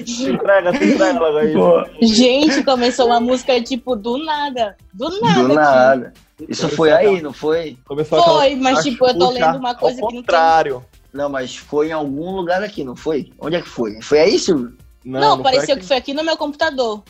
Se 0.06 0.32
entrega, 0.32 0.78
se 0.78 0.94
entrega 0.94 1.20
logo 1.20 1.38
aí. 1.38 1.54
Gente, 2.02 2.64
começou 2.64 3.08
uma 3.08 3.20
música 3.20 3.62
tipo 3.62 3.96
do 3.96 4.18
nada. 4.18 4.76
Do 4.94 5.20
nada. 5.22 5.42
Do 5.42 5.54
nada. 5.54 6.14
Isso 6.50 6.68
foi 6.70 6.92
aí, 6.92 7.22
não 7.22 7.34
foi? 7.34 7.78
Começou 7.86 8.22
foi, 8.24 8.56
mas 8.56 8.84
tipo, 8.84 9.08
eu 9.08 9.18
tô 9.18 9.30
lendo 9.32 9.58
uma 9.58 9.76
coisa 9.76 9.96
que 9.96 10.02
não 10.02 10.12
contrário. 10.12 10.86
Não, 11.14 11.30
mas 11.30 11.56
foi 11.56 11.90
em 11.90 11.94
algum 11.94 12.32
lugar 12.32 12.62
aqui, 12.62 12.84
não 12.84 12.96
foi? 12.96 13.32
Onde 13.40 13.56
é 13.56 13.62
que 13.62 13.70
foi? 13.70 14.02
Foi 14.02 14.20
aí, 14.20 14.38
Silvio? 14.38 14.74
Não, 15.04 15.20
não, 15.20 15.36
não 15.38 15.44
pareceu 15.44 15.78
que 15.78 15.86
foi 15.86 15.96
aqui 15.96 16.14
no 16.14 16.24
meu 16.24 16.36
computador. 16.36 17.04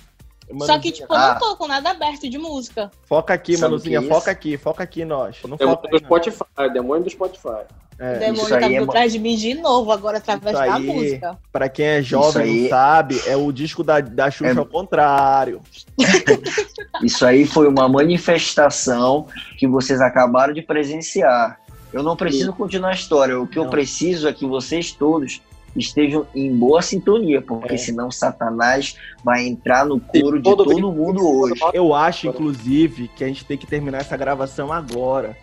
Só 0.60 0.78
que, 0.80 0.92
tipo, 0.92 1.12
eu 1.12 1.18
não 1.18 1.40
tô 1.40 1.56
com 1.58 1.68
nada 1.68 1.90
aberto 1.92 2.30
de 2.30 2.38
música. 2.38 2.92
Foca 3.04 3.34
aqui, 3.34 3.58
Sabe 3.58 3.72
Manuzinha, 3.72 4.00
é 4.00 4.02
foca 4.02 4.32
aqui, 4.32 4.58
foca 4.58 4.84
aqui 4.84 5.04
nós. 5.04 5.38
Não 5.44 5.58
demônio 5.58 5.82
foca 5.82 5.90
do 5.90 5.98
Spotify, 5.98 6.74
demônio 6.74 7.04
do 7.04 7.10
Spotify. 7.10 7.66
É, 7.98 8.18
o 8.18 8.20
demônio 8.20 8.50
tá 8.50 8.72
é 8.72 8.78
atrás 8.78 9.14
de 9.14 9.20
mim 9.20 9.36
de 9.36 9.54
novo, 9.54 9.92
agora 9.92 10.18
através 10.18 10.58
da 10.58 10.80
música. 10.80 11.38
Pra 11.52 11.70
quem 11.70 11.86
é 11.86 12.02
jovem 12.02 12.64
não 12.64 12.70
sabe, 12.70 13.22
é 13.26 13.36
o 13.36 13.52
disco 13.52 13.84
da, 13.84 14.02
da 14.02 14.30
Xuxa 14.30 14.52
é... 14.52 14.58
ao 14.58 14.66
contrário. 14.66 15.62
Isso 17.02 17.26
aí 17.26 17.46
foi 17.46 17.68
uma 17.68 17.88
manifestação 17.88 19.28
que 19.58 19.68
vocês 19.68 20.02
acabaram 20.02 20.54
de 20.54 20.62
presenciar. 20.62 21.60
Eu 21.94 22.04
não 22.04 22.16
preciso 22.16 22.52
continuar 22.52 22.90
a 22.90 22.94
história. 22.94 23.40
O 23.40 23.48
que 23.48 23.56
não. 23.56 23.66
eu 23.66 23.70
preciso 23.70 24.28
é 24.28 24.34
que 24.34 24.46
vocês 24.46 24.92
todos 24.92 25.42
estejam 25.76 26.26
em 26.34 26.56
boa 26.56 26.82
sintonia, 26.82 27.42
porque 27.42 27.76
é. 27.76 27.78
senão 27.78 28.10
Satanás 28.10 28.98
vai 29.24 29.46
entrar 29.46 29.86
no 29.86 30.00
couro 30.00 30.38
de 30.38 30.44
todo, 30.44 30.64
todo 30.64 30.92
mundo 30.92 31.28
hoje. 31.28 31.60
Eu 31.74 31.94
acho, 31.94 32.28
inclusive, 32.28 33.08
que 33.10 33.24
a 33.24 33.28
gente 33.28 33.46
tem 33.46 33.58
que 33.58 33.68
terminar 33.68 34.02
essa 34.02 34.16
gravação 34.16 34.72
agora. 34.72 35.36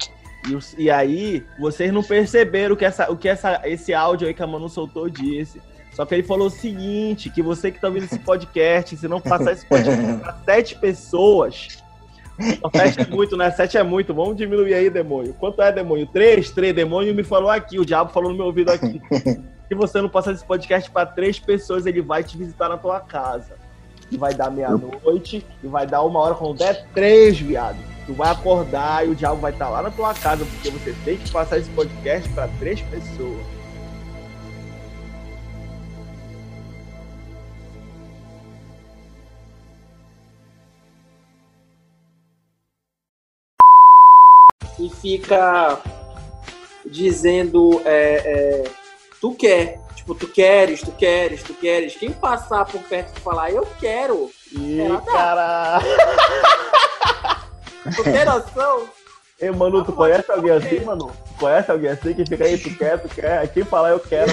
E, 0.49 0.85
e 0.85 0.91
aí, 0.91 1.45
vocês 1.59 1.93
não 1.93 2.03
perceberam 2.03 2.74
que 2.74 2.85
essa, 2.85 3.11
o 3.11 3.16
que 3.16 3.28
essa, 3.28 3.61
esse 3.64 3.93
áudio 3.93 4.26
aí 4.26 4.35
que 4.35 4.43
a 4.43 4.47
Manu 4.47 4.68
soltou 4.68 5.09
disse. 5.09 5.61
Só 5.93 6.07
que 6.07 6.14
ele 6.14 6.22
falou 6.22 6.47
o 6.47 6.51
seguinte: 6.51 7.30
que 7.30 7.43
você 7.43 7.70
que 7.70 7.80
tá 7.80 7.89
ouvindo 7.89 8.05
esse 8.05 8.18
podcast, 8.18 8.97
se 8.97 9.07
não 9.07 9.20
passar 9.20 9.53
esse 9.53 9.66
podcast 9.66 10.18
para 10.20 10.37
sete 10.45 10.74
pessoas. 10.76 11.83
Sete 12.74 13.01
é 13.03 13.07
muito, 13.07 13.37
né? 13.37 13.51
Sete 13.51 13.76
é 13.76 13.83
muito. 13.83 14.14
Vamos 14.14 14.37
diminuir 14.37 14.74
aí, 14.74 14.91
demônio. 14.91 15.35
Quanto 15.35 15.61
é, 15.62 15.70
demônio? 15.70 16.07
Três? 16.07 16.51
Três. 16.51 16.74
Demônio 16.74 17.14
me 17.14 17.22
falou 17.22 17.51
aqui. 17.51 17.78
O 17.78 17.85
diabo 17.85 18.11
falou 18.11 18.30
no 18.30 18.37
meu 18.37 18.47
ouvido 18.47 18.70
aqui. 18.70 19.01
Se 19.73 19.77
você 19.77 20.03
não 20.03 20.09
passar 20.11 20.33
esse 20.33 20.45
podcast 20.45 20.91
para 20.91 21.07
três 21.07 21.39
pessoas, 21.39 21.87
ele 21.87 22.03
vai 22.03 22.23
te 22.23 22.37
visitar 22.37 22.68
na 22.68 22.77
tua 22.77 23.01
casa. 23.01 23.57
E 24.11 24.18
vai 24.18 24.35
dar 24.35 24.51
meia-noite, 24.51 25.47
e 25.64 25.66
vai 25.66 25.87
dar 25.87 26.03
uma 26.03 26.20
hora 26.20 26.35
quando 26.35 26.59
der 26.59 26.87
três, 26.93 27.41
viado. 27.41 27.79
Tu 28.05 28.12
vai 28.12 28.31
acordar 28.31 29.07
e 29.07 29.09
o 29.09 29.14
diabo 29.14 29.41
vai 29.41 29.51
estar 29.51 29.70
lá 29.70 29.81
na 29.81 29.91
tua 29.91 30.12
casa, 30.12 30.45
porque 30.45 30.68
você 30.68 30.95
tem 31.07 31.16
que 31.16 31.31
passar 31.31 31.57
esse 31.57 31.70
podcast 31.70 32.29
para 32.35 32.49
três 32.59 32.83
pessoas. 32.83 33.47
e 44.79 44.91
fica 44.91 45.79
dizendo 46.85 47.81
é, 47.85 48.64
é, 48.66 48.82
tu 49.23 49.33
quer, 49.37 49.79
tipo, 49.95 50.16
tu 50.16 50.27
queres, 50.27 50.81
tu 50.81 50.91
queres, 50.91 51.45
tu 51.45 51.55
queres. 51.55 51.95
Quem 51.95 52.11
passar 52.11 52.64
por 52.64 52.83
perto 52.83 53.16
e 53.16 53.20
falar 53.20 53.53
eu 53.53 53.64
quero, 53.79 54.29
Ih, 54.51 54.81
cara. 55.07 55.79
tu 57.95 58.03
tem 58.03 58.25
noção? 58.25 58.89
Ei, 59.41 59.53
Manu, 59.53 59.85
tu 59.85 59.93
conhece 59.93 60.31
alguém 60.31 60.51
assim, 60.51 60.81
Manu? 60.81 61.07
Tu 61.07 61.35
conhece 61.39 61.70
alguém 61.70 61.91
assim 61.91 62.14
que 62.14 62.27
fica 62.27 62.45
aí, 62.45 62.59
tu 62.59 62.77
quer, 62.77 63.01
tu 63.01 63.09
quer? 63.09 63.47
Quem 63.53 63.62
falar 63.62 63.91
eu 63.91 64.01
quero. 64.01 64.33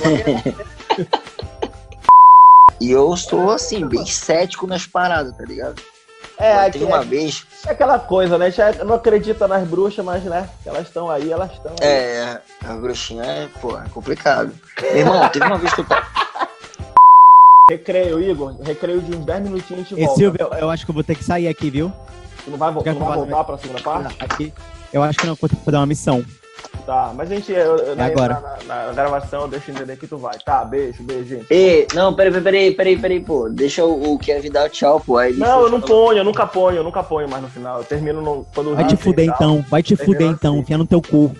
E 2.81 2.91
eu 2.91 3.15
sou, 3.15 3.51
assim, 3.51 3.85
bem 3.85 4.05
cético 4.05 4.65
nas 4.65 4.87
paradas, 4.87 5.35
tá 5.35 5.43
ligado? 5.43 5.81
É, 6.39 6.55
Mas 6.55 6.67
aqui, 6.67 6.79
tem 6.79 6.87
uma 6.87 7.01
é, 7.01 7.05
vez. 7.05 7.45
é 7.67 7.71
aquela 7.71 7.99
coisa, 7.99 8.37
né? 8.37 8.49
Já 8.49 8.71
não 8.85 8.95
acredita 8.95 9.45
nas 9.45 9.67
bruxas, 9.67 10.05
mas, 10.05 10.23
né? 10.23 10.49
Elas 10.65 10.87
estão 10.87 11.09
aí, 11.09 11.29
elas 11.31 11.51
estão. 11.51 11.75
É, 11.81 12.39
a 12.65 12.73
bruxinha 12.75 13.23
é, 13.23 13.49
pô, 13.59 13.77
é 13.77 13.83
complicado. 13.89 14.53
Meu 14.81 14.97
irmão, 14.97 15.27
teve 15.27 15.45
uma 15.45 15.57
vez 15.57 15.73
que 15.73 15.81
eu. 15.81 15.85
Recreio, 17.69 18.21
Igor. 18.21 18.55
Recreio 18.63 19.01
de 19.01 19.15
uns 19.15 19.25
10 19.25 19.43
minutinhos 19.43 19.91
e 19.91 19.95
E 19.95 19.97
volta. 20.05 20.15
Silvio, 20.15 20.49
eu, 20.57 20.69
acho 20.69 20.85
que 20.85 20.91
eu 20.91 20.95
vou 20.95 21.03
ter 21.03 21.15
que 21.15 21.23
sair 21.23 21.47
aqui, 21.49 21.69
viu? 21.69 21.91
Tu 22.45 22.51
não 22.51 22.57
vai, 22.57 22.73
tu 22.73 22.85
não 22.85 23.05
vai 23.05 23.17
voltar 23.17 23.43
pra 23.43 23.57
segunda 23.57 23.83
parte? 23.83 24.15
Aqui. 24.19 24.53
Eu 24.93 25.03
acho 25.03 25.19
que 25.19 25.27
não, 25.27 25.35
vou 25.35 25.49
ter 25.49 25.57
que 25.57 25.65
fazer 25.65 25.77
uma 25.77 25.85
missão. 25.85 26.25
Tá, 26.89 27.11
mas 27.15 27.31
a 27.31 27.35
gente, 27.35 27.51
eu, 27.51 27.77
eu- 27.77 27.95
na, 27.95 28.05
agora. 28.07 28.41
Na, 28.65 28.75
na- 28.75 28.85
na 28.87 28.93
gravação, 28.93 29.47
deixa 29.47 29.69
eu 29.69 29.75
entender 29.75 29.95
que 29.95 30.07
tu 30.07 30.17
vai. 30.17 30.35
Tá, 30.43 30.65
beijo, 30.65 31.03
beijo, 31.03 31.23
gente. 31.35 31.45
Ei, 31.47 31.85
não, 31.93 32.11
peraí, 32.15 32.41
peraí, 32.41 32.71
peraí, 32.71 32.97
peraí, 32.97 33.19
pô. 33.19 33.47
Deixa 33.47 33.85
o, 33.85 34.13
o 34.13 34.17
Kevin 34.17 34.49
dar 34.49 34.65
o 34.65 34.69
tchau, 34.69 34.99
pô. 34.99 35.17
Aí 35.19 35.33
Não, 35.33 35.61
eu 35.61 35.69
não 35.69 35.79
ponho, 35.79 36.17
eu 36.17 36.23
nunca 36.23 36.47
ponho, 36.47 36.77
eu 36.77 36.83
nunca 36.83 37.03
ponho 37.03 37.29
mais 37.29 37.43
no 37.43 37.47
final. 37.49 37.77
Eu 37.77 37.83
termino 37.83 38.21
no, 38.23 38.43
quando 38.55 38.73
Vai 38.73 38.85
te 38.87 38.95
fuder 38.97 39.25
e 39.25 39.27
então, 39.29 39.63
vai 39.69 39.83
te 39.83 39.95
fuder 39.95 40.31
então, 40.31 40.53
assim. 40.53 40.61
enfia 40.61 40.79
no 40.79 40.85
teu 40.87 40.99
cu. 40.99 41.31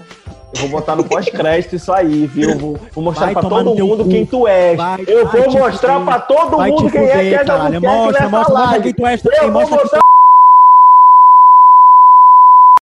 Eu 0.53 0.61
vou 0.61 0.69
botar 0.69 0.95
no 0.95 1.03
pós-crédito 1.03 1.75
isso 1.75 1.91
aí, 1.91 2.27
viu? 2.27 2.55
Vou, 2.55 2.79
vou 2.93 3.03
mostrar 3.03 3.25
Vai 3.25 3.33
pra 3.33 3.41
todo 3.49 3.73
mundo 3.75 4.03
cu. 4.03 4.09
quem 4.11 4.25
tu 4.27 4.47
és. 4.47 4.77
Vai- 4.77 5.03
eu 5.07 5.25
vai 5.25 5.41
vou 5.41 5.51
mostrar 5.61 5.93
fuder. 5.99 6.05
pra 6.05 6.19
todo 6.19 6.57
mundo 6.61 6.91
quem 6.91 7.01
é 7.01 7.07
que 7.07 7.11
fuder, 7.17 7.33
é 7.33 7.43
caralho. 7.43 7.73
Jabuqueque 7.73 7.87
Mostra, 7.97 8.11
nessa 8.11 8.29
mostra, 8.29 8.53
mostra 8.53 8.53
live. 8.71 8.83
quem 8.83 8.93
tu 8.93 9.07
és 9.07 9.21
também, 9.23 9.49
mostra 9.51 9.77